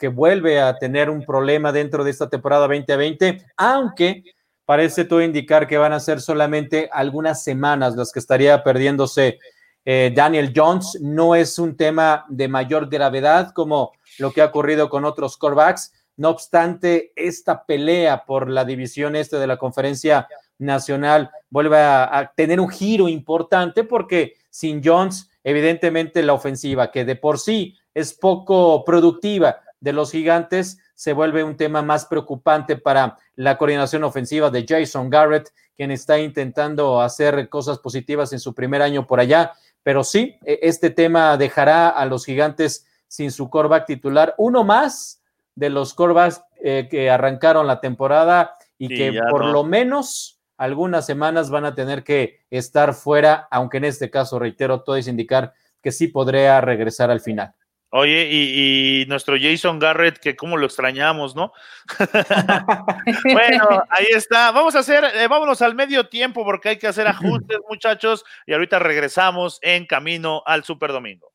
que 0.00 0.08
vuelve 0.08 0.60
a 0.60 0.78
tener 0.78 1.10
un 1.10 1.26
problema 1.26 1.72
dentro 1.72 2.04
de 2.04 2.12
esta 2.12 2.30
temporada 2.30 2.68
2020, 2.68 3.44
aunque 3.56 4.22
parece 4.64 5.04
todo 5.04 5.20
indicar 5.20 5.66
que 5.66 5.78
van 5.78 5.92
a 5.92 6.00
ser 6.00 6.20
solamente 6.20 6.88
algunas 6.92 7.42
semanas 7.42 7.96
las 7.96 8.12
que 8.12 8.20
estaría 8.20 8.62
perdiéndose 8.62 9.40
eh, 9.84 10.12
Daniel 10.14 10.52
Jones. 10.54 10.96
No 11.00 11.34
es 11.34 11.58
un 11.58 11.76
tema 11.76 12.24
de 12.28 12.46
mayor 12.46 12.88
gravedad 12.88 13.50
como 13.52 13.92
lo 14.18 14.32
que 14.32 14.40
ha 14.40 14.46
ocurrido 14.46 14.88
con 14.88 15.04
otros 15.04 15.36
corebacks. 15.36 15.92
No 16.16 16.28
obstante, 16.28 17.12
esta 17.16 17.64
pelea 17.66 18.24
por 18.24 18.48
la 18.48 18.64
división 18.64 19.16
este 19.16 19.38
de 19.38 19.48
la 19.48 19.56
conferencia 19.56 20.28
nacional 20.58 21.30
vuelve 21.50 21.78
a 21.78 22.32
tener 22.36 22.60
un 22.60 22.68
giro 22.68 23.08
importante 23.08 23.82
porque 23.82 24.34
sin 24.50 24.80
Jones 24.84 25.31
evidentemente 25.44 26.22
la 26.22 26.34
ofensiva, 26.34 26.90
que 26.90 27.04
de 27.04 27.16
por 27.16 27.38
sí 27.38 27.78
es 27.94 28.14
poco 28.14 28.84
productiva 28.84 29.60
de 29.80 29.92
los 29.92 30.12
gigantes, 30.12 30.78
se 30.94 31.12
vuelve 31.12 31.42
un 31.42 31.56
tema 31.56 31.82
más 31.82 32.06
preocupante 32.06 32.76
para 32.76 33.16
la 33.34 33.58
coordinación 33.58 34.04
ofensiva 34.04 34.50
de 34.50 34.64
Jason 34.66 35.10
Garrett, 35.10 35.52
quien 35.76 35.90
está 35.90 36.18
intentando 36.18 37.00
hacer 37.00 37.48
cosas 37.48 37.78
positivas 37.78 38.32
en 38.32 38.38
su 38.38 38.54
primer 38.54 38.82
año 38.82 39.06
por 39.06 39.18
allá. 39.18 39.52
Pero 39.82 40.04
sí, 40.04 40.38
e, 40.44 40.60
este 40.62 40.90
tema 40.90 41.36
dejará 41.36 41.88
a 41.88 42.06
los 42.06 42.24
gigantes 42.24 42.86
sin 43.08 43.32
su 43.32 43.50
coreback 43.50 43.86
titular, 43.86 44.34
uno 44.38 44.64
más 44.64 45.22
de 45.54 45.70
los 45.70 45.92
corebacks 45.94 46.42
eh, 46.62 46.88
que 46.90 47.10
arrancaron 47.10 47.66
la 47.66 47.80
temporada 47.80 48.56
y 48.78 48.88
que 48.88 49.20
por 49.30 49.44
lo 49.44 49.64
menos 49.64 50.40
algunas 50.62 51.04
semanas 51.04 51.50
van 51.50 51.64
a 51.64 51.74
tener 51.74 52.04
que 52.04 52.38
estar 52.48 52.94
fuera, 52.94 53.48
aunque 53.50 53.78
en 53.78 53.84
este 53.84 54.10
caso, 54.10 54.38
reitero, 54.38 54.82
todo 54.82 54.94
es 54.94 55.08
indicar 55.08 55.54
que 55.82 55.90
sí 55.90 56.06
podría 56.06 56.60
regresar 56.60 57.10
al 57.10 57.20
final. 57.20 57.52
Oye, 57.90 58.28
y, 58.30 59.04
nuestro 59.08 59.34
Jason 59.38 59.80
Garrett, 59.80 60.18
que 60.18 60.36
cómo 60.36 60.56
lo 60.56 60.64
extrañamos, 60.66 61.34
¿no? 61.34 61.52
bueno, 63.24 63.82
ahí 63.90 64.06
está. 64.14 64.52
Vamos 64.52 64.76
a 64.76 64.78
hacer, 64.78 65.04
eh, 65.16 65.26
vámonos 65.26 65.60
al 65.62 65.74
medio 65.74 66.08
tiempo 66.08 66.44
porque 66.44 66.68
hay 66.68 66.78
que 66.78 66.86
hacer 66.86 67.08
ajustes, 67.08 67.58
muchachos, 67.68 68.24
y 68.46 68.52
ahorita 68.52 68.78
regresamos 68.78 69.58
en 69.62 69.84
camino 69.84 70.44
al 70.46 70.62
Super 70.62 70.92
Domingo. 70.92 71.31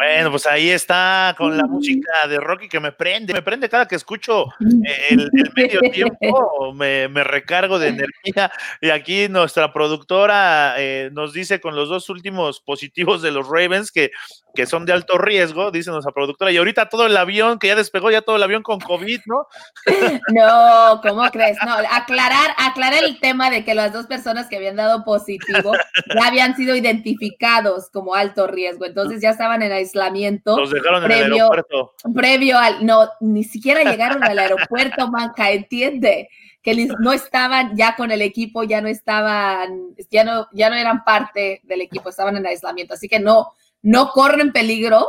Bueno, 0.00 0.30
pues 0.30 0.46
ahí 0.46 0.70
está 0.70 1.34
con 1.36 1.58
la 1.58 1.66
música 1.66 2.26
de 2.26 2.38
Rocky 2.40 2.70
que 2.70 2.80
me 2.80 2.90
prende, 2.90 3.34
me 3.34 3.42
prende 3.42 3.68
cada 3.68 3.86
que 3.86 3.96
escucho 3.96 4.46
eh, 4.86 5.08
el, 5.10 5.30
medio 5.54 5.80
tiempo, 5.92 6.72
me, 6.72 7.06
recargo 7.22 7.78
de 7.78 7.88
energía. 7.88 8.50
Y 8.80 8.88
aquí 8.88 9.28
nuestra 9.28 9.74
productora 9.74 10.76
eh, 10.78 11.10
nos 11.12 11.34
dice 11.34 11.60
con 11.60 11.76
los 11.76 11.90
dos 11.90 12.08
últimos 12.08 12.60
positivos 12.62 13.20
de 13.20 13.30
los 13.30 13.46
Ravens 13.46 13.92
que, 13.92 14.10
que 14.54 14.66
son 14.66 14.86
de 14.86 14.92
alto 14.92 15.18
riesgo, 15.18 15.70
dice 15.70 15.90
nuestra 15.90 16.12
productora. 16.12 16.50
Y 16.50 16.56
ahorita 16.56 16.88
todo 16.88 17.06
el 17.06 17.16
avión, 17.16 17.58
que 17.58 17.68
ya 17.68 17.76
despegó 17.76 18.10
ya 18.10 18.22
todo 18.22 18.36
el 18.36 18.42
avión 18.42 18.62
con 18.62 18.80
COVID, 18.80 19.20
¿no? 19.26 19.46
No, 20.34 21.00
¿cómo 21.02 21.28
crees? 21.30 21.56
No, 21.64 21.74
aclarar, 21.90 22.54
aclarar 22.56 23.04
el 23.04 23.18
tema 23.20 23.50
de 23.50 23.64
que 23.64 23.74
las 23.74 23.92
dos 23.92 24.06
personas 24.06 24.48
que 24.48 24.56
habían 24.56 24.76
dado 24.76 25.04
positivo 25.04 25.72
ya 26.14 26.26
habían 26.26 26.56
sido 26.56 26.76
identificados 26.76 27.90
como 27.90 28.14
alto 28.14 28.46
riesgo. 28.46 28.84
Entonces 28.84 29.20
ya 29.20 29.30
estaban 29.30 29.62
en 29.62 29.72
aislamiento. 29.72 30.56
Los 30.56 30.70
dejaron 30.70 31.04
previo, 31.04 31.24
en 31.24 31.26
el 31.26 31.32
aeropuerto. 31.34 31.94
Previo 32.14 32.58
al, 32.58 32.86
no, 32.86 33.08
ni 33.20 33.44
siquiera 33.44 33.82
llegaron 33.82 34.22
al 34.22 34.38
aeropuerto, 34.38 35.08
Manca, 35.10 35.50
entiende 35.50 36.28
que 36.62 36.88
no 36.98 37.12
estaban 37.12 37.76
ya 37.76 37.96
con 37.96 38.10
el 38.10 38.20
equipo, 38.20 38.64
ya 38.64 38.80
no 38.80 38.88
estaban, 38.88 39.94
ya 40.10 40.24
no, 40.24 40.46
ya 40.52 40.68
no 40.68 40.76
eran 40.76 41.04
parte 41.04 41.60
del 41.64 41.80
equipo, 41.80 42.10
estaban 42.10 42.36
en 42.36 42.46
aislamiento. 42.46 42.94
Así 42.94 43.08
que 43.08 43.18
no, 43.18 43.54
no 43.82 44.10
corren 44.10 44.52
peligro 44.52 45.06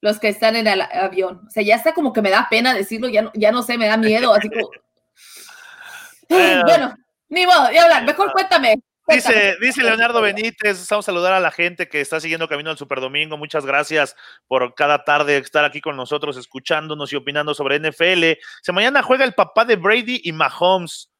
los 0.00 0.18
que 0.18 0.28
están 0.28 0.56
en 0.56 0.66
el 0.66 0.82
avión. 0.82 1.42
O 1.46 1.50
sea, 1.50 1.62
ya 1.62 1.76
está 1.76 1.94
como 1.94 2.12
que 2.12 2.22
me 2.22 2.30
da 2.30 2.48
pena 2.50 2.74
decirlo, 2.74 3.08
ya 3.08 3.22
no, 3.22 3.30
ya 3.34 3.52
no 3.52 3.62
sé, 3.62 3.78
me 3.78 3.86
da 3.86 3.96
miedo, 3.96 4.34
así 4.34 4.50
como... 4.50 4.68
bueno, 6.66 6.94
ni 7.28 7.46
modo, 7.46 7.70
ya 7.72 7.84
hablar, 7.84 8.04
mejor 8.04 8.32
cuéntame. 8.32 8.74
Dice, 9.08 9.56
dice 9.60 9.82
Leonardo 9.82 10.22
Benítez, 10.22 10.88
vamos 10.88 11.04
a 11.04 11.10
saludar 11.10 11.32
a 11.32 11.40
la 11.40 11.50
gente 11.50 11.88
que 11.88 12.00
está 12.00 12.20
siguiendo 12.20 12.48
Camino 12.48 12.70
al 12.70 12.78
Superdomingo. 12.78 13.36
Muchas 13.36 13.66
gracias 13.66 14.16
por 14.46 14.74
cada 14.74 15.04
tarde 15.04 15.38
estar 15.38 15.64
aquí 15.64 15.80
con 15.80 15.96
nosotros, 15.96 16.36
escuchándonos 16.36 17.12
y 17.12 17.16
opinando 17.16 17.52
sobre 17.54 17.78
NFL. 17.80 18.38
Se 18.62 18.72
mañana 18.72 19.02
juega 19.02 19.24
el 19.24 19.34
papá 19.34 19.64
de 19.64 19.76
Brady 19.76 20.20
y 20.24 20.32
Mahomes. 20.32 21.10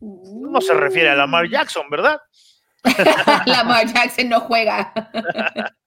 No 0.00 0.60
se 0.60 0.74
refiere 0.74 1.10
a 1.10 1.16
Lamar 1.16 1.48
Jackson, 1.48 1.88
¿verdad? 1.90 2.20
Lamar 3.46 3.86
Jackson 3.86 4.28
no 4.28 4.40
juega. 4.40 4.92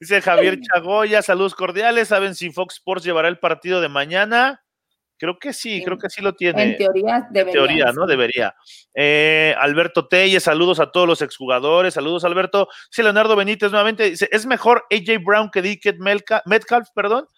dice 0.00 0.20
Javier 0.20 0.60
Chagoya, 0.60 1.22
saludos 1.22 1.54
cordiales. 1.54 2.08
¿Saben 2.08 2.34
si 2.34 2.50
Fox 2.50 2.76
Sports 2.76 3.04
llevará 3.04 3.28
el 3.28 3.38
partido 3.38 3.80
de 3.80 3.88
mañana? 3.88 4.64
Creo 5.16 5.38
que 5.38 5.52
sí, 5.52 5.82
creo 5.84 5.96
que 5.96 6.10
sí 6.10 6.20
lo 6.20 6.34
tiene. 6.34 6.62
En 6.62 6.76
teoría 6.76 7.26
debería. 7.30 7.60
En 7.62 7.66
teoría, 7.66 7.92
¿no? 7.92 8.06
Debería. 8.06 8.54
Eh, 8.94 9.54
Alberto 9.58 10.08
Telle, 10.08 10.40
saludos 10.40 10.80
a 10.80 10.90
todos 10.90 11.06
los 11.06 11.22
exjugadores. 11.22 11.94
Saludos, 11.94 12.24
Alberto. 12.24 12.68
Sí, 12.90 13.02
Leonardo 13.02 13.36
Benítez 13.36 13.70
nuevamente 13.70 14.10
dice, 14.10 14.28
¿es 14.32 14.44
mejor 14.44 14.84
AJ 14.90 15.24
Brown 15.24 15.50
que 15.50 15.62
Dickett 15.62 15.98
Metcalf, 15.98 16.88
perdón? 16.94 17.28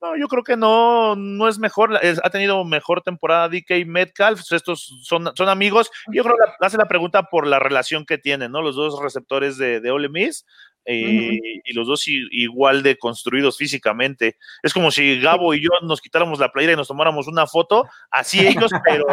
No, 0.00 0.16
yo 0.16 0.28
creo 0.28 0.44
que 0.44 0.56
no, 0.56 1.16
no 1.16 1.48
es 1.48 1.58
mejor. 1.58 1.96
ha 1.96 2.30
tenido 2.30 2.64
mejor 2.64 3.02
temporada 3.02 3.48
DK 3.48 3.86
Metcalf. 3.86 4.40
Estos 4.52 4.92
son, 5.04 5.32
son 5.34 5.48
amigos. 5.48 5.90
Yo 6.12 6.22
creo 6.22 6.36
que 6.36 6.66
hace 6.66 6.76
la 6.76 6.88
pregunta 6.88 7.24
por 7.24 7.46
la 7.46 7.58
relación 7.58 8.04
que 8.04 8.18
tienen, 8.18 8.52
¿no? 8.52 8.60
Los 8.60 8.76
dos 8.76 9.00
receptores 9.00 9.56
de, 9.56 9.80
de 9.80 9.90
Ole 9.90 10.08
Miss. 10.08 10.44
Eh, 10.86 11.40
y 11.64 11.72
los 11.72 11.88
dos 11.88 12.04
igual 12.06 12.82
de 12.82 12.96
construidos 12.96 13.58
físicamente. 13.58 14.36
Es 14.62 14.72
como 14.72 14.90
si 14.90 15.20
Gabo 15.20 15.52
y 15.52 15.60
yo 15.60 15.70
nos 15.82 16.00
quitáramos 16.00 16.38
la 16.38 16.52
playera 16.52 16.74
y 16.74 16.76
nos 16.76 16.88
tomáramos 16.88 17.26
una 17.26 17.46
foto, 17.46 17.84
así 18.10 18.46
ellos, 18.46 18.70
pero 18.84 19.04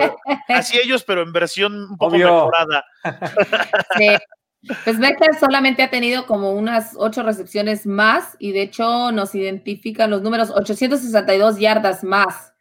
así 0.49 0.77
ellos, 0.77 1.03
pero 1.03 1.23
en 1.23 1.33
versión 1.33 1.73
un 1.91 1.97
poco 1.97 2.17
mejorada. 2.17 2.85
Pues 4.85 4.97
Becker 4.97 5.35
solamente 5.37 5.83
ha 5.83 5.89
tenido 5.89 6.25
como 6.25 6.53
unas 6.53 6.93
ocho 6.97 7.21
recepciones 7.21 7.85
más 7.85 8.37
y 8.39 8.53
de 8.53 8.61
hecho 8.61 9.11
nos 9.11 9.35
identifican 9.35 10.09
los 10.09 10.21
números 10.21 10.51
862 10.51 11.59
yardas 11.59 12.05
más 12.05 12.52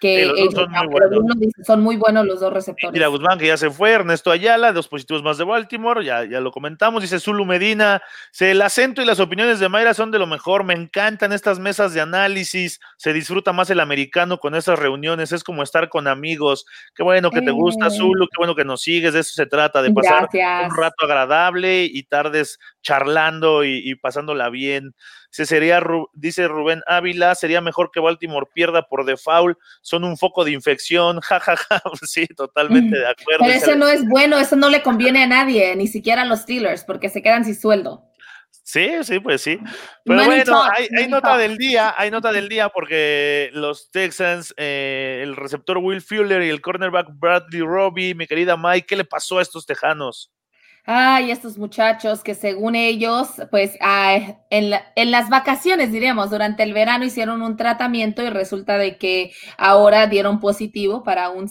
que 0.00 0.22
ellos, 0.22 0.54
son, 0.54 0.70
muy 0.70 0.86
buenos. 0.86 1.24
son, 1.64 1.82
muy 1.82 1.96
buenos. 1.96 2.26
los 2.26 2.40
dos 2.40 2.52
receptores. 2.52 2.92
Mira, 2.92 3.08
Guzmán, 3.08 3.38
que 3.38 3.46
ya 3.46 3.56
se 3.56 3.70
fue, 3.70 3.90
Ernesto 3.90 4.30
Ayala, 4.30 4.72
dos 4.72 4.88
positivos 4.88 5.22
más 5.22 5.38
de 5.38 5.44
Baltimore, 5.44 6.04
ya, 6.04 6.24
ya 6.24 6.40
lo 6.40 6.50
comentamos, 6.50 7.02
dice 7.02 7.20
Zulu 7.20 7.44
Medina, 7.44 8.02
el 8.38 8.62
acento 8.62 9.02
y 9.02 9.04
las 9.04 9.20
opiniones 9.20 9.60
de 9.60 9.68
Mayra 9.68 9.94
son 9.94 10.10
de 10.10 10.18
lo 10.18 10.26
mejor, 10.26 10.64
me 10.64 10.74
encantan 10.74 11.32
estas 11.32 11.58
mesas 11.58 11.94
de 11.94 12.00
análisis, 12.00 12.80
se 12.96 13.12
disfruta 13.12 13.52
más 13.52 13.70
el 13.70 13.80
americano 13.80 14.38
con 14.38 14.54
esas 14.54 14.78
reuniones, 14.78 15.32
es 15.32 15.44
como 15.44 15.62
estar 15.62 15.88
con 15.88 16.08
amigos, 16.08 16.66
qué 16.94 17.02
bueno 17.02 17.30
que 17.30 17.42
te 17.42 17.50
gusta, 17.50 17.88
eh. 17.88 17.90
Zulu, 17.90 18.26
qué 18.26 18.38
bueno 18.38 18.54
que 18.54 18.64
nos 18.64 18.82
sigues, 18.82 19.12
de 19.12 19.20
eso 19.20 19.32
se 19.34 19.46
trata, 19.46 19.82
de 19.82 19.92
pasar 19.92 20.28
un 20.32 20.76
rato 20.76 21.04
agradable 21.04 21.84
y 21.84 22.02
tardes 22.04 22.58
charlando 22.82 23.64
y, 23.64 23.82
y 23.84 23.94
pasándola 23.94 24.50
bien. 24.50 24.94
Se 25.30 25.44
sería, 25.44 25.82
dice 26.14 26.48
Rubén 26.48 26.82
Ávila, 26.86 27.34
sería 27.34 27.60
mejor 27.60 27.90
que 27.92 28.00
Baltimore 28.00 28.46
pierda 28.52 28.82
por 28.82 29.04
default, 29.04 29.58
son 29.82 30.04
un 30.04 30.16
foco 30.16 30.44
de 30.44 30.52
infección, 30.52 31.20
jajaja, 31.20 31.82
sí, 32.02 32.26
totalmente 32.28 32.98
de 32.98 33.08
acuerdo. 33.08 33.44
Pero 33.44 33.52
eso 33.52 33.76
no 33.76 33.88
es 33.88 34.06
bueno, 34.08 34.38
eso 34.38 34.56
no 34.56 34.70
le 34.70 34.82
conviene 34.82 35.24
a 35.24 35.26
nadie, 35.26 35.76
ni 35.76 35.86
siquiera 35.86 36.22
a 36.22 36.24
los 36.24 36.40
Steelers, 36.40 36.84
porque 36.84 37.10
se 37.10 37.22
quedan 37.22 37.44
sin 37.44 37.54
sueldo. 37.54 38.08
Sí, 38.68 38.90
sí, 39.02 39.18
pues 39.18 39.40
sí. 39.40 39.58
Pero 40.04 40.26
bueno, 40.26 40.62
hay, 40.62 41.08
nota 41.08 41.38
del 41.38 41.56
día, 41.56 41.94
hay 41.96 42.10
nota 42.10 42.32
del 42.32 42.50
día 42.50 42.68
porque 42.68 43.48
los 43.54 43.90
Texans, 43.90 44.52
eh, 44.58 45.20
el 45.22 45.36
receptor 45.36 45.78
Will 45.78 46.02
Fuller 46.02 46.42
y 46.42 46.50
el 46.50 46.60
cornerback 46.60 47.08
Bradley 47.14 47.62
Robbie, 47.62 48.14
mi 48.14 48.26
querida 48.26 48.58
Mike, 48.58 48.86
¿qué 48.86 48.96
le 48.96 49.04
pasó 49.04 49.38
a 49.38 49.42
estos 49.42 49.64
tejanos? 49.64 50.30
Ay, 50.90 51.30
estos 51.30 51.58
muchachos 51.58 52.22
que 52.22 52.34
según 52.34 52.74
ellos, 52.74 53.28
pues 53.50 53.76
en, 54.48 54.72
en, 54.96 55.10
las 55.10 55.28
vacaciones, 55.28 55.92
diríamos, 55.92 56.30
durante 56.30 56.62
el 56.62 56.72
verano 56.72 57.04
hicieron 57.04 57.42
un 57.42 57.58
tratamiento 57.58 58.22
y 58.22 58.30
resulta 58.30 58.78
de 58.78 58.96
que 58.96 59.32
ahora 59.58 60.06
dieron 60.06 60.40
positivo 60.40 61.02
para 61.04 61.28
un, 61.28 61.50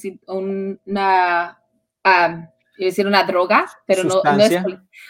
una, 0.85 1.59
decir 2.79 3.05
una 3.05 3.25
droga, 3.25 3.67
pero 3.85 4.05
no, 4.05 4.23
no, 4.23 4.43
es 4.43 4.59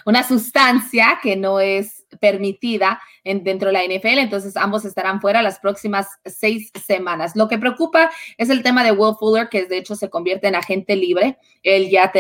una 0.06 0.24
sustancia 0.24 1.20
que 1.24 1.38
no 1.38 1.62
es 1.62 1.97
permitida 2.20 3.02
en, 3.24 3.44
dentro 3.44 3.68
de 3.68 3.74
la 3.74 3.84
NFL, 3.84 4.20
entonces 4.20 4.56
ambos 4.58 4.86
estarán 4.86 5.22
fuera 5.22 5.42
las 5.42 5.60
próximas 5.60 6.08
seis 6.26 6.72
semanas. 6.86 7.36
Lo 7.36 7.48
que 7.48 7.58
preocupa 7.58 8.10
es 8.38 8.50
el 8.50 8.64
tema 8.64 8.84
de 8.84 8.92
Will 8.92 9.16
Fuller, 9.20 9.50
que 9.50 9.66
de 9.66 9.78
hecho 9.78 9.96
se 9.96 10.10
convierte 10.10 10.48
en 10.48 10.56
agente 10.56 10.96
libre. 10.96 11.38
Él 11.64 11.90
ya 11.90 12.12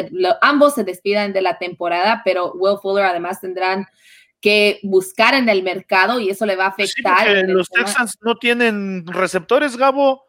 ambos 0.41 0.75
se 0.75 0.83
despidan 0.83 1.33
de 1.33 1.41
la 1.41 1.57
temporada, 1.57 2.21
pero 2.23 2.53
Will 2.53 2.79
Fuller 2.81 3.05
además 3.05 3.41
tendrán 3.41 3.87
que 4.41 4.79
buscar 4.83 5.33
en 5.33 5.49
el 5.49 5.63
mercado 5.63 6.19
y 6.19 6.29
eso 6.29 6.45
le 6.45 6.55
va 6.55 6.65
a 6.65 6.69
afectar. 6.69 7.27
los 7.47 7.69
Texans 7.69 8.17
no 8.21 8.35
tienen 8.35 9.05
receptores, 9.07 9.75
Gabo. 9.75 10.27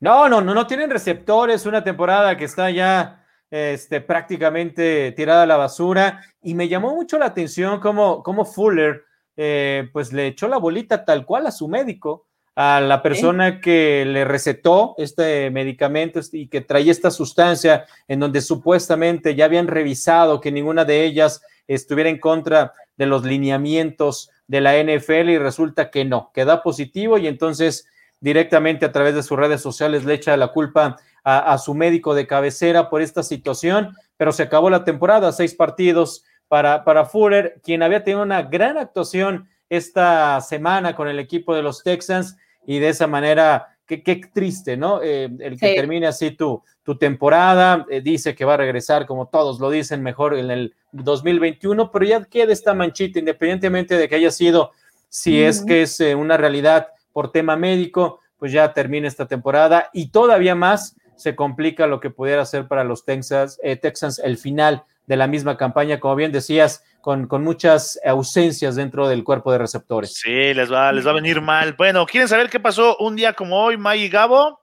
No, 0.00 0.28
no, 0.28 0.40
no, 0.40 0.54
no 0.54 0.66
tienen 0.66 0.90
receptores. 0.90 1.66
Una 1.66 1.82
temporada 1.82 2.36
que 2.36 2.44
está 2.44 2.70
ya 2.70 3.17
este, 3.50 4.00
prácticamente 4.00 5.12
tirada 5.12 5.42
a 5.42 5.46
la 5.46 5.56
basura. 5.56 6.22
Y 6.42 6.54
me 6.54 6.68
llamó 6.68 6.94
mucho 6.94 7.18
la 7.18 7.26
atención 7.26 7.80
cómo, 7.80 8.22
cómo 8.22 8.44
Fuller 8.44 9.04
eh, 9.40 9.88
pues 9.92 10.12
le 10.12 10.26
echó 10.26 10.48
la 10.48 10.56
bolita 10.56 11.04
tal 11.04 11.24
cual 11.24 11.46
a 11.46 11.52
su 11.52 11.68
médico, 11.68 12.26
a 12.56 12.80
la 12.80 13.02
persona 13.02 13.60
que 13.60 14.04
le 14.04 14.24
recetó 14.24 14.96
este 14.98 15.48
medicamento 15.52 16.18
y 16.32 16.48
que 16.48 16.60
traía 16.60 16.90
esta 16.90 17.12
sustancia 17.12 17.86
en 18.08 18.18
donde 18.18 18.40
supuestamente 18.40 19.36
ya 19.36 19.44
habían 19.44 19.68
revisado 19.68 20.40
que 20.40 20.50
ninguna 20.50 20.84
de 20.84 21.04
ellas 21.04 21.40
estuviera 21.68 22.10
en 22.10 22.18
contra 22.18 22.72
de 22.96 23.06
los 23.06 23.24
lineamientos 23.24 24.32
de 24.48 24.60
la 24.60 24.72
NFL 24.82 25.28
y 25.28 25.38
resulta 25.38 25.88
que 25.88 26.04
no, 26.04 26.32
que 26.34 26.44
da 26.44 26.60
positivo 26.64 27.16
y 27.16 27.28
entonces 27.28 27.86
directamente 28.18 28.86
a 28.86 28.90
través 28.90 29.14
de 29.14 29.22
sus 29.22 29.38
redes 29.38 29.60
sociales 29.60 30.04
le 30.04 30.14
echa 30.14 30.36
la 30.36 30.48
culpa 30.48 30.96
a, 31.36 31.58
su 31.58 31.74
médico 31.74 32.14
de 32.14 32.26
cabecera 32.26 32.88
por 32.88 33.02
esta 33.02 33.22
situación. 33.22 33.94
pero 34.16 34.32
se 34.32 34.42
acabó 34.42 34.70
la 34.70 34.84
temporada, 34.84 35.30
seis 35.30 35.54
partidos 35.54 36.24
para, 36.48 36.84
para 36.84 37.04
Fuller, 37.04 37.60
quien 37.62 37.82
había 37.82 38.02
tenido 38.02 38.22
una 38.22 38.42
gran 38.42 38.78
actuación 38.78 39.48
esta 39.68 40.40
semana 40.40 40.96
con 40.96 41.08
el 41.08 41.18
equipo 41.18 41.54
de 41.54 41.62
los 41.62 41.82
Texans 41.82 42.36
y 42.66 42.78
de 42.78 42.88
esa 42.88 43.06
manera, 43.06 43.76
qué, 43.86 44.20
triste, 44.32 44.76
¿no? 44.76 45.00
Eh, 45.02 45.28
el 45.40 45.58
que 45.60 45.74
termine 45.74 46.06
así 46.06 46.30
tu, 46.30 46.62
tu 46.82 46.96
temporada, 46.96 47.84
eh, 47.90 48.00
dice 48.00 48.34
que 48.34 48.46
va 48.46 48.54
a 48.54 48.58
regresar, 48.58 49.06
como 49.06 49.28
todos 49.28 49.60
lo 49.60 49.70
dicen, 49.70 50.02
mejor 50.02 50.34
en 50.34 50.50
el 50.50 50.74
2021, 50.92 51.90
pero 51.92 52.04
ya 52.06 52.24
queda 52.24 52.52
esta 52.52 52.72
manchita, 52.72 53.18
independientemente 53.18 53.96
de 53.96 54.08
que 54.08 54.14
haya 54.14 54.30
sido, 54.30 54.72
si 55.10 55.42
es 55.42 55.62
que 55.62 55.82
es 55.82 56.00
eh, 56.00 56.14
una 56.14 56.38
realidad 56.38 56.88
por 57.12 57.30
tema 57.30 57.56
médico, 57.56 58.20
pues 58.38 58.52
ya 58.52 58.72
termina 58.72 59.06
esta 59.06 59.26
temporada 59.26 59.90
y 59.92 60.08
todavía 60.08 60.54
más 60.54 60.96
se 61.18 61.36
complica 61.36 61.86
lo 61.86 62.00
que 62.00 62.10
pudiera 62.10 62.46
ser 62.46 62.68
para 62.68 62.84
los 62.84 63.04
Texans, 63.04 63.60
Texans 63.82 64.18
el 64.20 64.38
final 64.38 64.84
de 65.06 65.16
la 65.16 65.26
misma 65.26 65.56
campaña, 65.56 65.98
como 65.98 66.14
bien 66.14 66.32
decías, 66.32 66.84
con, 67.00 67.26
con, 67.26 67.42
muchas 67.42 67.98
ausencias 68.04 68.76
dentro 68.76 69.08
del 69.08 69.24
cuerpo 69.24 69.50
de 69.50 69.58
receptores. 69.58 70.14
Sí, 70.14 70.54
les 70.54 70.70
va, 70.70 70.92
les 70.92 71.06
va 71.06 71.10
a 71.10 71.14
venir 71.14 71.40
mal. 71.40 71.72
Bueno, 71.72 72.04
¿quieren 72.06 72.28
saber 72.28 72.50
qué 72.50 72.60
pasó 72.60 72.96
un 72.98 73.16
día 73.16 73.32
como 73.32 73.58
hoy, 73.58 73.76
May 73.76 74.02
y 74.02 74.08
Gabo? 74.08 74.60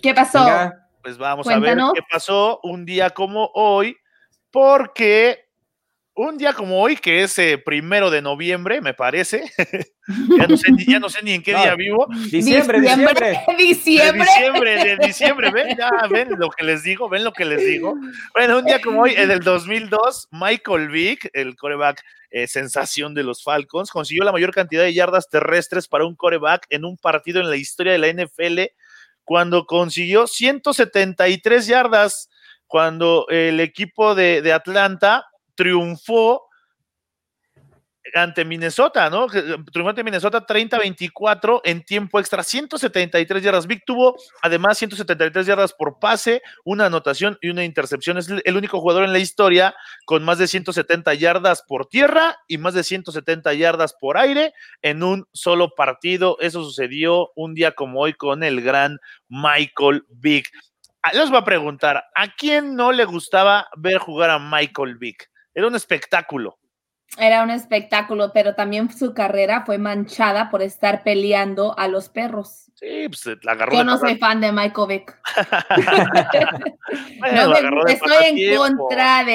¿Qué 0.00 0.14
pasó? 0.14 0.44
Pues 1.02 1.18
vamos 1.18 1.46
a 1.48 1.58
ver 1.58 1.78
qué 1.94 2.00
pasó 2.10 2.60
un 2.62 2.84
día 2.84 3.10
como 3.10 3.50
hoy, 3.54 3.96
porque 4.50 5.46
un 6.14 6.36
día 6.36 6.52
como 6.52 6.80
hoy, 6.80 6.96
que 6.96 7.22
es 7.22 7.38
eh, 7.38 7.58
primero 7.58 8.10
de 8.10 8.20
noviembre, 8.20 8.80
me 8.80 8.92
parece. 8.92 9.50
ya, 10.38 10.46
no 10.46 10.56
sé, 10.56 10.68
ya, 10.86 10.98
no 11.00 11.08
sé, 11.08 11.22
ni 11.22 11.32
en 11.32 11.42
qué 11.42 11.52
día 11.52 11.74
vivo. 11.74 12.06
Diciembre, 12.30 12.80
diciembre. 12.80 13.40
Diciembre. 13.56 14.26
diciembre, 14.26 14.84
de 14.84 15.06
diciembre. 15.06 15.50
Ven, 15.50 15.76
ya, 15.76 15.90
ven 16.10 16.28
lo 16.38 16.50
que 16.50 16.64
les 16.64 16.82
digo, 16.82 17.08
ven 17.08 17.24
lo 17.24 17.32
que 17.32 17.44
les 17.44 17.64
digo. 17.64 17.94
Bueno, 18.34 18.58
un 18.58 18.64
día 18.64 18.80
como 18.80 19.02
hoy, 19.02 19.14
en 19.16 19.30
el 19.30 19.40
2002, 19.40 20.28
Michael 20.32 20.88
Vick, 20.90 21.30
el 21.32 21.56
coreback 21.56 22.02
eh, 22.30 22.46
sensación 22.46 23.14
de 23.14 23.22
los 23.22 23.42
Falcons, 23.42 23.90
consiguió 23.90 24.24
la 24.24 24.32
mayor 24.32 24.52
cantidad 24.52 24.82
de 24.82 24.94
yardas 24.94 25.28
terrestres 25.30 25.88
para 25.88 26.04
un 26.04 26.14
coreback 26.14 26.66
en 26.70 26.84
un 26.84 26.96
partido 26.98 27.40
en 27.40 27.48
la 27.48 27.56
historia 27.56 27.92
de 27.92 27.98
la 27.98 28.08
NFL, 28.08 28.60
cuando 29.24 29.66
consiguió 29.66 30.26
173 30.26 31.66
yardas, 31.66 32.28
cuando 32.66 33.26
el 33.28 33.60
equipo 33.60 34.14
de, 34.14 34.42
de 34.42 34.52
Atlanta 34.52 35.26
triunfó 35.54 36.42
ante 38.14 38.44
Minnesota, 38.44 39.08
¿no? 39.10 39.26
Triunfó 39.26 39.88
ante 39.88 40.04
Minnesota 40.04 40.44
30-24 40.44 41.60
en 41.64 41.84
tiempo 41.84 42.18
extra, 42.18 42.42
173 42.42 43.42
yardas. 43.42 43.66
Vic 43.66 43.82
tuvo 43.86 44.16
además 44.42 44.78
173 44.78 45.46
yardas 45.46 45.72
por 45.72 45.98
pase, 45.98 46.42
una 46.64 46.86
anotación 46.86 47.38
y 47.40 47.50
una 47.50 47.64
intercepción. 47.64 48.18
Es 48.18 48.28
el 48.28 48.56
único 48.56 48.80
jugador 48.80 49.04
en 49.04 49.12
la 49.12 49.18
historia 49.18 49.74
con 50.04 50.24
más 50.24 50.38
de 50.38 50.48
170 50.48 51.14
yardas 51.14 51.62
por 51.62 51.86
tierra 51.86 52.36
y 52.48 52.58
más 52.58 52.74
de 52.74 52.84
170 52.84 53.54
yardas 53.54 53.94
por 53.94 54.18
aire 54.18 54.52
en 54.82 55.02
un 55.02 55.26
solo 55.32 55.74
partido. 55.74 56.36
Eso 56.40 56.62
sucedió 56.64 57.30
un 57.34 57.54
día 57.54 57.72
como 57.72 58.00
hoy 58.00 58.14
con 58.14 58.42
el 58.42 58.60
gran 58.60 58.98
Michael 59.28 60.04
Vick. 60.08 60.50
Ah, 61.02 61.12
les 61.12 61.30
voy 61.30 61.38
a 61.38 61.44
preguntar, 61.44 62.04
¿a 62.14 62.28
quién 62.34 62.76
no 62.76 62.92
le 62.92 63.04
gustaba 63.04 63.68
ver 63.76 63.98
jugar 63.98 64.30
a 64.30 64.38
Michael 64.38 64.98
Vick? 64.98 65.31
Era 65.54 65.66
un 65.66 65.74
espectáculo. 65.74 66.58
Era 67.18 67.42
un 67.42 67.50
espectáculo, 67.50 68.32
pero 68.32 68.54
también 68.54 68.90
su 68.90 69.12
carrera 69.12 69.64
fue 69.66 69.76
manchada 69.76 70.50
por 70.50 70.62
estar 70.62 71.02
peleando 71.02 71.78
a 71.78 71.86
los 71.88 72.08
perros. 72.08 72.70
Sí, 72.74 73.06
pues 73.08 73.38
la 73.42 73.52
agarró. 73.52 73.74
Yo 73.74 73.84
no 73.84 73.98
soy 73.98 74.16
fan 74.16 74.40
de 74.40 74.50
Michael 74.50 74.88
Vick. 74.88 75.20
no 77.20 77.86
estoy 77.86 78.24
en 78.24 78.56
contra 78.56 79.26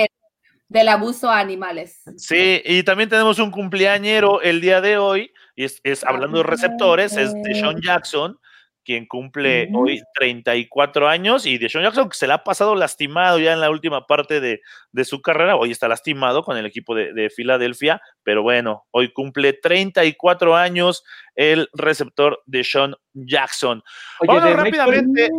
del 0.68 0.90
abuso 0.90 1.30
a 1.30 1.40
animales. 1.40 2.02
Sí, 2.18 2.62
y 2.66 2.82
también 2.82 3.10
tenemos 3.10 3.38
un 3.38 3.52
cumpleañero 3.52 4.42
el 4.42 4.60
día 4.60 4.82
de 4.82 4.98
hoy, 4.98 5.32
y 5.56 5.64
es, 5.66 5.80
es 5.84 6.04
hablando 6.04 6.40
de 6.40 6.44
receptores, 6.44 7.16
es 7.16 7.32
de 7.44 7.54
Sean 7.54 7.80
Jackson, 7.80 8.40
quien 8.88 9.06
cumple 9.06 9.70
hoy 9.74 10.02
34 10.16 11.10
años, 11.10 11.46
y 11.46 11.58
de 11.58 11.68
Sean 11.68 11.84
Jackson, 11.84 12.08
que 12.08 12.16
se 12.16 12.26
le 12.26 12.32
ha 12.32 12.46
pasado 12.46 12.74
lastimado 12.74 13.38
ya 13.38 13.52
en 13.52 13.60
la 13.60 13.70
última 13.70 14.08
parte 14.08 14.40
de, 14.40 14.62
su 15.04 15.22
carrera, 15.22 15.58
hoy 15.58 15.72
está 15.72 15.90
lastimado 15.90 16.42
con 16.42 16.56
el 16.56 16.66
equipo 16.66 16.96
de, 16.96 17.30
Filadelfia, 17.30 18.02
pero 18.24 18.44
bueno, 18.44 18.86
hoy 18.92 19.12
cumple 19.12 19.52
34 19.52 20.56
años 20.56 21.04
el 21.36 21.68
receptor 21.74 22.42
de 22.46 22.64
Sean 22.64 22.96
Jackson. 23.14 23.84
Oye, 24.26 24.54
rápidamente, 24.54 25.30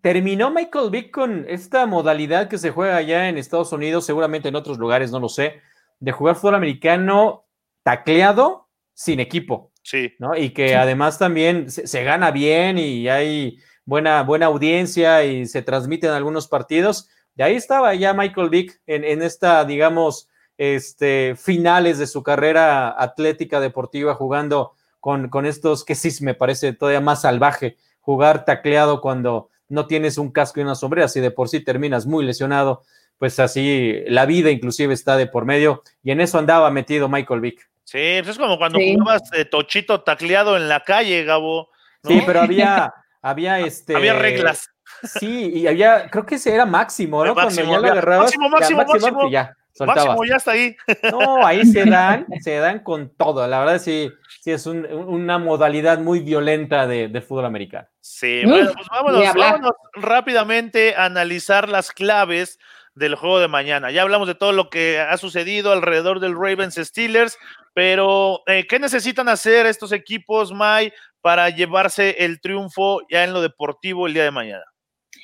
Terminó 0.00 0.52
Michael 0.52 0.90
Vick 0.90 1.10
con 1.10 1.44
esta 1.48 1.86
modalidad 1.86 2.48
que 2.48 2.58
se 2.58 2.70
juega 2.70 2.96
allá 2.96 3.28
en 3.28 3.36
Estados 3.36 3.72
Unidos, 3.72 4.06
seguramente 4.06 4.48
en 4.48 4.54
otros 4.54 4.78
lugares, 4.78 5.10
no 5.10 5.18
lo 5.18 5.28
sé, 5.28 5.60
de 5.98 6.12
jugar 6.12 6.36
fútbol 6.36 6.54
americano 6.54 7.46
tacleado 7.82 8.68
sin 8.94 9.18
equipo. 9.18 9.72
Sí. 9.86 10.14
¿no? 10.18 10.36
Y 10.36 10.50
que 10.50 10.74
además 10.74 11.16
también 11.16 11.70
se, 11.70 12.02
gana 12.02 12.32
bien 12.32 12.76
y 12.76 13.08
hay 13.08 13.60
buena, 13.84 14.24
buena 14.24 14.46
audiencia 14.46 15.24
y 15.24 15.46
se 15.46 15.62
transmiten 15.62 16.10
algunos 16.10 16.48
partidos. 16.48 17.08
Y 17.36 17.42
ahí 17.42 17.54
estaba 17.54 17.94
ya 17.94 18.12
Michael 18.12 18.50
Vick 18.50 18.80
en, 18.88 19.22
esta, 19.22 19.64
digamos, 19.64 20.28
este, 20.58 21.36
finales 21.36 21.98
de 21.98 22.08
su 22.08 22.24
carrera 22.24 23.00
atlética 23.00 23.60
deportiva 23.60 24.16
jugando 24.16 24.72
con, 24.98 25.28
con 25.28 25.46
estos 25.46 25.84
que 25.84 25.94
sí 25.94 26.10
me 26.24 26.34
parece 26.34 26.72
todavía 26.72 27.00
más 27.00 27.20
salvaje, 27.20 27.76
jugar 28.00 28.44
tacleado 28.44 29.00
cuando 29.00 29.50
no 29.68 29.86
tienes 29.86 30.18
un 30.18 30.32
casco 30.32 30.58
y 30.58 30.64
una 30.64 30.74
sombrera, 30.74 31.06
si 31.06 31.20
de 31.20 31.30
por 31.30 31.48
sí 31.48 31.60
terminas 31.60 32.06
muy 32.06 32.24
lesionado, 32.24 32.82
pues 33.18 33.38
así 33.38 34.00
la 34.08 34.26
vida 34.26 34.50
inclusive 34.50 34.92
está 34.92 35.16
de 35.16 35.28
por 35.28 35.44
medio 35.44 35.84
y 36.02 36.10
en 36.10 36.20
eso 36.20 36.40
andaba 36.40 36.72
metido 36.72 37.08
Michael 37.08 37.40
Vick. 37.40 37.68
Sí, 37.86 38.18
pues 38.18 38.30
es 38.30 38.38
como 38.38 38.58
cuando 38.58 38.80
jugabas 38.80 39.22
tochito 39.48 40.02
tacleado 40.02 40.56
en 40.56 40.68
la 40.68 40.80
calle, 40.80 41.22
Gabo. 41.22 41.70
Sí, 42.02 42.20
pero 42.26 42.40
había, 42.40 42.92
había 43.22 43.60
este. 43.60 43.94
Había 43.94 44.14
reglas. 44.14 44.68
Sí, 45.04 45.52
y 45.54 45.68
había, 45.68 46.10
creo 46.10 46.26
que 46.26 46.34
ese 46.34 46.52
era 46.52 46.66
máximo, 46.66 47.24
¿no? 47.24 47.32
Máximo, 47.32 47.68
cuando 47.68 47.86
ya 47.86 47.86
lo 47.86 47.92
agarrabas. 47.92 48.24
Máximo, 48.24 48.48
máximo, 48.48 48.80
ya, 48.80 48.86
máximo. 48.86 49.30
Ya, 49.30 49.54
máximo, 49.86 50.24
ya 50.24 50.36
está 50.36 50.50
ahí. 50.50 50.76
No, 51.12 51.46
ahí 51.46 51.64
se 51.64 51.84
dan, 51.84 52.26
se 52.40 52.56
dan 52.56 52.80
con 52.80 53.14
todo. 53.14 53.46
La 53.46 53.60
verdad, 53.60 53.78
sí, 53.78 54.10
sí 54.40 54.50
es 54.50 54.66
una 54.66 55.38
modalidad 55.38 56.00
muy 56.00 56.20
violenta 56.20 56.88
de, 56.88 57.20
fútbol 57.20 57.44
americano. 57.44 57.86
Sí, 58.00 58.42
bueno, 58.44 58.72
pues 58.74 58.86
vámonos, 58.90 59.34
vámonos 59.34 59.72
rápidamente 59.94 60.96
a 60.96 61.04
analizar 61.04 61.68
las 61.68 61.92
claves 61.92 62.58
del 62.96 63.14
juego 63.14 63.38
de 63.38 63.46
mañana. 63.46 63.90
Ya 63.90 64.02
hablamos 64.02 64.26
de 64.26 64.34
todo 64.34 64.52
lo 64.52 64.70
que 64.70 64.98
ha 64.98 65.16
sucedido 65.18 65.70
alrededor 65.70 66.18
del 66.18 66.34
Ravens 66.34 66.74
Steelers, 66.74 67.38
pero 67.74 68.42
eh, 68.46 68.66
¿qué 68.66 68.80
necesitan 68.80 69.28
hacer 69.28 69.66
estos 69.66 69.92
equipos, 69.92 70.52
May, 70.52 70.92
para 71.20 71.50
llevarse 71.50 72.24
el 72.24 72.40
triunfo 72.40 73.00
ya 73.10 73.22
en 73.22 73.34
lo 73.34 73.42
deportivo 73.42 74.06
el 74.06 74.14
día 74.14 74.24
de 74.24 74.30
mañana? 74.30 74.64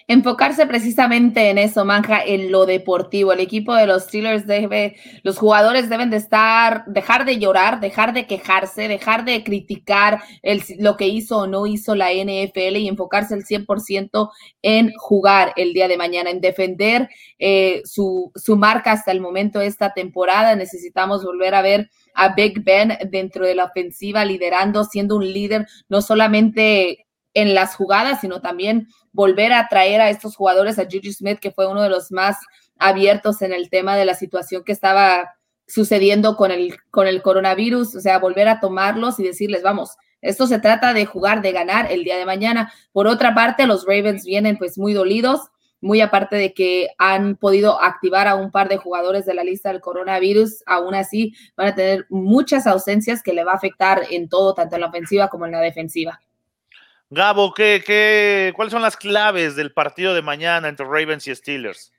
Enfocarse 0.06 0.66
precisamente 0.66 1.50
en 1.50 1.58
eso, 1.58 1.84
Manja, 1.84 2.22
en 2.24 2.50
lo 2.50 2.66
deportivo. 2.66 3.32
El 3.32 3.40
equipo 3.40 3.74
de 3.74 3.86
los 3.86 4.04
Steelers 4.04 4.46
debe, 4.46 4.96
los 5.22 5.38
jugadores 5.38 5.88
deben 5.88 6.10
de 6.10 6.16
estar, 6.16 6.84
dejar 6.86 7.24
de 7.24 7.38
llorar, 7.38 7.80
dejar 7.80 8.12
de 8.12 8.26
quejarse, 8.26 8.88
dejar 8.88 9.24
de 9.24 9.42
criticar 9.44 10.22
el, 10.42 10.62
lo 10.78 10.96
que 10.96 11.08
hizo 11.08 11.38
o 11.38 11.46
no 11.46 11.66
hizo 11.66 11.94
la 11.94 12.12
NFL 12.12 12.76
y 12.76 12.88
enfocarse 12.88 13.34
el 13.34 13.44
100% 13.44 14.30
en 14.62 14.92
jugar 14.96 15.52
el 15.56 15.72
día 15.72 15.88
de 15.88 15.96
mañana, 15.96 16.30
en 16.30 16.40
defender 16.40 17.08
eh, 17.38 17.82
su, 17.84 18.32
su 18.34 18.56
marca 18.56 18.92
hasta 18.92 19.12
el 19.12 19.20
momento 19.20 19.58
de 19.58 19.66
esta 19.66 19.92
temporada. 19.92 20.54
Necesitamos 20.56 21.24
volver 21.24 21.54
a 21.54 21.62
ver 21.62 21.90
a 22.14 22.34
Big 22.34 22.62
Ben 22.62 22.98
dentro 23.10 23.46
de 23.46 23.54
la 23.54 23.64
ofensiva, 23.64 24.24
liderando, 24.24 24.84
siendo 24.84 25.16
un 25.16 25.32
líder, 25.32 25.66
no 25.88 26.02
solamente 26.02 27.06
en 27.34 27.54
las 27.54 27.76
jugadas, 27.76 28.20
sino 28.20 28.40
también 28.40 28.88
volver 29.12 29.52
a 29.52 29.68
traer 29.68 30.00
a 30.00 30.10
estos 30.10 30.36
jugadores, 30.36 30.78
a 30.78 30.84
Juju 30.84 31.12
Smith, 31.12 31.38
que 31.38 31.50
fue 31.50 31.66
uno 31.66 31.82
de 31.82 31.88
los 31.88 32.12
más 32.12 32.36
abiertos 32.78 33.42
en 33.42 33.52
el 33.52 33.70
tema 33.70 33.96
de 33.96 34.04
la 34.04 34.14
situación 34.14 34.64
que 34.64 34.72
estaba 34.72 35.34
sucediendo 35.66 36.36
con 36.36 36.50
el, 36.50 36.76
con 36.90 37.06
el 37.06 37.22
coronavirus, 37.22 37.96
o 37.96 38.00
sea, 38.00 38.18
volver 38.18 38.48
a 38.48 38.60
tomarlos 38.60 39.18
y 39.18 39.24
decirles, 39.24 39.62
vamos, 39.62 39.96
esto 40.20 40.46
se 40.46 40.58
trata 40.58 40.92
de 40.92 41.06
jugar, 41.06 41.42
de 41.42 41.52
ganar 41.52 41.90
el 41.90 42.04
día 42.04 42.16
de 42.16 42.26
mañana. 42.26 42.72
Por 42.92 43.06
otra 43.06 43.34
parte, 43.34 43.66
los 43.66 43.84
Ravens 43.86 44.24
vienen 44.24 44.56
pues 44.56 44.78
muy 44.78 44.92
dolidos, 44.92 45.40
muy 45.80 46.00
aparte 46.00 46.36
de 46.36 46.54
que 46.54 46.90
han 46.96 47.36
podido 47.36 47.82
activar 47.82 48.28
a 48.28 48.36
un 48.36 48.52
par 48.52 48.68
de 48.68 48.76
jugadores 48.76 49.26
de 49.26 49.34
la 49.34 49.42
lista 49.42 49.70
del 49.72 49.80
coronavirus, 49.80 50.62
aún 50.66 50.94
así 50.94 51.34
van 51.56 51.68
a 51.68 51.74
tener 51.74 52.06
muchas 52.08 52.68
ausencias 52.68 53.22
que 53.22 53.32
le 53.32 53.42
va 53.42 53.52
a 53.52 53.56
afectar 53.56 54.02
en 54.10 54.28
todo, 54.28 54.54
tanto 54.54 54.76
en 54.76 54.82
la 54.82 54.88
ofensiva 54.88 55.28
como 55.28 55.46
en 55.46 55.52
la 55.52 55.60
defensiva. 55.60 56.20
Gabo, 57.14 57.52
¿qué, 57.52 57.82
qué, 57.86 58.54
cuáles 58.56 58.72
son 58.72 58.80
las 58.80 58.96
claves 58.96 59.54
del 59.54 59.74
partido 59.74 60.14
de 60.14 60.22
mañana 60.22 60.70
entre 60.70 60.86
Ravens 60.86 61.28
y 61.28 61.34
Steelers? 61.34 61.92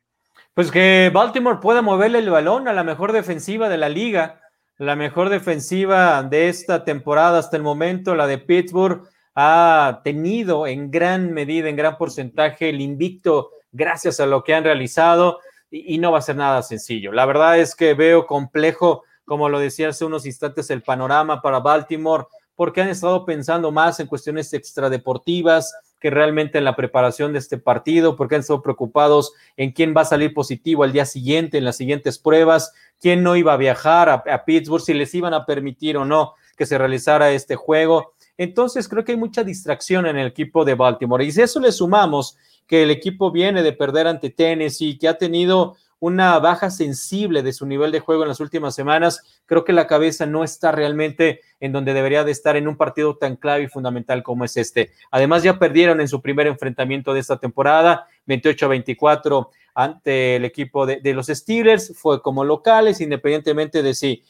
Pues 0.56 0.72
que 0.72 1.12
Baltimore 1.14 1.60
pueda 1.62 1.84
moverle 1.84 2.18
el 2.18 2.32
balón 2.32 2.68
a 2.68 2.74
la 2.74 2.84
mejor 2.84 3.12
defensiva 3.12 3.70
de 3.70 3.78
la 3.78 3.90
liga, 3.90 4.42
la 4.80 4.96
mejor 4.96 5.30
defensiva 5.30 6.24
de 6.24 6.50
esta 6.50 6.84
temporada 6.84 7.38
hasta 7.38 7.58
el 7.58 7.62
momento, 7.62 8.16
la 8.16 8.26
de 8.26 8.40
Pittsburgh, 8.40 9.04
ha 9.36 10.02
tenido 10.04 10.66
en 10.66 10.90
gran 10.90 11.32
medida, 11.32 11.70
en 11.70 11.76
gran 11.76 11.96
porcentaje 12.00 12.70
el 12.70 12.82
invicto 12.82 13.52
gracias 13.72 14.20
a 14.20 14.26
lo 14.26 14.44
que 14.44 14.56
han 14.56 14.64
realizado. 14.64 15.42
y, 15.70 16.00
no 16.00 16.12
va 16.12 16.18
a 16.18 16.24
ser 16.24 16.38
nada 16.38 16.64
sencillo. 16.64 17.12
La 17.12 17.28
verdad 17.28 17.60
es 17.60 17.76
que 17.76 17.94
veo 17.94 18.26
complejo, 18.26 19.04
como 19.26 19.48
lo 19.48 19.60
decía 19.60 19.90
hace 19.90 20.06
unos 20.06 20.26
instantes, 20.26 20.72
el 20.72 20.82
panorama 20.82 21.40
para 21.40 21.60
Baltimore, 21.60 22.26
porque 22.56 22.82
han 22.82 22.90
estado 22.90 23.26
pensando 23.26 23.72
más 23.72 24.00
en 24.00 24.08
cuestiones 24.08 24.54
extradeportivas 24.54 25.74
que 26.00 26.10
realmente 26.10 26.58
en 26.58 26.66
la 26.66 26.76
preparación 26.76 27.34
de 27.34 27.40
este 27.40 27.58
partido, 27.58 28.16
porque 28.16 28.36
han 28.36 28.42
estado 28.42 28.62
preocupados 28.62 29.32
en 29.56 29.72
quién 29.72 29.94
va 29.96 30.02
a 30.02 30.06
salir 30.06 30.34
positivo 30.34 30.84
al 30.84 30.92
día 30.92 31.06
siguiente, 31.06 31.58
en 31.58 31.66
las 31.66 31.78
siguientes 31.78 32.20
pruebas, 32.20 32.74
quién 33.00 33.24
no 33.24 33.36
iba 33.36 33.54
a 33.54 33.58
viajar 33.58 34.10
a, 34.10 34.16
a 34.16 34.46
Pittsburgh, 34.46 34.84
si 34.84 34.94
les 34.94 35.16
iban 35.16 35.34
a 35.34 35.46
permitir 35.46 35.96
o 35.98 36.04
no 36.04 36.34
que 36.58 36.66
se 36.66 36.78
realizara 36.78 37.32
este 37.32 37.56
juego. 37.56 38.14
Entonces 38.38 38.88
creo 38.88 39.04
que 39.04 39.14
hay 39.14 39.18
mucha 39.18 39.44
distracción 39.44 40.06
en 40.06 40.18
el 40.18 40.28
equipo 40.28 40.66
de 40.66 40.76
Baltimore. 40.76 41.24
Y 41.24 41.32
si 41.32 41.42
eso 41.42 41.60
le 41.60 41.72
sumamos 41.72 42.38
que 42.68 42.84
el 42.84 42.92
equipo 42.92 43.32
viene 43.32 43.64
de 43.64 43.74
perder 43.74 44.08
ante 44.08 44.30
Tennessee, 44.30 44.98
que 44.98 45.08
ha 45.08 45.18
tenido 45.18 45.76
una 46.04 46.38
baja 46.40 46.70
sensible 46.70 47.44
de 47.44 47.54
su 47.54 47.66
nivel 47.66 47.94
de 47.94 48.02
juego 48.02 48.24
en 48.24 48.28
las 48.28 48.42
últimas 48.42 48.76
semanas, 48.76 49.42
creo 49.46 49.64
que 49.64 49.72
la 49.72 49.88
cabeza 49.88 50.26
no 50.26 50.44
está 50.44 50.74
realmente 50.74 51.40
en 51.62 51.72
donde 51.72 51.94
debería 51.94 52.26
de 52.26 52.32
estar 52.34 52.58
en 52.58 52.68
un 52.68 52.76
partido 52.76 53.16
tan 53.16 53.38
clave 53.38 53.64
y 53.64 53.68
fundamental 53.70 54.22
como 54.22 54.44
es 54.44 54.58
este. 54.58 54.92
Además, 55.12 55.44
ya 55.44 55.58
perdieron 55.58 56.02
en 56.02 56.10
su 56.10 56.22
primer 56.22 56.48
enfrentamiento 56.48 57.14
de 57.14 57.22
esta 57.22 57.38
temporada, 57.38 58.06
28 58.26 58.66
a 58.66 58.70
24 58.70 59.50
ante 59.76 60.36
el 60.36 60.44
equipo 60.44 60.86
de, 60.86 61.14
los 61.14 61.28
Steelers, 61.28 61.94
fue 61.96 62.22
como 62.22 62.44
locales, 62.44 63.00
independientemente 63.00 63.82
de 63.82 63.94
si 63.94 64.24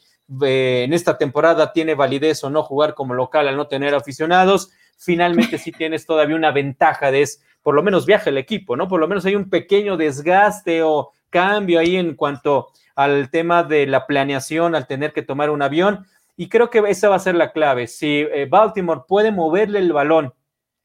eh, 0.44 0.84
en 0.84 0.92
esta 0.92 1.18
temporada 1.18 1.72
tiene 1.72 1.96
validez 1.96 2.44
o 2.44 2.50
no 2.50 2.62
jugar 2.62 2.94
como 2.94 3.14
local 3.14 3.48
al 3.48 3.56
no 3.56 3.66
tener 3.66 3.96
aficionados, 3.96 4.70
finalmente 4.96 5.58
sí 5.58 5.72
tienes 5.72 6.06
todavía 6.06 6.36
una 6.36 6.52
ventaja 6.52 7.10
de 7.10 7.22
es, 7.22 7.42
por 7.64 7.74
lo 7.74 7.82
menos 7.82 8.06
viaja 8.06 8.30
el 8.30 8.38
equipo, 8.38 8.76
¿no? 8.76 8.86
Por 8.86 9.00
lo 9.00 9.08
menos 9.08 9.24
hay 9.24 9.34
un 9.34 9.50
pequeño 9.50 9.96
desgaste 9.96 10.84
o 10.84 11.10
cambio 11.34 11.80
ahí 11.80 11.96
en 11.96 12.14
cuanto 12.14 12.70
al 12.94 13.28
tema 13.28 13.64
de 13.64 13.86
la 13.88 14.06
planeación, 14.06 14.76
al 14.76 14.86
tener 14.86 15.12
que 15.12 15.22
tomar 15.22 15.50
un 15.50 15.62
avión. 15.62 16.06
Y 16.36 16.48
creo 16.48 16.70
que 16.70 16.78
esa 16.86 17.08
va 17.08 17.16
a 17.16 17.18
ser 17.18 17.34
la 17.34 17.50
clave. 17.50 17.88
Si 17.88 18.20
eh, 18.20 18.46
Baltimore 18.48 19.02
puede 19.08 19.32
moverle 19.32 19.80
el 19.80 19.92
balón 19.92 20.32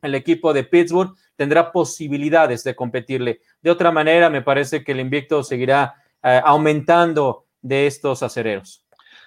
al 0.02 0.16
equipo 0.16 0.52
de 0.52 0.64
Pittsburgh, 0.64 1.14
tendrá 1.36 1.72
posibilidades 1.72 2.64
de 2.64 2.76
competirle. 2.76 3.42
De 3.62 3.70
otra 3.70 3.92
manera, 3.92 4.30
me 4.32 4.42
parece 4.42 4.84
que 4.84 4.94
el 4.94 5.00
invicto 5.00 5.44
seguirá 5.44 5.96
eh, 6.24 6.42
aumentando 6.44 7.46
de 7.62 7.86
estos 7.86 8.24
acereros. 8.24 8.84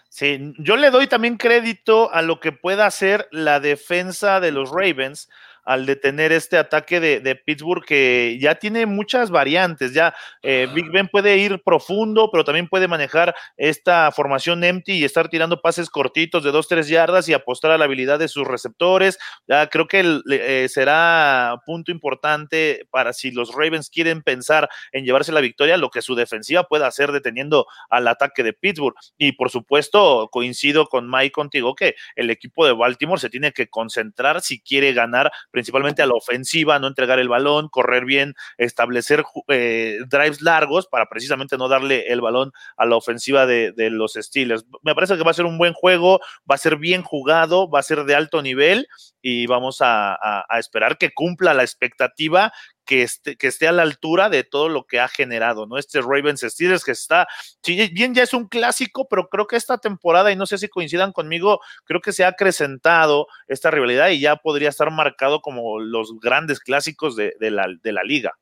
Sí, 0.08 0.52
yo 0.58 0.76
le 0.76 0.90
doy 0.90 1.06
también 1.06 1.38
crédito 1.38 2.12
a 2.12 2.20
lo 2.20 2.40
que 2.40 2.52
pueda 2.52 2.86
hacer 2.86 3.28
la 3.30 3.60
defensa 3.60 4.40
de 4.40 4.50
los 4.50 4.70
Ravens, 4.70 5.30
al 5.64 5.86
detener 5.86 6.32
este 6.32 6.58
ataque 6.58 7.00
de, 7.00 7.32
Pittsburgh 7.44 7.84
que 7.84 8.38
ya 8.40 8.56
tiene 8.56 8.86
muchas 8.86 9.30
variantes. 9.30 9.94
Ya 9.94 10.14
eh, 10.42 10.68
Big 10.74 10.90
Ben 10.90 11.08
puede 11.08 11.38
ir 11.38 11.62
profundo, 11.64 12.30
pero 12.30 12.44
también 12.44 12.68
puede 12.68 12.88
manejar 12.88 13.34
esta 13.56 14.10
formación 14.12 14.62
empty 14.64 14.92
y 14.92 15.04
estar 15.04 15.28
tirando 15.28 15.60
pases 15.60 15.88
cortitos 15.88 16.44
de 16.44 16.50
dos, 16.50 16.68
tres 16.68 16.88
yardas 16.88 17.28
y 17.28 17.32
apostar 17.32 17.70
a 17.70 17.78
la 17.78 17.86
habilidad 17.86 18.18
de 18.18 18.28
sus 18.28 18.46
receptores. 18.46 19.18
Ya 19.46 19.66
creo 19.68 19.88
que 19.88 20.20
eh, 20.30 20.66
será 20.68 21.56
punto 21.64 21.90
importante 21.90 22.86
para 22.90 23.12
si 23.12 23.30
los 23.30 23.54
Ravens 23.54 23.90
quieren 23.90 24.22
pensar 24.22 24.68
en 24.92 25.04
llevarse 25.04 25.32
la 25.32 25.40
victoria, 25.40 25.76
lo 25.76 25.90
que 25.90 26.02
su 26.02 26.14
defensiva 26.14 26.64
pueda 26.64 26.86
hacer 26.86 27.12
deteniendo 27.12 27.66
al 27.88 28.08
ataque 28.08 28.42
de 28.42 28.52
Pittsburgh. 28.52 28.96
Y 29.16 29.32
por 29.32 29.50
supuesto, 29.50 30.28
coincido 30.30 30.86
con 30.86 31.10
Mike 31.10 31.32
contigo 31.32 31.74
que 31.74 31.94
el 32.16 32.30
equipo 32.30 32.66
de 32.66 32.72
Baltimore 32.72 33.20
se 33.20 33.30
tiene 33.30 33.52
que 33.52 33.68
concentrar 33.68 34.40
si 34.42 34.60
quiere 34.60 34.92
ganar 34.92 35.32
principalmente 35.52 36.02
a 36.02 36.06
la 36.06 36.14
ofensiva, 36.14 36.80
no 36.80 36.88
entregar 36.88 37.20
el 37.20 37.28
balón, 37.28 37.68
correr 37.68 38.04
bien, 38.04 38.34
establecer 38.58 39.22
eh, 39.48 39.98
drives 40.08 40.42
largos 40.42 40.88
para 40.88 41.06
precisamente 41.06 41.56
no 41.56 41.68
darle 41.68 42.08
el 42.08 42.20
balón 42.20 42.52
a 42.76 42.86
la 42.86 42.96
ofensiva 42.96 43.46
de, 43.46 43.72
los 43.90 44.14
Steelers. 44.14 44.64
Me 44.82 44.94
parece 44.94 45.16
que 45.16 45.22
va 45.22 45.30
a 45.30 45.34
ser 45.34 45.44
un 45.44 45.58
buen 45.58 45.74
juego, 45.74 46.20
va 46.50 46.54
a 46.54 46.58
ser 46.58 46.76
bien 46.76 47.02
jugado, 47.02 47.70
va 47.70 47.80
a 47.80 47.84
ser 47.84 48.04
de 48.04 48.14
alto 48.14 48.42
nivel 48.42 48.88
y 49.20 49.46
vamos 49.46 49.78
a 49.80 50.44
esperar 50.58 50.98
que 50.98 51.12
cumpla 51.12 51.54
la 51.54 51.62
expectativa 51.62 52.52
que 52.84 53.02
esté, 53.02 53.36
que 53.36 53.46
esté 53.46 53.68
a 53.68 53.72
la 53.72 53.82
altura 53.82 54.28
de 54.28 54.44
todo 54.44 54.68
lo 54.68 54.86
que 54.86 55.00
ha 55.00 55.08
generado, 55.08 55.66
¿no? 55.66 55.78
Este 55.78 56.00
Ravens 56.00 56.40
Steelers 56.40 56.84
que 56.84 56.92
está, 56.92 57.26
si 57.62 57.88
bien 57.88 58.14
ya 58.14 58.22
es 58.22 58.34
un 58.34 58.48
clásico, 58.48 59.06
pero 59.08 59.28
creo 59.28 59.46
que 59.46 59.56
esta 59.56 59.78
temporada, 59.78 60.32
y 60.32 60.36
no 60.36 60.46
sé 60.46 60.58
si 60.58 60.68
coincidan 60.68 61.12
conmigo, 61.12 61.60
creo 61.84 62.00
que 62.00 62.12
se 62.12 62.24
ha 62.24 62.28
acrecentado 62.28 63.26
esta 63.48 63.70
rivalidad 63.70 64.08
y 64.10 64.20
ya 64.20 64.36
podría 64.36 64.68
estar 64.68 64.90
marcado 64.90 65.40
como 65.40 65.80
los 65.80 66.18
grandes 66.20 66.60
clásicos 66.60 67.16
de, 67.16 67.34
la, 67.40 67.66
de 67.82 67.92
la 67.92 68.02
liga. 68.02 68.32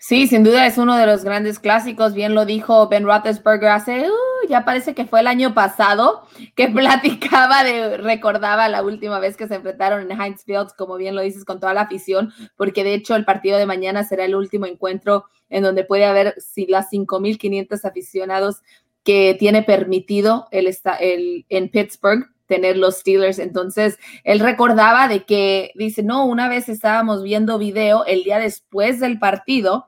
Sí, 0.00 0.28
sin 0.28 0.44
duda 0.44 0.64
es 0.66 0.78
uno 0.78 0.96
de 0.96 1.06
los 1.06 1.24
grandes 1.24 1.58
clásicos. 1.58 2.14
Bien 2.14 2.34
lo 2.34 2.44
dijo 2.44 2.88
Ben 2.88 3.04
Roethlisberger 3.04 3.70
hace, 3.70 4.08
uh, 4.08 4.48
ya 4.48 4.64
parece 4.64 4.94
que 4.94 5.06
fue 5.06 5.20
el 5.20 5.26
año 5.26 5.54
pasado, 5.54 6.22
que 6.54 6.68
platicaba 6.68 7.64
de, 7.64 7.96
recordaba 7.96 8.68
la 8.68 8.82
última 8.82 9.18
vez 9.18 9.36
que 9.36 9.48
se 9.48 9.56
enfrentaron 9.56 10.08
en 10.08 10.20
Heinz 10.20 10.44
Field, 10.44 10.68
como 10.76 10.96
bien 10.96 11.16
lo 11.16 11.22
dices, 11.22 11.44
con 11.44 11.58
toda 11.58 11.74
la 11.74 11.82
afición, 11.82 12.32
porque 12.56 12.84
de 12.84 12.94
hecho 12.94 13.16
el 13.16 13.24
partido 13.24 13.58
de 13.58 13.66
mañana 13.66 14.04
será 14.04 14.24
el 14.24 14.36
último 14.36 14.66
encuentro 14.66 15.24
en 15.50 15.64
donde 15.64 15.84
puede 15.84 16.04
haber 16.04 16.34
si 16.38 16.66
las 16.66 16.90
5.500 16.92 17.84
aficionados 17.84 18.62
que 19.02 19.36
tiene 19.38 19.62
permitido 19.62 20.46
el, 20.52 20.72
el, 21.00 21.46
en 21.48 21.68
Pittsburgh 21.70 22.28
tener 22.48 22.76
los 22.76 22.98
Steelers. 22.98 23.38
Entonces, 23.38 23.98
él 24.24 24.40
recordaba 24.40 25.06
de 25.06 25.24
que, 25.24 25.70
dice, 25.76 26.02
no, 26.02 26.26
una 26.26 26.48
vez 26.48 26.68
estábamos 26.68 27.22
viendo 27.22 27.58
video 27.58 28.04
el 28.06 28.24
día 28.24 28.38
después 28.38 28.98
del 28.98 29.18
partido 29.20 29.86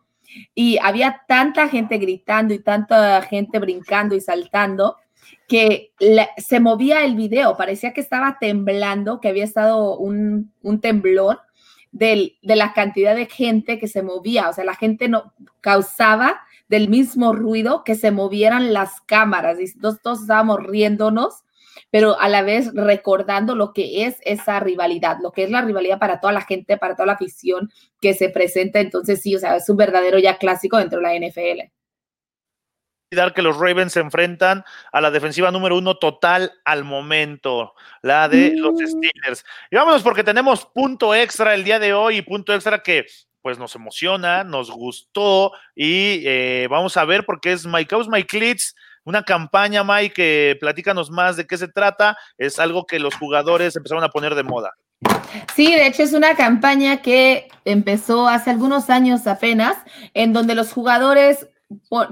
y 0.55 0.79
había 0.79 1.23
tanta 1.27 1.69
gente 1.69 1.99
gritando 1.99 2.55
y 2.55 2.61
tanta 2.61 3.21
gente 3.23 3.59
brincando 3.59 4.15
y 4.15 4.21
saltando 4.21 4.97
que 5.49 5.93
se 6.37 6.61
movía 6.61 7.05
el 7.05 7.17
video, 7.17 7.57
parecía 7.57 7.93
que 7.93 8.01
estaba 8.01 8.39
temblando, 8.41 9.21
que 9.21 9.29
había 9.29 9.43
estado 9.43 9.99
un, 9.99 10.53
temblor 10.81 11.41
de 11.91 12.37
la 12.43 12.73
cantidad 12.73 13.17
de 13.17 13.27
gente 13.27 13.81
que 13.81 13.89
se 13.89 14.03
movía, 14.03 14.49
o 14.49 14.53
sea, 14.53 14.65
la 14.65 14.77
gente 14.77 15.09
no 15.09 15.33
causaba 15.61 16.41
del 16.69 16.89
mismo 16.89 17.33
ruido 17.33 17.83
que 17.83 17.97
se 17.97 18.13
movieran 18.13 18.73
las 18.73 19.01
cámaras. 19.01 19.59
Y 19.59 19.77
todos 19.77 20.21
estábamos 20.21 20.63
riéndonos 20.63 21.43
pero 21.91 22.19
a 22.21 22.29
la 22.29 22.43
vez 22.43 22.71
recordando 22.75 23.55
lo 23.55 23.73
que 23.73 24.05
es 24.07 24.17
esa 24.23 24.61
rivalidad, 24.61 25.19
lo 25.23 25.33
que 25.33 25.45
es 25.45 25.51
la 25.51 25.63
rivalidad 25.63 25.99
para 25.99 26.21
toda 26.21 26.33
la 26.33 26.43
gente, 26.43 26.77
para 26.77 26.95
toda 26.95 27.07
la 27.07 27.13
afición 27.15 27.71
que 28.01 28.15
se 28.15 28.29
presenta. 28.29 28.81
Entonces, 28.81 29.21
sí, 29.23 29.35
o 29.35 29.39
sea, 29.39 29.57
es 29.57 29.69
un 29.69 29.77
verdadero 29.77 30.19
ya 30.19 30.39
clásico 30.39 30.79
dentro 30.79 31.01
de 31.01 31.03
la 31.03 31.15
NFL 31.15 31.71
que 33.35 33.43
los 33.43 33.59
Ravens 33.59 33.93
se 33.93 34.01
enfrentan 34.01 34.65
a 34.93 35.01
la 35.01 35.11
defensiva 35.11 35.51
número 35.51 35.77
uno 35.77 35.97
total 35.97 36.53
al 36.65 36.85
momento, 36.85 37.75
la 38.03 38.29
de 38.29 38.53
los 38.57 38.75
mm. 38.75 38.87
Steelers. 38.87 39.45
Y 39.69 39.77
vámonos 39.77 40.03
porque 40.03 40.23
tenemos 40.23 40.65
punto 40.67 41.13
extra 41.13 41.55
el 41.55 41.65
día 41.65 41.81
de 41.81 41.93
hoy 41.93 42.19
y 42.19 42.23
punto 42.23 42.55
extra 42.55 42.83
que 42.85 43.07
pues 43.43 43.59
nos 43.59 43.75
emociona, 43.75 44.45
nos 44.45 44.71
gustó 44.71 45.53
y 45.75 46.23
eh, 46.25 46.69
vamos 46.71 46.97
a 46.97 47.05
ver 47.05 47.25
porque 47.25 47.53
es 47.53 47.67
My 47.67 47.85
House, 47.87 48.09
My 48.09 48.23
Cleats 48.23 48.77
una 49.05 49.23
campaña, 49.23 49.83
Mike, 49.85 50.59
platícanos 50.61 51.11
más 51.11 51.37
de 51.37 51.47
qué 51.47 51.57
se 51.57 51.69
trata. 51.69 52.17
Es 52.39 52.59
algo 52.59 52.87
que 52.87 52.99
los 52.99 53.15
jugadores 53.15 53.77
empezaron 53.77 54.05
a 54.05 54.11
poner 54.11 54.35
de 54.35 54.43
moda. 54.43 54.73
Sí, 55.55 55.73
de 55.75 55.87
hecho 55.87 56.03
es 56.03 56.13
una 56.13 56.37
campaña 56.37 57.01
que 57.01 57.49
empezó 57.65 58.29
hace 58.29 58.51
algunos 58.51 58.91
años 58.91 59.27
apenas, 59.27 59.77
en 60.15 60.33
donde 60.33 60.55
los 60.55 60.73
jugadores 60.73 61.49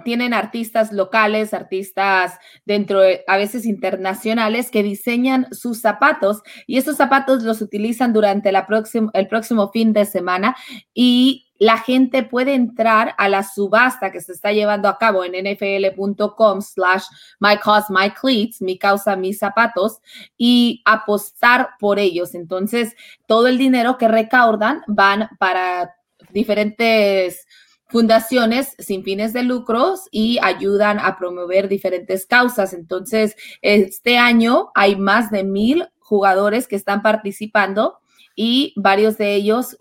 tienen 0.04 0.34
artistas 0.34 0.92
locales, 0.92 1.52
artistas 1.52 2.38
dentro, 2.64 3.00
a 3.26 3.36
veces 3.36 3.66
internacionales, 3.66 4.70
que 4.70 4.84
diseñan 4.84 5.48
sus 5.52 5.80
zapatos 5.80 6.42
y 6.66 6.78
esos 6.78 6.96
zapatos 6.96 7.42
los 7.42 7.60
utilizan 7.60 8.12
durante 8.12 8.52
la 8.52 8.66
el 9.14 9.26
próximo 9.26 9.70
fin 9.72 9.92
de 9.92 10.04
semana 10.04 10.56
y 10.94 11.47
la 11.58 11.78
gente 11.78 12.22
puede 12.22 12.54
entrar 12.54 13.14
a 13.18 13.28
la 13.28 13.42
subasta 13.42 14.12
que 14.12 14.20
se 14.20 14.32
está 14.32 14.52
llevando 14.52 14.88
a 14.88 14.98
cabo 14.98 15.24
en 15.24 15.32
nfl.com 15.32 16.62
slash 16.62 17.04
my 17.40 17.56
cause, 17.58 17.86
my 17.90 18.10
cleats, 18.10 18.62
mi 18.62 18.78
causa, 18.78 19.16
mis 19.16 19.38
zapatos, 19.38 19.98
y 20.36 20.82
apostar 20.84 21.70
por 21.80 21.98
ellos. 21.98 22.34
Entonces, 22.34 22.94
todo 23.26 23.48
el 23.48 23.58
dinero 23.58 23.98
que 23.98 24.08
recaudan 24.08 24.82
van 24.86 25.28
para 25.38 25.96
diferentes 26.30 27.46
fundaciones 27.88 28.74
sin 28.78 29.02
fines 29.02 29.32
de 29.32 29.42
lucros 29.42 30.08
y 30.10 30.38
ayudan 30.42 30.98
a 30.98 31.16
promover 31.16 31.68
diferentes 31.68 32.26
causas. 32.26 32.72
Entonces, 32.72 33.34
este 33.62 34.18
año 34.18 34.70
hay 34.74 34.94
más 34.96 35.30
de 35.30 35.42
mil 35.42 35.88
jugadores 35.98 36.68
que 36.68 36.76
están 36.76 37.02
participando 37.02 37.98
y 38.40 38.72
varios 38.76 39.18
de 39.18 39.34
ellos 39.34 39.76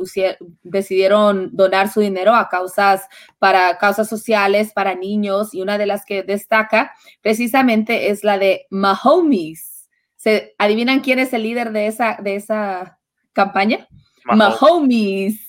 decidieron 0.64 1.52
donar 1.56 1.92
su 1.92 2.00
dinero 2.00 2.34
a 2.34 2.50
causas 2.50 3.08
para 3.38 3.78
causas 3.78 4.10
sociales, 4.10 4.74
para 4.74 4.96
niños, 4.96 5.54
y 5.54 5.62
una 5.62 5.78
de 5.78 5.86
las 5.86 6.06
que 6.06 6.24
destaca 6.24 6.92
precisamente 7.22 8.10
es 8.10 8.24
la 8.24 8.40
de 8.40 8.66
Mahomes. 8.72 9.88
¿Se 10.16 10.56
adivinan 10.58 11.02
quién 11.02 11.20
es 11.20 11.34
el 11.34 11.44
líder 11.44 11.72
de 11.72 11.86
esa, 11.86 12.18
de 12.20 12.36
esa 12.36 12.98
campaña? 13.32 13.88
Mahomes. 14.26 15.40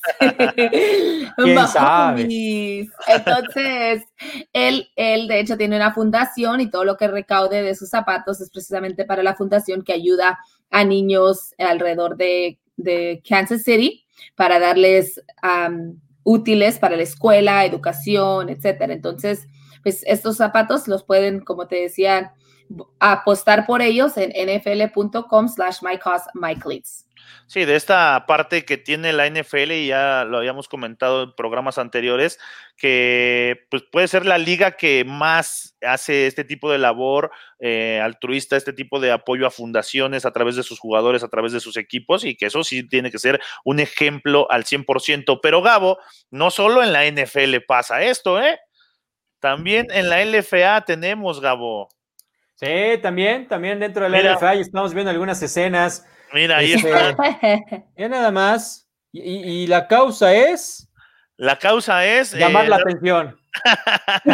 Mahomes. 1.39 2.89
Entonces, 3.09 4.05
él, 4.53 4.87
él 4.97 5.29
de 5.29 5.41
hecho 5.41 5.57
tiene 5.57 5.77
una 5.77 5.95
fundación 5.95 6.61
y 6.61 6.71
todo 6.71 6.85
lo 6.85 6.99
que 6.99 7.09
recaude 7.09 7.63
de 7.63 7.75
sus 7.75 7.89
zapatos 7.89 8.43
es 8.43 8.51
precisamente 8.51 9.07
para 9.07 9.23
la 9.23 9.35
fundación 9.35 9.81
que 9.81 9.95
ayuda 9.95 10.39
a 10.71 10.85
niños 10.85 11.55
alrededor 11.57 12.19
de, 12.19 12.59
de 12.79 13.23
Kansas 13.29 13.65
City 13.65 14.07
para 14.35 14.59
darles 14.59 15.21
útiles 16.23 16.79
para 16.79 16.97
la 16.97 17.03
escuela, 17.03 17.65
educación, 17.65 18.49
etcétera. 18.49 18.93
Entonces, 18.95 19.47
pues 19.83 20.03
estos 20.07 20.37
zapatos 20.37 20.89
los 20.89 21.05
pueden, 21.05 21.41
como 21.41 21.67
te 21.69 21.77
decía, 21.77 22.33
apostar 22.99 23.67
por 23.67 23.83
ellos 23.83 24.13
en 24.17 24.31
nfl.com 24.31 25.49
slash 25.49 25.79
mycleats. 26.35 27.08
Sí, 27.47 27.65
de 27.65 27.77
esta 27.77 28.25
parte 28.27 28.65
que 28.65 28.77
tiene 28.77 29.13
la 29.13 29.27
NFL, 29.27 29.73
y 29.73 29.87
ya 29.89 30.25
lo 30.25 30.39
habíamos 30.39 30.69
comentado 30.69 31.23
en 31.25 31.33
programas 31.35 31.79
anteriores, 31.79 32.39
que 32.77 33.67
pues, 33.71 33.83
puede 33.91 34.09
ser 34.09 34.27
la 34.27 34.39
liga 34.39 34.73
que 34.73 35.05
más 35.05 35.77
hace 35.83 36.27
este 36.27 36.45
tipo 36.45 36.71
de 36.71 36.79
labor 36.79 37.31
eh, 37.59 38.01
altruista, 38.03 38.57
este 38.57 38.73
tipo 38.73 39.01
de 39.01 39.13
apoyo 39.13 39.47
a 39.47 39.51
fundaciones 39.51 40.27
a 40.27 40.33
través 40.33 40.57
de 40.57 40.63
sus 40.63 40.79
jugadores, 40.79 41.23
a 41.23 41.29
través 41.29 41.53
de 41.53 41.61
sus 41.61 41.77
equipos, 41.77 42.25
y 42.25 42.37
que 42.37 42.47
eso 42.47 42.65
sí 42.65 42.87
tiene 42.87 43.11
que 43.11 43.19
ser 43.19 43.41
un 43.65 43.81
ejemplo 43.81 44.47
al 44.51 44.65
100%. 44.65 45.41
Pero 45.43 45.63
Gabo, 45.63 45.99
no 46.31 46.51
solo 46.51 46.83
en 46.83 46.93
la 46.93 47.05
NFL 47.11 47.61
pasa 47.67 48.03
esto, 48.03 48.41
¿eh? 48.43 48.59
También 49.41 49.87
en 49.91 50.09
la 50.09 50.25
LFA 50.25 50.85
tenemos, 50.85 51.41
Gabo. 51.41 51.89
Sí, 52.55 52.99
también, 53.01 53.47
también 53.47 53.79
dentro 53.79 54.03
de 54.03 54.11
la 54.11 54.35
LFA 54.35 54.57
y 54.57 54.61
estamos 54.61 54.93
viendo 54.93 55.11
algunas 55.11 55.41
escenas. 55.41 56.05
Mira, 56.33 56.59
ahí 56.59 56.73
este, 56.73 56.91
está. 56.91 57.17
Ya 57.97 58.09
nada 58.09 58.31
más. 58.31 58.89
Y, 59.13 59.67
la 59.67 59.89
causa 59.89 60.35
es. 60.35 60.89
La 61.37 61.59
causa 61.59 62.05
es. 62.05 62.33
Llamar 62.33 62.67
eh, 62.67 62.69
la 62.69 62.77
atención. 62.77 63.39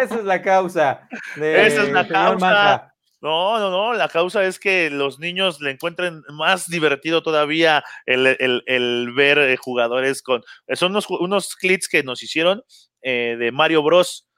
Esa 0.00 0.14
es 0.18 0.24
la 0.24 0.42
causa. 0.42 1.08
Esa 1.36 1.82
es 1.82 1.92
la 1.92 2.08
causa. 2.08 2.94
No, 3.24 3.58
no, 3.58 3.70
no, 3.70 3.94
la 3.94 4.08
causa 4.10 4.44
es 4.44 4.58
que 4.58 4.90
los 4.90 5.18
niños 5.18 5.58
le 5.62 5.70
encuentren 5.70 6.22
más 6.28 6.68
divertido 6.68 7.22
todavía 7.22 7.82
el, 8.04 9.12
ver 9.16 9.38
eh, 9.38 9.56
jugadores 9.56 10.20
con... 10.20 10.44
Son 10.74 10.90
unos, 10.90 11.08
unos 11.08 11.56
clips 11.56 11.88
que 11.88 12.02
nos 12.02 12.22
hicieron 12.22 12.62
eh, 13.00 13.36
de 13.38 13.50
Mario 13.50 13.82
Bros. 13.82 14.28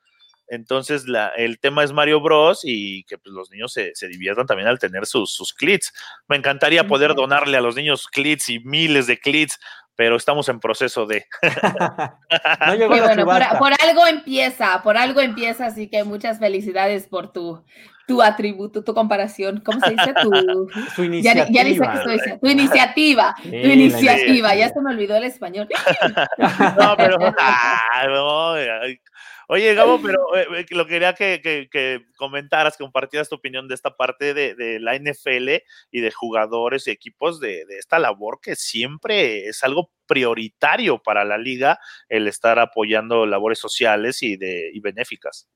Entonces, 0.49 1.05
el 1.37 1.59
tema 1.59 1.85
es 1.85 1.93
Mario 1.93 2.21
Bros. 2.21 2.61
y 2.65 3.05
que 3.05 3.19
pues, 3.19 3.33
los 3.33 3.51
niños 3.51 3.73
se, 3.73 3.93
diviertan 4.09 4.47
también 4.47 4.69
al 4.69 4.79
tener 4.79 5.07
sus, 5.07 5.33
sus 5.33 5.53
clits. 5.53 5.93
Me 6.29 6.37
encantaría 6.37 6.87
poder 6.87 7.15
donarle 7.15 7.57
a 7.57 7.61
los 7.61 7.77
niños 7.77 8.07
clits 8.07 8.49
y 8.49 8.61
miles 8.61 9.07
de 9.07 9.19
clits, 9.19 9.59
pero 9.97 10.17
estamos 10.17 10.49
en 10.49 10.61
proceso 10.61 11.07
de. 11.07 11.27
por, 13.59 13.73
algo 13.83 14.07
empieza, 14.07 14.83
por 14.83 14.97
algo 14.97 15.21
empieza, 15.21 15.67
así 15.67 15.89
que 15.89 16.05
muchas 16.05 16.39
felicidades 16.39 17.07
por 17.07 17.33
tu, 17.33 17.65
tu 18.07 18.23
atributo, 18.23 18.85
tu 18.85 18.95
comparación, 18.95 19.61
¿cómo 19.65 19.81
se 19.81 19.91
dice? 19.91 20.15
Tu, 20.23 20.31
iniciativa. 21.03 21.47
Ya, 21.47 21.51
ya 21.51 21.65
tu 22.39 22.47
iniciativa, 22.47 23.35
tu 23.43 23.49
iniciativa, 23.49 24.55
ya 24.55 24.69
se 24.69 24.81
me 24.81 24.91
olvidó 24.91 25.17
el 25.17 25.25
español. 25.25 25.67
no, 26.79 26.95
pero. 26.97 27.19
Oye, 29.49 29.75
Gabo, 29.75 30.01
pero 30.03 30.37
eh, 30.37 30.47
eh, 30.59 30.67
lo 30.71 30.87
quería 30.87 31.15
que, 31.15 31.41
que, 31.41 32.07
comentaras, 32.17 32.77
que 32.77 32.83
compartieras 32.83 33.29
tu 33.29 33.37
opinión 33.37 33.69
de 33.69 33.75
esta 33.75 33.97
parte 33.97 34.35
de, 34.35 34.81
la 34.81 34.99
NFL 34.99 35.63
y 35.93 36.01
de 36.01 36.11
jugadores 36.11 36.87
y 36.87 36.91
equipos 36.91 37.39
de, 37.39 37.65
esta 37.79 37.99
labor 37.99 38.41
que 38.43 38.57
siempre 38.57 39.47
es 39.47 39.63
algo 39.63 39.91
prioritario 40.07 41.01
para 41.01 41.25
la 41.25 41.39
liga, 41.39 41.79
el 42.09 42.27
estar 42.27 42.59
apoyando 42.59 43.25
labores 43.25 43.61
sociales 43.61 44.23
y, 44.23 44.37
de, 44.37 44.71
y 44.73 44.81
benéficas. 44.81 45.49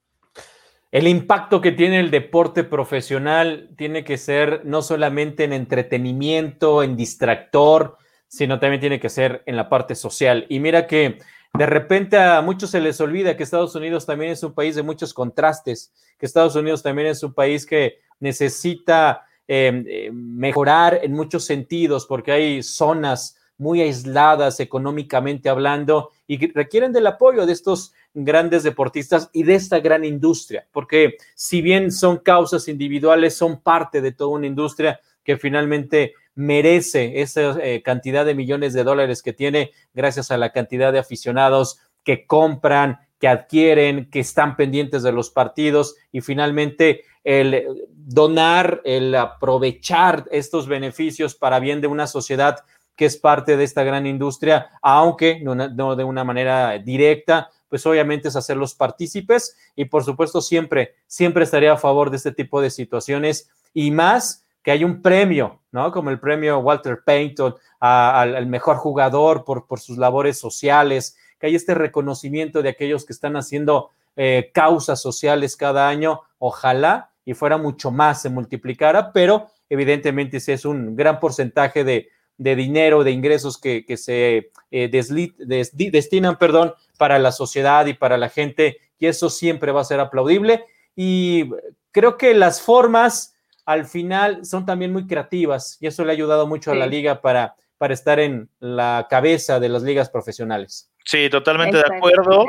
El 0.92 1.06
impacto 1.06 1.60
que 1.60 1.72
tiene 1.72 2.00
el 2.00 2.10
deporte 2.10 2.64
profesional 2.64 3.70
tiene 3.76 4.04
que 4.04 4.18
ser 4.18 4.62
no 4.64 4.82
solamente 4.82 5.44
en 5.44 5.52
entretenimiento, 5.52 6.82
en 6.82 6.96
distractor, 6.96 7.96
sino 8.26 8.60
también 8.60 8.80
tiene 8.80 9.00
que 9.00 9.08
ser 9.08 9.42
en 9.46 9.56
la 9.56 9.68
parte 9.68 9.94
social. 9.94 10.46
Y 10.48 10.60
mira 10.60 10.86
que 10.86 11.18
de 11.54 11.66
repente 11.66 12.16
a 12.16 12.40
muchos 12.42 12.70
se 12.70 12.80
les 12.80 13.00
olvida 13.00 13.36
que 13.36 13.42
Estados 13.42 13.74
Unidos 13.74 14.06
también 14.06 14.32
es 14.32 14.42
un 14.42 14.54
país 14.54 14.76
de 14.76 14.82
muchos 14.82 15.12
contrastes, 15.12 15.92
que 16.18 16.26
Estados 16.26 16.56
Unidos 16.56 16.82
también 16.82 17.08
es 17.08 17.22
un 17.22 17.34
país 17.34 17.66
que 17.66 17.98
necesita 18.20 19.26
em, 19.48 19.84
eh, 19.88 20.10
mejorar 20.12 21.00
en 21.02 21.12
muchos 21.12 21.44
sentidos 21.44 22.06
porque 22.06 22.32
hay 22.32 22.62
zonas 22.62 23.36
muy 23.58 23.82
aisladas 23.82 24.58
económicamente 24.58 25.50
hablando 25.50 26.10
y 26.26 26.50
requieren 26.52 26.92
del 26.92 27.06
apoyo 27.06 27.44
de 27.44 27.52
estos 27.52 27.92
grandes 28.14 28.62
deportistas 28.62 29.28
y 29.32 29.42
de 29.42 29.54
esta 29.54 29.80
gran 29.80 30.04
industria, 30.04 30.66
porque 30.72 31.16
si 31.34 31.60
bien 31.60 31.92
son 31.92 32.18
causas 32.18 32.68
individuales, 32.68 33.36
son 33.36 33.60
parte 33.60 34.00
de 34.00 34.12
toda 34.12 34.30
una 34.30 34.46
industria 34.46 34.98
que 35.22 35.36
finalmente 35.36 36.14
merece 36.40 37.20
esa 37.20 37.58
eh, 37.60 37.82
cantidad 37.82 38.24
de 38.24 38.34
millones 38.34 38.72
de 38.72 38.82
dólares 38.82 39.22
que 39.22 39.34
tiene 39.34 39.72
gracias 39.92 40.30
a 40.30 40.38
la 40.38 40.52
cantidad 40.52 40.90
de 40.90 40.98
aficionados 40.98 41.80
que 42.02 42.26
compran, 42.26 42.98
que 43.18 43.28
adquieren, 43.28 44.08
que 44.10 44.20
están 44.20 44.56
pendientes 44.56 45.02
de 45.02 45.12
los 45.12 45.28
partidos 45.28 45.96
y 46.10 46.22
finalmente 46.22 47.04
el 47.24 47.86
donar, 47.94 48.80
el 48.86 49.14
aprovechar 49.14 50.24
estos 50.30 50.66
beneficios 50.66 51.34
para 51.34 51.60
bien 51.60 51.82
de 51.82 51.88
una 51.88 52.06
sociedad 52.06 52.64
que 52.96 53.04
es 53.04 53.18
parte 53.18 53.58
de 53.58 53.64
esta 53.64 53.82
gran 53.82 54.06
industria, 54.06 54.70
aunque 54.80 55.40
no, 55.42 55.94
de 55.94 56.04
una 56.04 56.24
manera 56.24 56.78
directa, 56.78 57.50
pues 57.68 57.84
obviamente 57.84 58.28
es 58.28 58.36
hacerlos 58.36 58.74
partícipes 58.74 59.58
y 59.76 59.84
por 59.84 60.04
supuesto 60.04 60.40
siempre, 60.40 60.94
siempre 61.06 61.44
estaría 61.44 61.74
a 61.74 61.78
favor 61.78 62.08
de 62.10 62.16
este 62.16 62.32
tipo 62.32 62.62
de 62.62 62.70
situaciones 62.70 63.50
y 63.74 63.90
más 63.90 64.46
que 64.62 64.70
hay 64.70 64.84
un 64.84 65.02
premio, 65.02 65.60
¿no? 65.72 65.90
Como 65.92 66.10
el 66.10 66.20
premio 66.20 66.58
Walter 66.58 67.00
Payton 67.04 67.54
al, 67.80 68.46
mejor 68.46 68.76
jugador 68.76 69.44
por, 69.44 69.80
sus 69.80 69.96
labores 69.96 70.38
sociales, 70.38 71.16
que 71.38 71.46
hay 71.46 71.54
este 71.54 71.74
reconocimiento 71.74 72.62
de 72.62 72.68
aquellos 72.68 73.04
que 73.06 73.12
están 73.12 73.36
haciendo 73.36 73.90
eh, 74.16 74.50
causas 74.52 75.00
sociales 75.00 75.56
cada 75.56 75.88
año, 75.88 76.20
ojalá 76.38 77.10
y 77.24 77.34
fuera 77.34 77.56
mucho 77.56 77.90
más, 77.90 78.20
se 78.22 78.28
multiplicara, 78.28 79.12
pero 79.12 79.48
evidentemente 79.68 80.38
ese 80.38 80.52
es 80.54 80.64
un 80.64 80.96
gran 80.96 81.20
porcentaje 81.20 81.84
de, 81.84 82.08
dinero, 82.36 83.04
de 83.04 83.12
ingresos 83.12 83.58
que, 83.58 83.84
se 83.96 84.50
eh, 84.70 84.90
destinan, 84.90 86.38
perdón, 86.38 86.74
para 86.98 87.18
la 87.18 87.32
sociedad 87.32 87.86
y 87.86 87.94
para 87.94 88.18
la 88.18 88.28
gente, 88.28 88.78
y 88.98 89.06
eso 89.06 89.30
siempre 89.30 89.72
va 89.72 89.80
a 89.82 89.84
ser 89.84 90.00
aplaudible. 90.00 90.64
Y 90.96 91.50
creo 91.92 92.18
que 92.18 92.34
las 92.34 92.60
formas 92.60 93.34
al 93.70 93.84
final 93.84 94.44
son 94.44 94.66
también 94.66 94.92
muy 94.92 95.06
creativas 95.06 95.78
y 95.80 95.86
eso 95.86 96.04
le 96.04 96.10
ha 96.10 96.14
ayudado 96.14 96.48
mucho 96.48 96.72
a 96.72 96.74
la 96.74 96.88
liga 96.88 97.20
para, 97.22 97.54
para 97.78 97.94
estar 97.94 98.18
en 98.18 98.50
la 98.58 99.06
cabeza 99.08 99.60
de 99.60 99.68
las 99.68 99.84
ligas 99.84 100.10
profesionales. 100.10 100.90
Sí, 101.04 101.30
totalmente 101.30 101.76
de 101.76 101.84
acuerdo. 101.96 102.46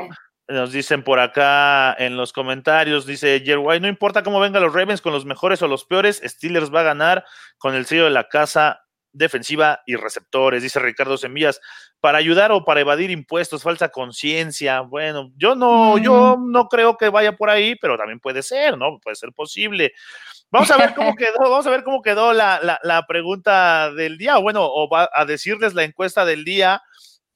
Nos 0.48 0.72
dicen 0.72 1.04
por 1.04 1.20
acá 1.20 1.94
en 1.94 2.18
los 2.18 2.34
comentarios, 2.34 3.06
dice 3.06 3.40
Jerway, 3.46 3.80
no 3.80 3.88
importa 3.88 4.24
cómo 4.24 4.40
vengan 4.40 4.64
los 4.64 4.74
Ravens 4.74 5.00
con 5.00 5.14
los 5.14 5.24
mejores 5.24 5.62
o 5.62 5.68
los 5.68 5.86
peores, 5.86 6.24
Steelers 6.26 6.74
va 6.74 6.80
a 6.80 6.86
ganar 6.86 7.24
con 7.60 7.76
el 7.76 7.86
sello 7.86 8.06
de 8.06 8.10
la 8.10 8.28
casa 8.28 8.82
defensiva 9.14 9.82
y 9.86 9.96
receptores, 9.96 10.64
dice 10.64 10.80
Ricardo 10.80 11.18
Semillas, 11.18 11.60
para 12.00 12.18
ayudar 12.18 12.52
o 12.52 12.64
para 12.64 12.82
evadir 12.82 13.12
impuestos, 13.12 13.64
falsa 13.64 13.90
conciencia. 13.90 14.82
Bueno, 14.82 15.32
yo 15.38 15.56
no, 15.56 15.98
yo 15.98 16.38
mm. 16.38 16.52
no 16.52 16.68
creo 16.68 16.98
que 16.98 17.10
vaya 17.10 17.36
por 17.36 17.50
ahí, 17.50 17.76
pero 17.76 17.98
también 17.98 18.20
puede 18.20 18.42
ser, 18.44 18.78
¿no? 18.78 19.00
Puede 19.00 19.16
ser 19.16 19.32
posible. 19.34 19.94
Vamos 20.50 20.70
a 20.72 20.78
ver 20.78 20.94
cómo 20.96 21.16
quedó, 21.16 21.40
vamos 21.40 21.68
a 21.68 21.70
ver 21.70 21.84
cómo 21.84 22.02
quedó 22.02 22.34
la, 22.34 22.80
la, 22.84 23.06
pregunta 23.08 23.92
del 23.92 24.18
día, 24.18 24.38
bueno, 24.38 24.62
o 24.64 24.90
va 24.90 25.10
a 25.14 25.26
decirles 25.26 25.74
la 25.74 25.84
encuesta 25.84 26.26
del 26.26 26.44
día, 26.44 26.82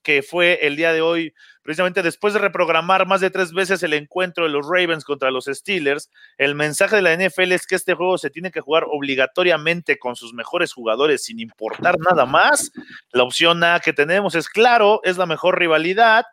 que 0.06 0.22
fue 0.22 0.60
el 0.62 0.76
día 0.76 0.94
de 0.94 1.02
hoy, 1.02 1.34
precisamente 1.64 2.04
después 2.04 2.36
de 2.36 2.40
reprogramar 2.40 3.08
más 3.08 3.22
de 3.22 3.32
tres 3.32 3.52
veces 3.52 3.82
el 3.82 3.94
encuentro 3.94 4.44
de 4.44 4.52
los 4.52 4.68
Ravens 4.70 5.04
contra 5.04 5.32
los 5.32 5.46
Steelers, 5.46 6.12
el 6.38 6.54
mensaje 6.54 6.98
de 6.98 7.02
la 7.02 7.16
NFL 7.16 7.52
es 7.54 7.66
que 7.66 7.74
este 7.74 7.96
juego 7.96 8.20
se 8.20 8.30
tiene 8.30 8.52
que 8.52 8.62
jugar 8.62 8.86
obligatoriamente 8.88 9.98
con 9.98 10.16
sus 10.16 10.32
mejores 10.32 10.74
jugadores 10.74 11.26
sin 11.26 11.40
importar 11.40 11.98
nada 12.00 12.28
más. 12.28 12.72
La 13.12 13.24
opción 13.24 13.64
A 13.64 13.80
que 13.80 13.94
tenemos 13.94 14.36
es 14.36 14.48
claro, 14.48 15.02
es 15.04 15.18
la 15.18 15.26
mejor 15.26 15.58
rivalidad. 15.58 16.26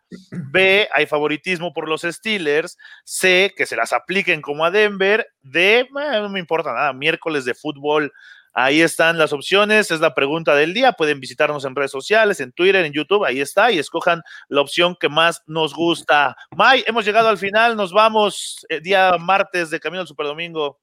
B, 0.51 0.87
hay 0.93 1.07
favoritismo 1.07 1.73
por 1.73 1.89
los 1.89 2.03
Steelers. 2.03 2.77
C, 3.05 3.55
que 3.57 3.65
se 3.65 3.75
las 3.75 3.95
apliquen 3.95 4.43
como 4.43 4.67
a 4.67 4.71
Denver. 4.71 5.27
D, 5.41 5.89
no 5.91 6.29
me 6.29 6.41
importa 6.41 6.75
nada, 6.75 6.93
miércoles 6.93 7.47
de 7.47 7.55
fútbol 7.55 8.13
Ahí 8.55 8.83
están 8.83 9.17
las 9.17 9.33
opciones, 9.33 9.91
es 9.91 10.01
la 10.01 10.15
pregunta 10.15 10.55
del 10.55 10.75
día. 10.75 10.93
Pueden 10.93 11.21
visitarnos 11.21 11.65
en 11.65 11.75
redes 11.75 11.91
sociales, 11.91 12.41
en 12.41 12.53
Twitter, 12.53 12.85
en 12.85 12.93
YouTube, 12.93 13.25
ahí 13.25 13.41
está, 13.41 13.73
y 13.73 13.79
escojan 13.79 14.23
la 14.49 14.61
opción 14.61 14.97
que 15.01 15.09
más 15.09 15.43
nos 15.47 15.75
gusta. 15.75 16.37
May, 16.55 16.85
hemos 16.87 17.05
llegado 17.05 17.29
al 17.29 17.39
final, 17.39 17.77
nos 17.77 17.93
vamos 17.93 18.67
el 18.69 18.79
eh, 18.79 18.81
día 18.81 19.17
martes 19.19 19.71
de 19.71 19.81
Camino 19.81 20.03
al 20.03 20.07
Superdomingo. 20.07 20.79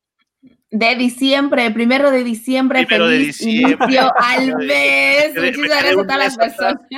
de 0.71 0.95
diciembre, 0.95 1.69
primero 1.69 2.09
de 2.09 2.23
diciembre, 2.23 2.85
primero 2.87 3.05
feliz 3.05 3.37
de 3.39 3.47
diciembre. 3.47 3.99
al 4.17 4.55
mes. 4.57 5.35
Muchísimas 5.35 5.69
gracias 5.69 5.91
a 5.91 6.03
todas 6.03 6.17
las 6.17 6.37
personas. 6.37 6.81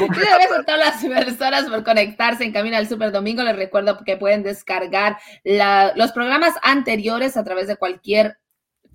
Muchas 0.00 0.18
gracias 0.18 0.52
a 0.52 0.62
todas 0.62 0.80
las 0.80 1.04
personas 1.04 1.64
por 1.64 1.84
conectarse 1.84 2.44
en 2.44 2.52
Camino 2.52 2.78
al 2.78 2.88
Super 2.88 3.12
Domingo. 3.12 3.42
Les 3.42 3.56
recuerdo 3.56 4.02
que 4.02 4.16
pueden 4.16 4.42
descargar 4.42 5.18
la, 5.44 5.92
los 5.94 6.12
programas 6.12 6.54
anteriores 6.62 7.36
a 7.36 7.44
través 7.44 7.66
de 7.66 7.76
cualquier 7.76 8.38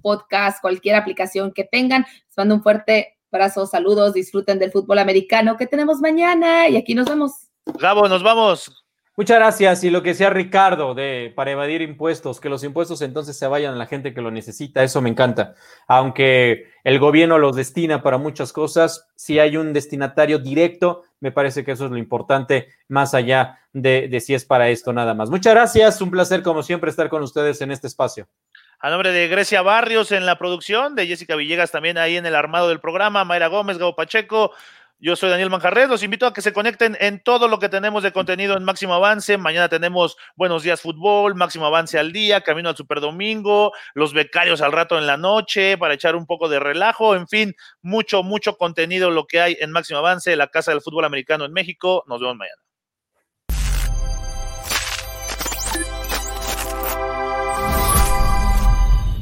podcast, 0.06 0.62
cualquier 0.62 0.95
aplicación 0.95 1.51
que 1.51 1.64
tengan. 1.64 2.06
Les 2.28 2.38
mando 2.38 2.53
un 2.53 2.62
fuerte 2.62 3.18
abrazo, 3.32 3.66
saludos, 3.66 4.14
disfruten 4.14 4.60
del 4.60 4.72
fútbol 4.72 4.99
americano 4.99 5.58
que 5.58 5.66
tenemos 5.66 5.99
mañana 5.99 6.70
y 6.70 6.78
aquí 6.78 6.93
nos 6.93 7.10
vemos. 7.10 7.32
Gabo, 7.80 8.08
nos 8.08 8.22
vamos. 8.22 8.86
Muchas 9.18 9.38
gracias. 9.38 9.84
Y 9.84 9.89
lo 9.89 10.03
que 10.03 10.14
sea 10.14 10.30
Ricardo 10.30 10.93
de 10.93 11.34
para 11.36 11.51
evadir 11.51 11.82
impuestos, 11.82 12.39
que 12.39 12.49
los 12.49 12.64
impuestos 12.64 13.01
entonces 13.01 13.36
se 13.36 13.47
vayan 13.47 13.74
a 13.74 13.78
la 13.78 13.88
gente 13.88 14.14
que 14.14 14.22
lo 14.22 14.30
necesita, 14.30 14.84
eso 14.84 15.01
me 15.01 15.10
encanta. 15.10 15.56
Aunque 15.88 16.66
el 16.84 16.99
gobierno 16.99 17.39
los 17.39 17.56
destina 17.56 18.03
para 18.03 18.20
muchas 18.20 18.53
cosas, 18.53 19.08
si 19.16 19.39
hay 19.39 19.58
un 19.58 19.74
destinatario 19.74 20.38
directo, 20.38 21.03
me 21.20 21.32
parece 21.32 21.64
que 21.64 21.72
eso 21.72 21.86
es 21.86 21.91
lo 21.91 21.97
importante, 21.97 22.68
más 22.89 23.16
allá 23.16 23.58
de, 23.74 24.08
de 24.08 24.20
si 24.20 24.36
es 24.36 24.45
para 24.45 24.70
esto 24.70 24.93
nada 24.93 25.16
más. 25.16 25.32
Muchas 25.32 25.56
gracias, 25.56 25.99
un 26.01 26.12
placer 26.12 26.43
como 26.43 26.62
siempre 26.62 26.91
estar 26.91 27.10
con 27.10 27.24
ustedes 27.24 27.60
en 27.62 27.72
este 27.72 27.88
espacio. 27.88 28.28
A 28.80 28.89
nombre 28.89 29.11
de 29.11 29.28
Grecia 29.28 29.61
Barrios 29.61 30.11
en 30.11 30.26
la 30.26 30.38
producción, 30.38 30.95
de 30.95 31.07
Jessica 31.07 31.36
Villegas 31.36 31.71
también 31.71 31.97
ahí 31.97 32.17
en 32.17 32.26
el 32.26 32.36
armado 32.36 32.69
del 32.69 32.80
programa, 32.80 33.26
Mayra 33.26 33.47
Gómez, 33.47 33.78
Gabo 33.78 33.95
Pacheco, 33.95 34.51
yo 34.97 35.17
soy 35.17 35.30
Daniel 35.30 35.49
Manjarres, 35.49 35.89
los 35.89 36.03
invito 36.03 36.26
a 36.26 36.34
que 36.34 36.41
se 36.41 36.53
conecten 36.53 36.97
en 37.01 37.21
todo 37.21 37.49
lo 37.49 37.59
que 37.59 37.67
tenemos 37.67 38.01
de 38.01 38.13
contenido 38.13 38.55
en 38.55 38.63
Máximo 38.63 38.93
Avance. 38.93 39.38
Mañana 39.38 39.67
tenemos 39.67 40.15
Buenos 40.38 40.63
Días 40.63 40.82
Fútbol, 40.82 41.36
Máximo 41.36 41.65
Avance 41.65 41.99
al 41.99 42.13
día, 42.13 42.41
Camino 42.41 42.69
al 42.69 42.78
Super 42.78 43.01
Domingo, 43.01 43.73
los 43.93 44.13
becarios 44.13 44.61
al 44.61 44.71
rato 44.71 44.97
en 44.97 45.05
la 45.05 45.17
noche 45.17 45.78
para 45.78 45.95
echar 45.95 46.15
un 46.15 46.26
poco 46.26 46.47
de 46.47 46.61
relajo. 46.61 47.13
En 47.13 47.28
fin, 47.28 47.53
mucho, 47.82 48.23
mucho 48.23 48.57
contenido 48.57 49.11
lo 49.11 49.28
que 49.28 49.41
hay 49.41 49.57
en 49.59 49.71
Máximo 49.71 49.99
Avance, 49.99 50.34
la 50.38 50.47
Casa 50.47 50.71
del 50.71 50.82
Fútbol 50.82 51.03
Americano 51.03 51.43
en 51.43 51.51
México. 51.51 52.05
Nos 52.07 52.21
vemos 52.21 52.38
mañana. 52.38 52.61